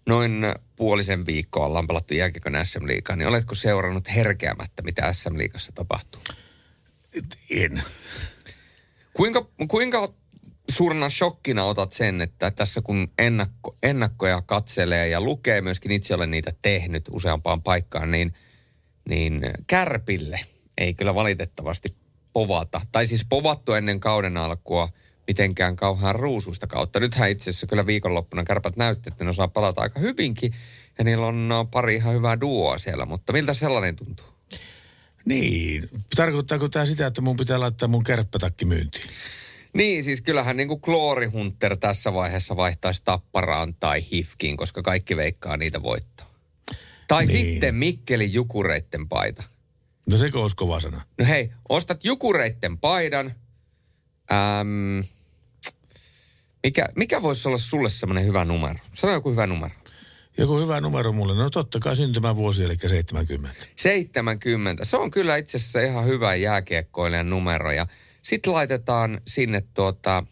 [0.08, 0.32] noin
[0.76, 6.22] puolisen viikkoa ollaan pelattu jääkiekon SM Liigaa, niin oletko seurannut herkeämättä, mitä SM Liigassa tapahtuu?
[7.50, 7.82] En.
[9.12, 10.14] Kuinka, kuinka
[10.70, 16.30] suurena shokkina otat sen, että tässä kun ennakko, ennakkoja katselee ja lukee, myöskin itse olen
[16.30, 18.34] niitä tehnyt useampaan paikkaan, niin,
[19.08, 20.40] niin kärpille
[20.78, 21.96] ei kyllä valitettavasti
[22.32, 22.80] povata.
[22.92, 24.88] Tai siis povattu ennen kauden alkua
[25.28, 27.00] mitenkään kauhean ruusuista kautta.
[27.00, 30.52] Nythän itse asiassa kyllä viikonloppuna kärpät näytti, että ne osaa palata aika hyvinkin.
[30.98, 34.26] Ja niillä on no, pari ihan hyvää duoa siellä, mutta miltä sellainen tuntuu?
[35.24, 39.04] Niin, tarkoittaako tämä sitä, että mun pitää laittaa mun kärppätakki myyntiin?
[39.74, 45.16] Niin, siis kyllähän niin kuin Glory Hunter tässä vaiheessa vaihtaisi Tapparaan tai Hifkiin, koska kaikki
[45.16, 46.26] veikkaa niitä voittoa.
[47.08, 47.30] Tai niin.
[47.32, 49.42] sitten Mikkeli Jukureitten paita.
[50.06, 51.02] No se olisi kova sana.
[51.18, 53.32] No hei, ostat Jukureitten paidan.
[54.32, 55.00] Ähm,
[56.62, 58.78] mikä, mikä voisi olla sulle semmoinen hyvä numero?
[58.94, 59.74] Sano joku hyvä numero.
[60.38, 61.34] Joku hyvä numero mulle.
[61.34, 63.66] No totta kai syntymävuosi, eli 70.
[63.76, 64.84] 70.
[64.84, 67.72] Se on kyllä itse asiassa ihan hyvä jääkiekkoilijan numero.
[67.72, 67.86] Ja
[68.22, 70.24] sitten laitetaan sinne tuota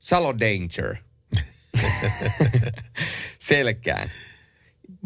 [0.00, 0.96] Salo Danger.
[3.38, 4.10] Selkään.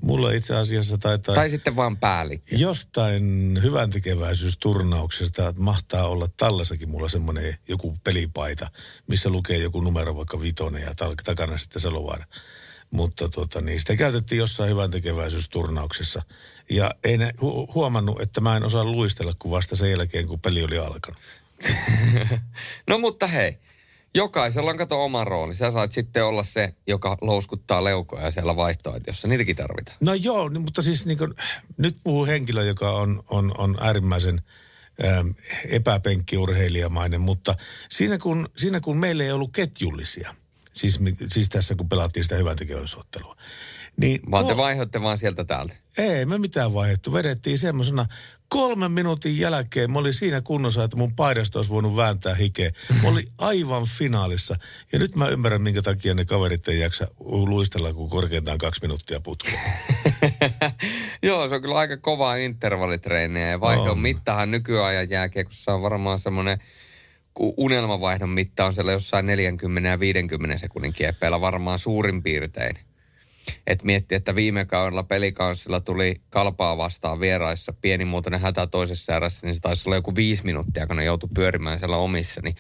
[0.03, 1.35] Mulla itse asiassa taitaa...
[1.35, 2.57] Tai sitten vaan päällikkö.
[2.57, 8.71] Jostain hyvän tekeväisyysturnauksesta mahtaa olla tallassakin mulla semmoinen joku pelipaita,
[9.09, 12.25] missä lukee joku numero, vaikka vitonen ja tal- takana sitten Salovaara.
[12.91, 16.23] Mutta tota, niin, sitä käytettiin jossain hyvän tekeväisyysturnauksessa.
[16.71, 20.41] Ja ei ne hu- huomannut, että mä en osaa luistella kuin vasta sen jälkeen, kun
[20.41, 21.21] peli oli alkanut.
[22.89, 23.59] no mutta hei,
[24.15, 25.55] jokaisella on kato oma rooli.
[25.55, 29.29] Sä saat sitten olla se, joka louskuttaa leukoja siellä vaihtoehtoissa.
[29.29, 29.97] Niitäkin tarvitaan.
[30.01, 31.35] No joo, niin, mutta siis niin kun,
[31.79, 34.43] nyt puhuu henkilö, joka on, on, on äärimmäisen
[35.05, 35.29] ähm,
[35.69, 37.55] epäpenkkiurheilijamainen, mutta
[37.91, 40.35] siinä kun, siinä kun meillä ei ollut ketjullisia,
[40.75, 43.37] siis, siis tässä kun pelattiin sitä hyvän tekeväisyysottelua,
[43.97, 44.21] niin...
[44.31, 45.75] Vaan te vaihoitte vaan sieltä täältä.
[45.99, 47.13] Ei me mitään vaihdettu.
[47.13, 48.07] Vedettiin semmoisena
[48.49, 49.93] kolmen minuutin jälkeen.
[49.93, 52.71] Mä olin siinä kunnossa, että mun paidasta olisi voinut vääntää hikeä.
[53.03, 54.57] Mä olin aivan finaalissa.
[54.93, 59.21] Ja nyt mä ymmärrän, minkä takia ne kaverit ei jaksa luistella, kun korkeintaan kaksi minuuttia
[59.21, 59.61] putkeen.
[61.23, 63.99] Joo, se on kyllä aika kovaa intervallitreeniä ja vaihdon On.
[63.99, 66.59] mittahan nykyajan jääkiekossa on varmaan semmoinen
[67.57, 72.77] unelmavaihdon mitta on siellä jossain 40 ja 50 sekunnin kieppeillä varmaan suurin piirtein.
[73.67, 79.55] Et mietti, että viime kaudella pelikanssilla tuli kalpaa vastaan vieraissa pienimuotoinen hätä toisessa erässä, niin
[79.55, 82.57] se taisi olla joku viisi minuuttia, kun ne joutui pyörimään siellä omissa, niin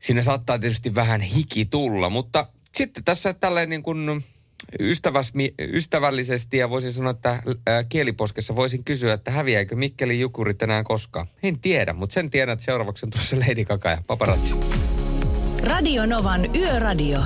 [0.00, 2.46] siinä saattaa tietysti vähän hiki tulla, mutta
[2.76, 4.24] sitten tässä tälleen niin kuin
[5.72, 7.42] ystävällisesti ja voisin sanoa, että
[7.88, 11.26] kieliposkessa voisin kysyä, että häviääkö Mikkeli Jukurit enää koskaan?
[11.42, 14.54] En tiedä, mutta sen tiedän, että seuraavaksi on tuossa Lady Gaga ja paparazzi.
[15.62, 17.18] Radio Novan Yöradio.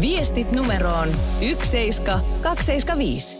[0.00, 3.36] Viestit numeroon 17275.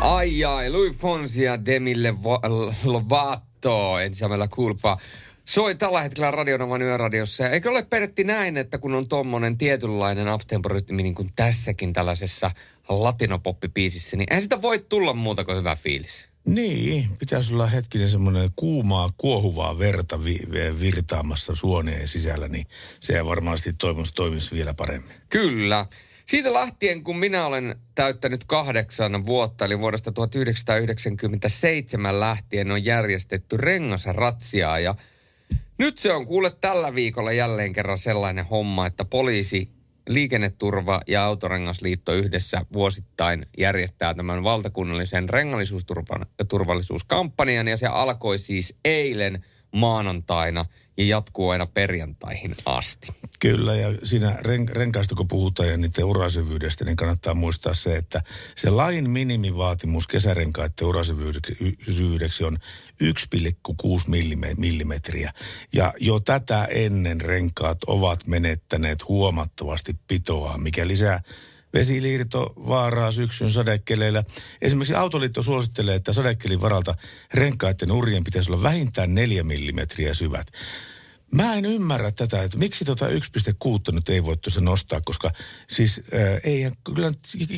[0.00, 2.40] Ai ai, Louis Fonsi ja Demi Levo-
[2.84, 5.00] Lovato, ensimmäisellä kulpaa.
[5.44, 7.48] Soi tällä hetkellä Radionovan yöradiossa.
[7.48, 12.50] Eikö ole perätti näin, että kun on tommonen tietynlainen uptempo-rytmi niin kuin tässäkin tällaisessa
[12.88, 16.33] latinopoppipiisissä, niin ei sitä voi tulla muuta kuin hyvä fiilis.
[16.46, 22.66] Niin, pitäisi olla hetkinen semmoinen kuumaa, kuohuvaa verta vi- vi- virtaamassa suoneen sisällä, niin
[23.00, 25.12] se varmasti toimisi, toimisi vielä paremmin.
[25.28, 25.86] Kyllä.
[26.26, 34.78] Siitä lähtien, kun minä olen täyttänyt kahdeksan vuotta, eli vuodesta 1997 lähtien on järjestetty rengasratsiaa
[34.78, 34.94] ja
[35.78, 39.68] nyt se on kuule tällä viikolla jälleen kerran sellainen homma, että poliisi,
[40.08, 49.44] liikenneturva ja autorengasliitto yhdessä vuosittain järjestää tämän valtakunnallisen rengallisuusturvallisuuskampanjan ja se alkoi siis eilen
[49.74, 50.64] maanantaina
[50.96, 53.12] ja jatkuu aina perjantaihin asti.
[53.40, 58.22] Kyllä, ja siinä ren, renkaista kun puhutaan ja niiden urasyvyydestä, niin kannattaa muistaa se, että
[58.56, 62.58] se lain minimivaatimus kesärenkaiden urasyvyydeksi on
[63.02, 65.32] 1,6 millime- millimetriä.
[65.72, 71.20] Ja jo tätä ennen renkaat ovat menettäneet huomattavasti pitoa, mikä lisää
[71.74, 74.24] vesiliirto vaaraa syksyn sadekeleillä.
[74.62, 76.94] Esimerkiksi Autoliitto suosittelee, että sadekelin varalta
[77.34, 80.46] renkaiden urien pitäisi olla vähintään 4 millimetriä syvät.
[81.34, 83.14] Mä en ymmärrä tätä, että miksi tota 1,6
[83.92, 85.30] nyt ei voi tuossa nostaa, koska
[85.70, 87.12] siis äh, ei kyllä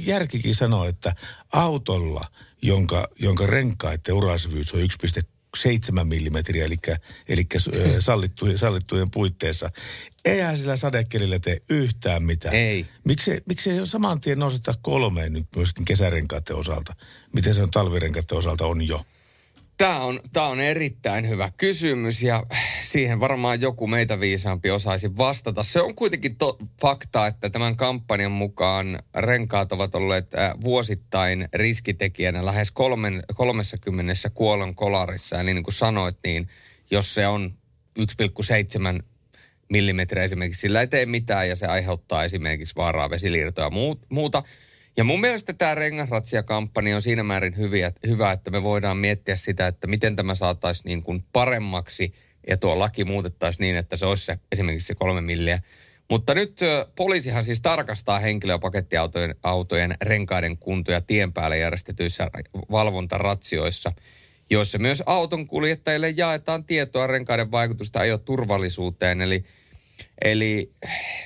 [0.05, 1.14] järkikin sanoo, että
[1.52, 2.24] autolla,
[2.62, 6.76] jonka, jonka renkaiden urasyvyys on 1,7 millimetriä, eli,
[7.28, 9.70] eli äh, sallittujen, sallittujen puitteissa,
[10.27, 12.55] eihän sillä sadekelillä tee yhtään mitään.
[12.55, 12.86] Ei.
[13.05, 16.94] Miksi, miksi ei saman tien nosteta kolmeen nyt myöskin kesärenkaiden osalta?
[17.32, 19.01] Miten se on talvirenkaiden osalta on jo?
[19.77, 22.43] Tämä on, tämä on erittäin hyvä kysymys ja
[22.81, 25.62] siihen varmaan joku meitä viisaampi osaisi vastata.
[25.62, 32.44] Se on kuitenkin to, fakta, että tämän kampanjan mukaan renkaat ovat olleet äh, vuosittain riskitekijänä
[32.44, 35.40] lähes kolmen, 30 kuollon kolarissa.
[35.40, 36.48] Eli niin kuin sanoit, niin
[36.90, 37.53] jos se on
[38.01, 39.03] 1,7
[39.68, 43.70] millimetriä esimerkiksi, sillä ei tee mitään ja se aiheuttaa esimerkiksi vaaraa vesiliirtoa ja
[44.09, 44.43] muuta.
[44.97, 49.66] Ja mun mielestä tämä rengasratsia-kampanja on siinä määrin hyviä, hyvä, että me voidaan miettiä sitä,
[49.66, 52.14] että miten tämä saataisiin niin kuin paremmaksi
[52.48, 55.60] ja tuo laki muutettaisiin niin, että se olisi se, esimerkiksi se kolme milliä.
[56.10, 56.60] Mutta nyt
[56.97, 62.30] poliisihan siis tarkastaa henkilö- ja pakettiautojen autojen renkaiden kuntoja tien päälle järjestetyissä
[62.70, 63.93] valvontaratsioissa,
[64.51, 69.20] joissa myös auton kuljettajille jaetaan tietoa renkaiden vaikutusta ajoturvallisuuteen.
[69.20, 69.44] Eli,
[70.24, 70.73] eli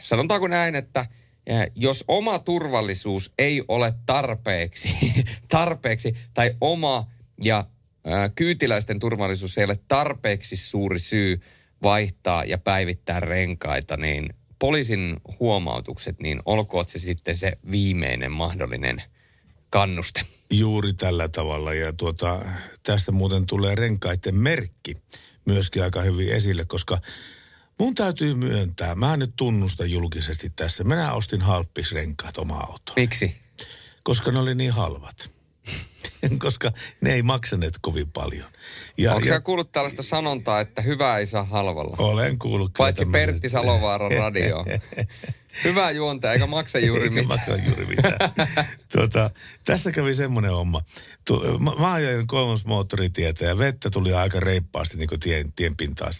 [0.00, 1.06] sanotaanko näin, että–
[1.50, 4.96] ja jos oma turvallisuus ei ole tarpeeksi,
[5.48, 7.06] tarpeeksi tai oma
[7.42, 7.64] ja
[8.04, 11.40] ää, kyytiläisten turvallisuus ei ole tarpeeksi suuri syy
[11.82, 14.28] vaihtaa ja päivittää renkaita, niin
[14.58, 19.02] poliisin huomautukset, niin olkoot se sitten se viimeinen mahdollinen
[19.70, 20.20] kannuste.
[20.50, 22.44] Juuri tällä tavalla ja tuota,
[22.82, 24.94] tästä muuten tulee renkaiden merkki
[25.44, 26.98] myöskin aika hyvin esille, koska
[27.80, 30.84] Mun täytyy myöntää, mä nyt tunnusta julkisesti tässä.
[30.84, 32.92] Minä ostin halppisrenkaat oma auto.
[32.96, 33.36] Miksi?
[34.04, 35.30] Koska ne oli niin halvat.
[36.44, 38.50] Koska ne ei maksaneet kovin paljon.
[38.98, 39.40] Ja, Onko ja...
[39.40, 41.96] kuullut tällaista sanontaa, että hyvä ei saa halvalla?
[41.98, 42.72] Olen kuullut.
[42.78, 44.64] Paitsi Pertti Salovaaran radio.
[45.64, 47.38] Hyvä juonta, eikä maksa juuri eikä mitään.
[47.38, 48.16] maksa juuri mitään.
[48.94, 49.30] tuota,
[49.64, 50.82] tässä kävi semmoinen homma.
[51.26, 55.76] Tu, mä, mä ajoin kolmas moottoritietä ja vettä tuli aika reippaasti niin kuin tien, tien
[55.76, 56.12] pintaan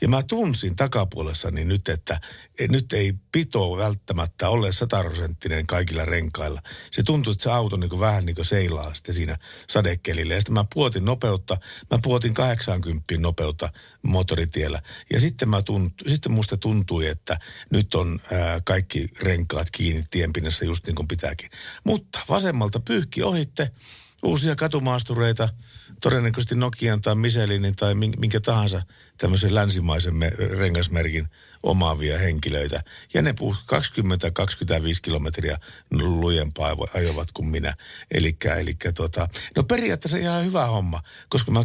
[0.00, 2.20] Ja mä tunsin takapuolessani nyt, että
[2.58, 6.62] et, nyt ei pito välttämättä ole sataprosenttinen kaikilla renkailla.
[6.90, 9.36] Se tuntui, että se auto niin kuin vähän niin kuin seilaa sitten siinä
[9.68, 10.34] sadekelillä.
[10.34, 11.56] Ja sitten mä puotin nopeutta.
[11.90, 13.72] Mä puotin 80 nopeutta
[14.02, 14.82] moottoritiellä.
[15.12, 17.38] Ja sitten, mä tunt, sitten musta tuntui, että
[17.70, 21.50] nyt on ää, kaikki renkaat kiinni tienpinnassa just niin kuin pitääkin.
[21.84, 23.70] Mutta vasemmalta pyyhki ohitte
[24.24, 25.48] uusia katumaastureita,
[26.00, 28.82] todennäköisesti Nokian tai Michelinin tai minkä tahansa
[29.18, 31.28] tämmöisen länsimaisen me, rengasmerkin
[31.62, 32.82] omaavia henkilöitä.
[33.14, 33.42] Ja ne 20-25
[35.02, 35.58] kilometriä
[35.90, 37.74] lujempaa ajoivat kuin minä.
[38.14, 41.64] Elikkä, elikkä tota, no periaatteessa ihan hyvä homma, koska mä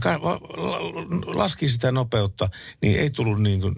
[1.25, 2.49] laskin sitä nopeutta,
[2.81, 3.75] niin ei tullut niin kuin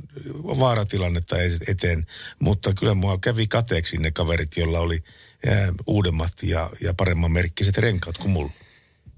[0.60, 1.36] vaaratilannetta
[1.68, 2.06] eteen.
[2.40, 5.04] Mutta kyllä mua kävi kateeksi ne kaverit, joilla oli
[5.88, 8.52] uudemmat ja, ja paremman merkkiset renkaat kuin mulla.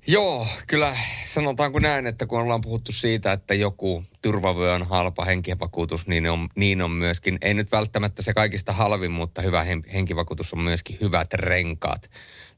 [0.08, 6.08] Joo, kyllä sanotaanko näin, että kun ollaan puhuttu siitä, että joku turvavyö on halpa henkivakuutus,
[6.08, 10.60] niin on, niin on myöskin, ei nyt välttämättä se kaikista halvin, mutta hyvä henkivakuutus on
[10.60, 12.10] myöskin hyvät renkaat.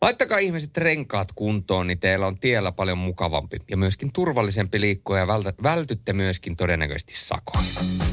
[0.01, 5.27] Laittakaa ihmiset renkaat kuntoon, niin teillä on tiellä paljon mukavampi ja myöskin turvallisempi liikkua ja
[5.27, 7.63] vältä, vältytte myöskin todennäköisesti sakoon.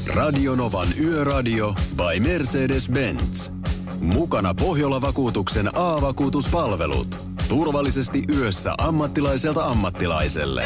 [0.07, 3.51] Radio Novan Yöradio by Mercedes-Benz.
[3.99, 7.19] Mukana Pohjola-vakuutuksen A-vakuutuspalvelut.
[7.49, 10.63] Turvallisesti yössä ammattilaiselta ammattilaiselle.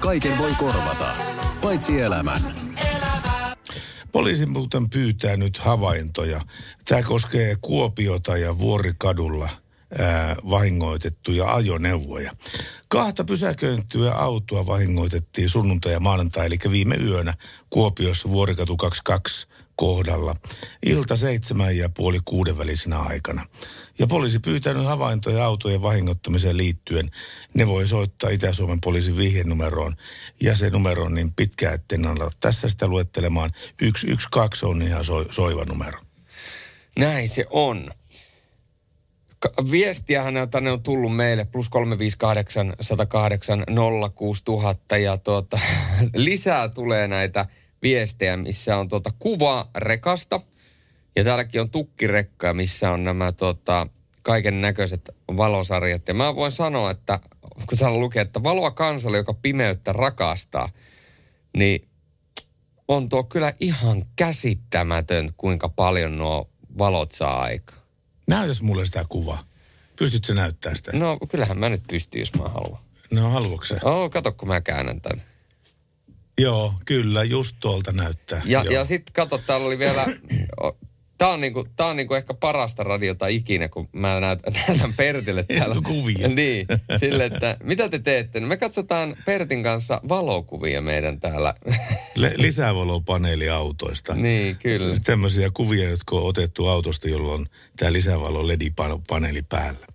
[0.00, 1.14] Kaiken voi korvata,
[1.62, 2.40] paitsi elämän.
[4.12, 6.40] Poliisi muuten pyytää nyt havaintoja.
[6.88, 9.48] Tämä koskee Kuopiota ja Vuorikadulla
[10.50, 12.32] vahingoitettuja ajoneuvoja.
[12.88, 17.34] Kahta pysäköintyä autoa vahingoitettiin sunnuntai ja maanantai, eli viime yönä
[17.70, 19.46] Kuopiossa Vuorikatu 22
[19.76, 20.34] kohdalla.
[20.86, 23.46] Ilta seitsemän ja puoli kuuden välisenä aikana.
[23.98, 27.10] Ja poliisi pyytänyt havaintoja autojen vahingoittamiseen liittyen.
[27.54, 29.96] Ne voi soittaa Itä-Suomen poliisin vihjenumeroon.
[30.40, 33.50] Ja se numero on niin pitkä, että en ala tässä sitä luettelemaan.
[33.80, 36.00] 112 on ihan so, soiva numero.
[36.98, 37.90] Näin se on.
[39.70, 43.64] Viestiähän on tänne on tullut meille, plus 358 108
[44.14, 45.60] 06000 ja tuota,
[46.14, 47.46] lisää tulee näitä
[47.82, 50.40] viestejä, missä on tuota kuva rekasta.
[51.16, 53.86] Ja täälläkin on tukkirekka, missä on nämä tuota,
[54.22, 56.08] kaiken näköiset valosarjat.
[56.08, 57.20] Ja mä voin sanoa, että
[57.68, 60.68] kun täällä lukee, että valoa kansalle, joka pimeyttä rakastaa,
[61.56, 61.88] niin
[62.88, 67.77] on tuo kyllä ihan käsittämätön, kuinka paljon nuo valot saa aikaa.
[68.28, 69.42] Näytäs mulle sitä kuvaa.
[69.96, 70.90] Pystytkö näyttää sitä?
[70.96, 72.80] No kyllähän mä nyt pystyn, jos mä haluan.
[73.10, 73.66] No haluatko?
[73.82, 75.22] Oh, kato kun mä käännän tän.
[76.38, 78.42] Joo, kyllä, just tuolta näyttää.
[78.44, 78.72] Ja, Joo.
[78.74, 80.04] ja sitten kato, täällä oli vielä,
[81.18, 85.42] tää on, niinku, tää on niinku ehkä parasta radiota ikinä, kun mä näytän, näytän Pertille
[85.42, 85.76] täällä.
[85.86, 86.28] Kuvia.
[86.38, 86.66] niin,
[87.00, 88.40] sille, että mitä te teette?
[88.40, 91.54] No me katsotaan Pertin kanssa valokuvia meidän täällä.
[92.14, 94.14] Le- lisävalopaneeliautoista.
[94.14, 94.96] niin, kyllä.
[95.04, 97.46] Tämmöisiä kuvia, jotka on otettu autosta, jolla on
[97.76, 99.86] tämä lisävalo LED-paneeli päällä.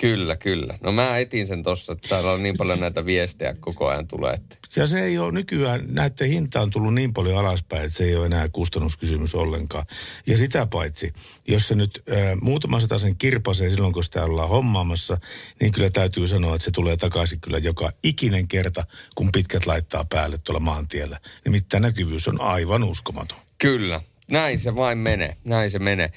[0.00, 0.78] Kyllä, kyllä.
[0.82, 4.34] No mä etin sen tossa, että täällä on niin paljon näitä viestejä koko ajan tulee.
[4.34, 4.56] Että...
[4.76, 8.16] Ja se ei ole nykyään, näiden hinta on tullut niin paljon alaspäin, että se ei
[8.16, 9.86] ole enää kustannuskysymys ollenkaan.
[10.26, 11.12] Ja sitä paitsi,
[11.48, 15.20] jos se nyt äh, muutama sata sen kirpasee silloin, kun sitä ollaan hommaamassa,
[15.60, 20.04] niin kyllä täytyy sanoa, että se tulee takaisin kyllä joka ikinen kerta, kun pitkät laittaa
[20.04, 21.20] päälle tuolla maantiellä.
[21.44, 23.38] Nimittäin näkyvyys on aivan uskomaton.
[23.58, 24.00] Kyllä,
[24.30, 26.12] näin se vain menee, näin se menee.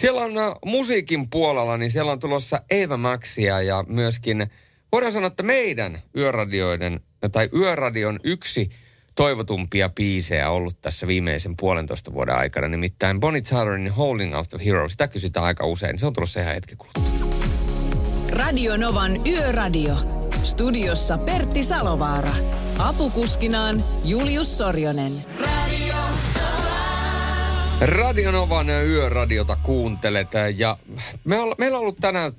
[0.00, 4.46] Siellä on äh, musiikin puolella, niin siellä on tulossa Eva Maxia ja myöskin,
[4.92, 7.00] voidaan sanoa, että meidän yöradioiden,
[7.32, 8.70] tai yöradion yksi
[9.14, 12.68] toivotumpia biisejä ollut tässä viimeisen puolentoista vuoden aikana.
[12.68, 14.88] Nimittäin Bonnie Tylerin Holding Out the Hero.
[14.88, 15.98] Sitä kysytään aika usein.
[15.98, 17.04] Se on tulossa ihan hetken kuluttua.
[18.30, 19.96] Radio Novan Yöradio.
[20.44, 22.32] Studiossa Pertti Salovaara.
[22.78, 25.12] Apukuskinaan Julius Sorjonen.
[27.80, 30.78] Radionovan yöradiota kuuntelet ja
[31.24, 32.32] me olla, meillä on ollut tänään,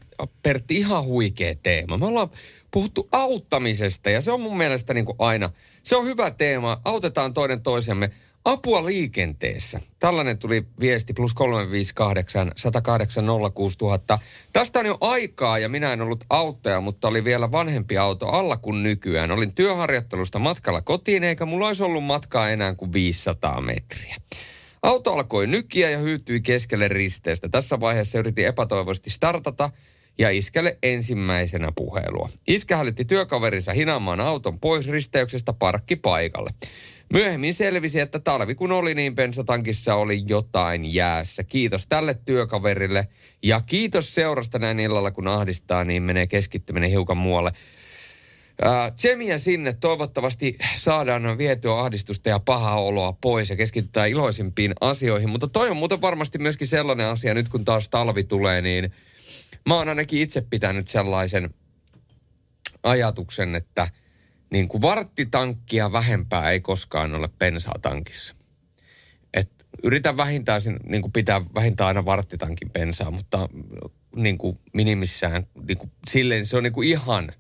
[0.44, 1.98] Pertti, ihan huikea teema.
[1.98, 2.30] Me ollaan
[2.72, 5.50] puhuttu auttamisesta ja se on mun mielestä niin kuin aina,
[5.84, 6.82] se on hyvä teema.
[6.86, 8.12] Autetaan toinen toisemme.
[8.46, 9.80] Apua liikenteessä.
[10.00, 14.20] Tällainen tuli viesti plus 358 108 06000.
[14.54, 18.58] Tästä on jo aikaa ja minä en ollut auttaja, mutta oli vielä vanhempi auto alla
[18.58, 19.32] kuin nykyään.
[19.32, 24.16] Olin työharjoittelusta matkalla kotiin eikä mulla olisi ollut matkaa enää kuin 500 metriä.
[24.84, 27.50] Auto alkoi nykiä ja hyytyi keskelle risteestä.
[27.50, 29.70] Tässä vaiheessa yritin epätoivoisesti startata
[30.18, 32.30] ja iskelle ensimmäisenä puhelua.
[32.48, 36.50] Iskä hälytti työkaverinsa hinaamaan auton pois risteyksestä parkkipaikalle.
[37.14, 41.44] Myöhemmin selvisi, että talvi kun oli, niin bensatankissa oli jotain jäässä.
[41.44, 43.08] Kiitos tälle työkaverille
[43.44, 47.52] ja kiitos seurasta näin illalla, kun ahdistaa, niin menee keskittyminen hiukan muualle.
[48.96, 55.30] Tsemiä sinne toivottavasti saadaan vietyä ahdistusta ja pahaa oloa pois ja keskitytään iloisimpiin asioihin.
[55.30, 58.94] Mutta toi on muuten varmasti myöskin sellainen asia, nyt kun taas talvi tulee, niin
[59.68, 61.54] mä oon ainakin itse pitänyt sellaisen
[62.84, 63.88] ajatuksen, että
[64.52, 68.36] niin kuin varttitankkia vähempää ei koskaan ole bensaa tankissa.
[69.34, 69.52] Et
[69.84, 73.50] yritän vähintään niin kuin pitää vähintään aina varttitankin bensaa, mutta
[74.16, 77.34] niin kuin minimissään, niin kuin, silleen se on niin kuin ihan,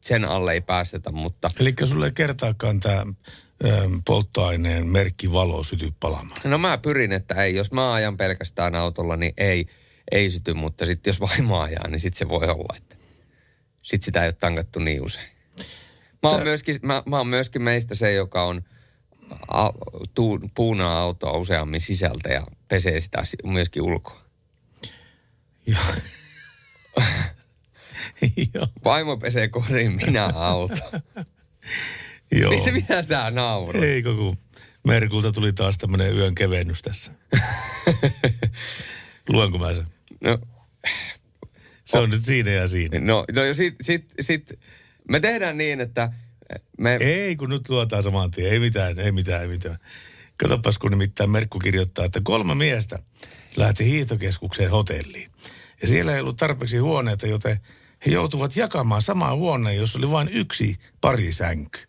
[0.00, 1.50] sen alle ei päästetä, mutta...
[1.60, 3.06] Eli sulle ei kertaakaan tämä
[4.04, 6.40] polttoaineen merkki valo syty palamaan.
[6.44, 9.66] No mä pyrin, että ei, jos mä ajan pelkästään autolla, niin ei,
[10.12, 12.96] ei syty, mutta sitten jos vaimo ajaa, niin sitten se voi olla, että
[13.82, 15.28] sitten sitä ei ole tankattu niin usein.
[16.22, 18.62] Mä oon, myöskin, mä, mä oon myöskin meistä se, joka on
[19.48, 19.70] a,
[20.14, 24.20] tu, puunaa autoa useammin sisältä ja pesee sitä si- myöskin ulkoa.
[28.84, 30.74] Vaimo pesee koriin, minä auto.
[32.40, 32.50] Joo.
[32.50, 33.82] Mitä, mitä sä naurat?
[33.82, 34.38] Eikö kun
[34.86, 37.12] Merkulta tuli taas tämmöinen yön kevennys tässä.
[39.28, 39.86] Luenko mä sen?
[40.20, 40.38] No.
[41.84, 43.00] Se on nyt siinä ja siinä.
[43.00, 44.58] No, no jo sit, sit, sit,
[45.10, 46.12] me tehdään niin, että
[46.78, 46.94] me...
[47.00, 48.52] Ei, kun nyt luotaan saman tien.
[48.52, 49.76] Ei mitään, ei mitään, ei mitään.
[50.36, 52.98] Katsopas, kun nimittäin Merkku kirjoittaa, että kolme miestä
[53.56, 55.30] lähti hiihtokeskukseen hotelliin.
[55.82, 57.60] Ja siellä ei ollut tarpeeksi huoneita, joten
[58.06, 61.80] he joutuvat jakamaan samaan huoneen, jossa oli vain yksi parisänky.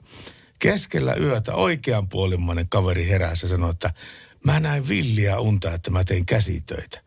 [0.60, 3.94] Keskellä yötä oikeanpuolimmainen kaveri heräsi ja sanoi, että
[4.46, 7.02] mä näin villiä unta, että mä tein käsitöitä.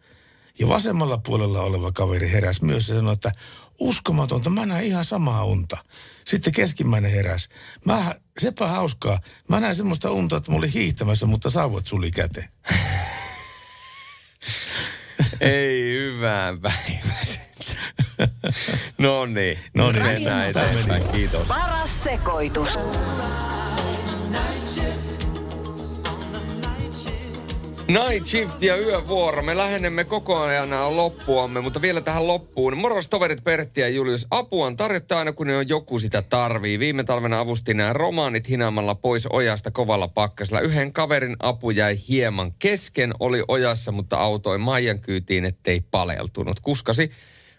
[0.58, 3.32] Ja vasemmalla puolella oleva kaveri heräsi myös ja sanoi, että
[3.80, 5.76] uskomatonta, mä näin ihan samaa unta.
[6.24, 7.48] Sitten keskimmäinen heräsi.
[7.84, 9.20] Mä, sepä hauskaa.
[9.48, 12.48] Mä näin semmoista unta, että mä olin hiihtämässä, mutta sauvat suli käteen.
[15.40, 17.22] Ei hyvää päivää.
[18.98, 19.58] No niin.
[19.74, 20.04] No niin.
[20.04, 21.08] Mennään eteenpäin.
[21.12, 21.46] Kiitos.
[21.46, 22.78] Paras sekoitus.
[27.92, 29.42] Night Shift ja yövuoro.
[29.42, 32.78] Me lähenemme koko ajan loppuamme, mutta vielä tähän loppuun.
[32.78, 34.26] Moros toverit Pertti ja Julius.
[34.30, 36.78] Apua on tarjottu aina, kun on joku sitä tarvii.
[36.78, 40.60] Viime talvena avustin nämä romaanit hinaamalla pois ojasta kovalla pakkasella.
[40.60, 43.14] Yhden kaverin apu jäi hieman kesken.
[43.20, 46.60] Oli ojassa, mutta autoi Maijan kyytiin, ettei paleltunut.
[46.60, 47.10] Kuskasi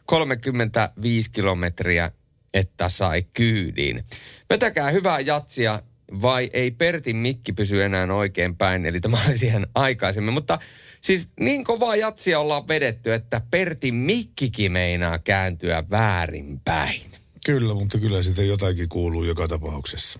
[0.05, 2.11] 35 kilometriä,
[2.53, 4.03] että sai kyydin.
[4.49, 5.81] Vetäkää hyvää jatsia
[6.21, 10.33] vai ei Pertin mikki pysy enää oikein päin, eli tämä oli siihen aikaisemmin.
[10.33, 10.59] Mutta
[11.01, 17.01] siis niin kovaa jatsia ollaan vedetty, että Pertin mikkikin meinaa kääntyä väärinpäin.
[17.45, 20.19] Kyllä, mutta kyllä sitä jotakin kuuluu joka tapauksessa.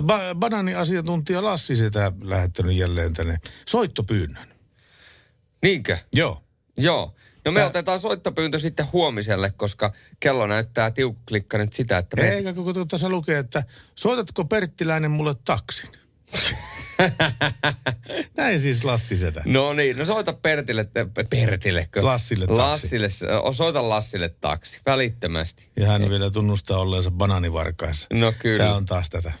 [0.00, 3.36] Ba- Banani-asiantuntija Lassi sitä lähettänyt jälleen tänne
[3.68, 4.48] soittopyynnön.
[5.62, 5.98] Niinkö?
[6.14, 6.42] Joo.
[6.76, 7.14] Joo.
[7.46, 7.66] No me Sä...
[7.66, 12.16] otetaan soittopyyntö sitten huomiselle, koska kello näyttää tiukklikka nyt sitä, että...
[12.16, 12.28] Me...
[12.28, 13.62] Eikä koko tuossa lukee, että
[13.94, 15.90] soitatko Perttiläinen mulle taksin?
[18.36, 19.42] Näin siis Lassi setä.
[19.44, 20.88] No niin, no soita Pertille,
[21.30, 21.88] Pertille.
[22.00, 22.60] Lassille taksi.
[22.60, 23.08] Lassille,
[23.52, 25.68] soita Lassille taksi, välittömästi.
[25.76, 26.10] Ja hän Ei.
[26.10, 28.06] vielä tunnustaa olleensa bananivarkaissa.
[28.12, 28.58] No kyllä.
[28.58, 29.32] Tämä on taas tätä.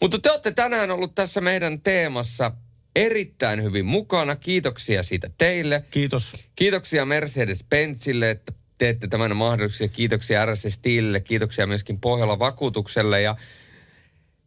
[0.00, 2.52] Mutta te olette tänään ollut tässä meidän teemassa
[2.96, 4.36] erittäin hyvin mukana.
[4.36, 5.84] Kiitoksia siitä teille.
[5.90, 6.32] Kiitos.
[6.56, 9.94] Kiitoksia Mercedes-Benzille, että teette tämän mahdollisuuden.
[9.94, 13.20] Kiitoksia RS Steelille, kiitoksia myöskin Pohjola Vakuutukselle.
[13.20, 13.36] Ja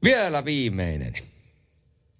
[0.04, 1.14] vielä viimeinen.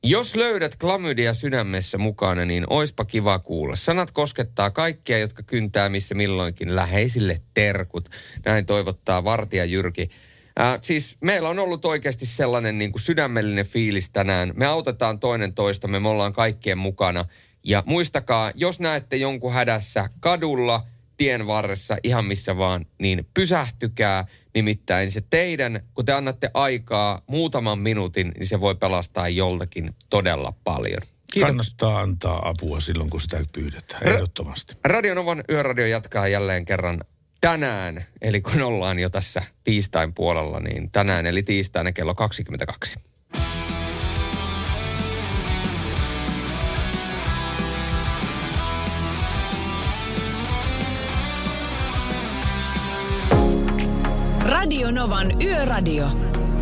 [0.04, 3.76] Jos löydät klamydia sydämessä mukana, niin oispa kiva kuulla.
[3.76, 8.10] Sanat koskettaa kaikkia, jotka kyntää missä milloinkin läheisille terkut.
[8.46, 10.10] Näin toivottaa Vartija Jyrki.
[10.60, 14.54] Äh, siis meillä on ollut oikeasti sellainen niin kuin sydämellinen fiilis tänään.
[14.56, 17.26] Me autetaan toinen toistamme, me ollaan kaikkien mukana.
[17.64, 20.86] Ja muistakaa, jos näette jonkun hädässä kadulla,
[21.18, 24.26] tien varressa, ihan missä vaan, niin pysähtykää.
[24.54, 30.54] Nimittäin se teidän, kun te annatte aikaa muutaman minuutin, niin se voi pelastaa joltakin todella
[30.64, 31.02] paljon.
[31.32, 31.48] Kiitos.
[31.48, 34.76] Kannattaa antaa apua silloin, kun sitä pyydetään, ehdottomasti.
[34.86, 37.02] Radionovan yöradio jatkaa jälleen kerran
[37.46, 43.00] tänään, eli kun ollaan jo tässä tiistain puolella, niin tänään eli tiistaina kello 22.
[54.46, 56.08] Radio Novan Yöradio.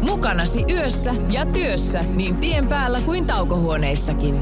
[0.01, 4.41] Mukanasi yössä ja työssä niin tien päällä kuin taukohuoneissakin.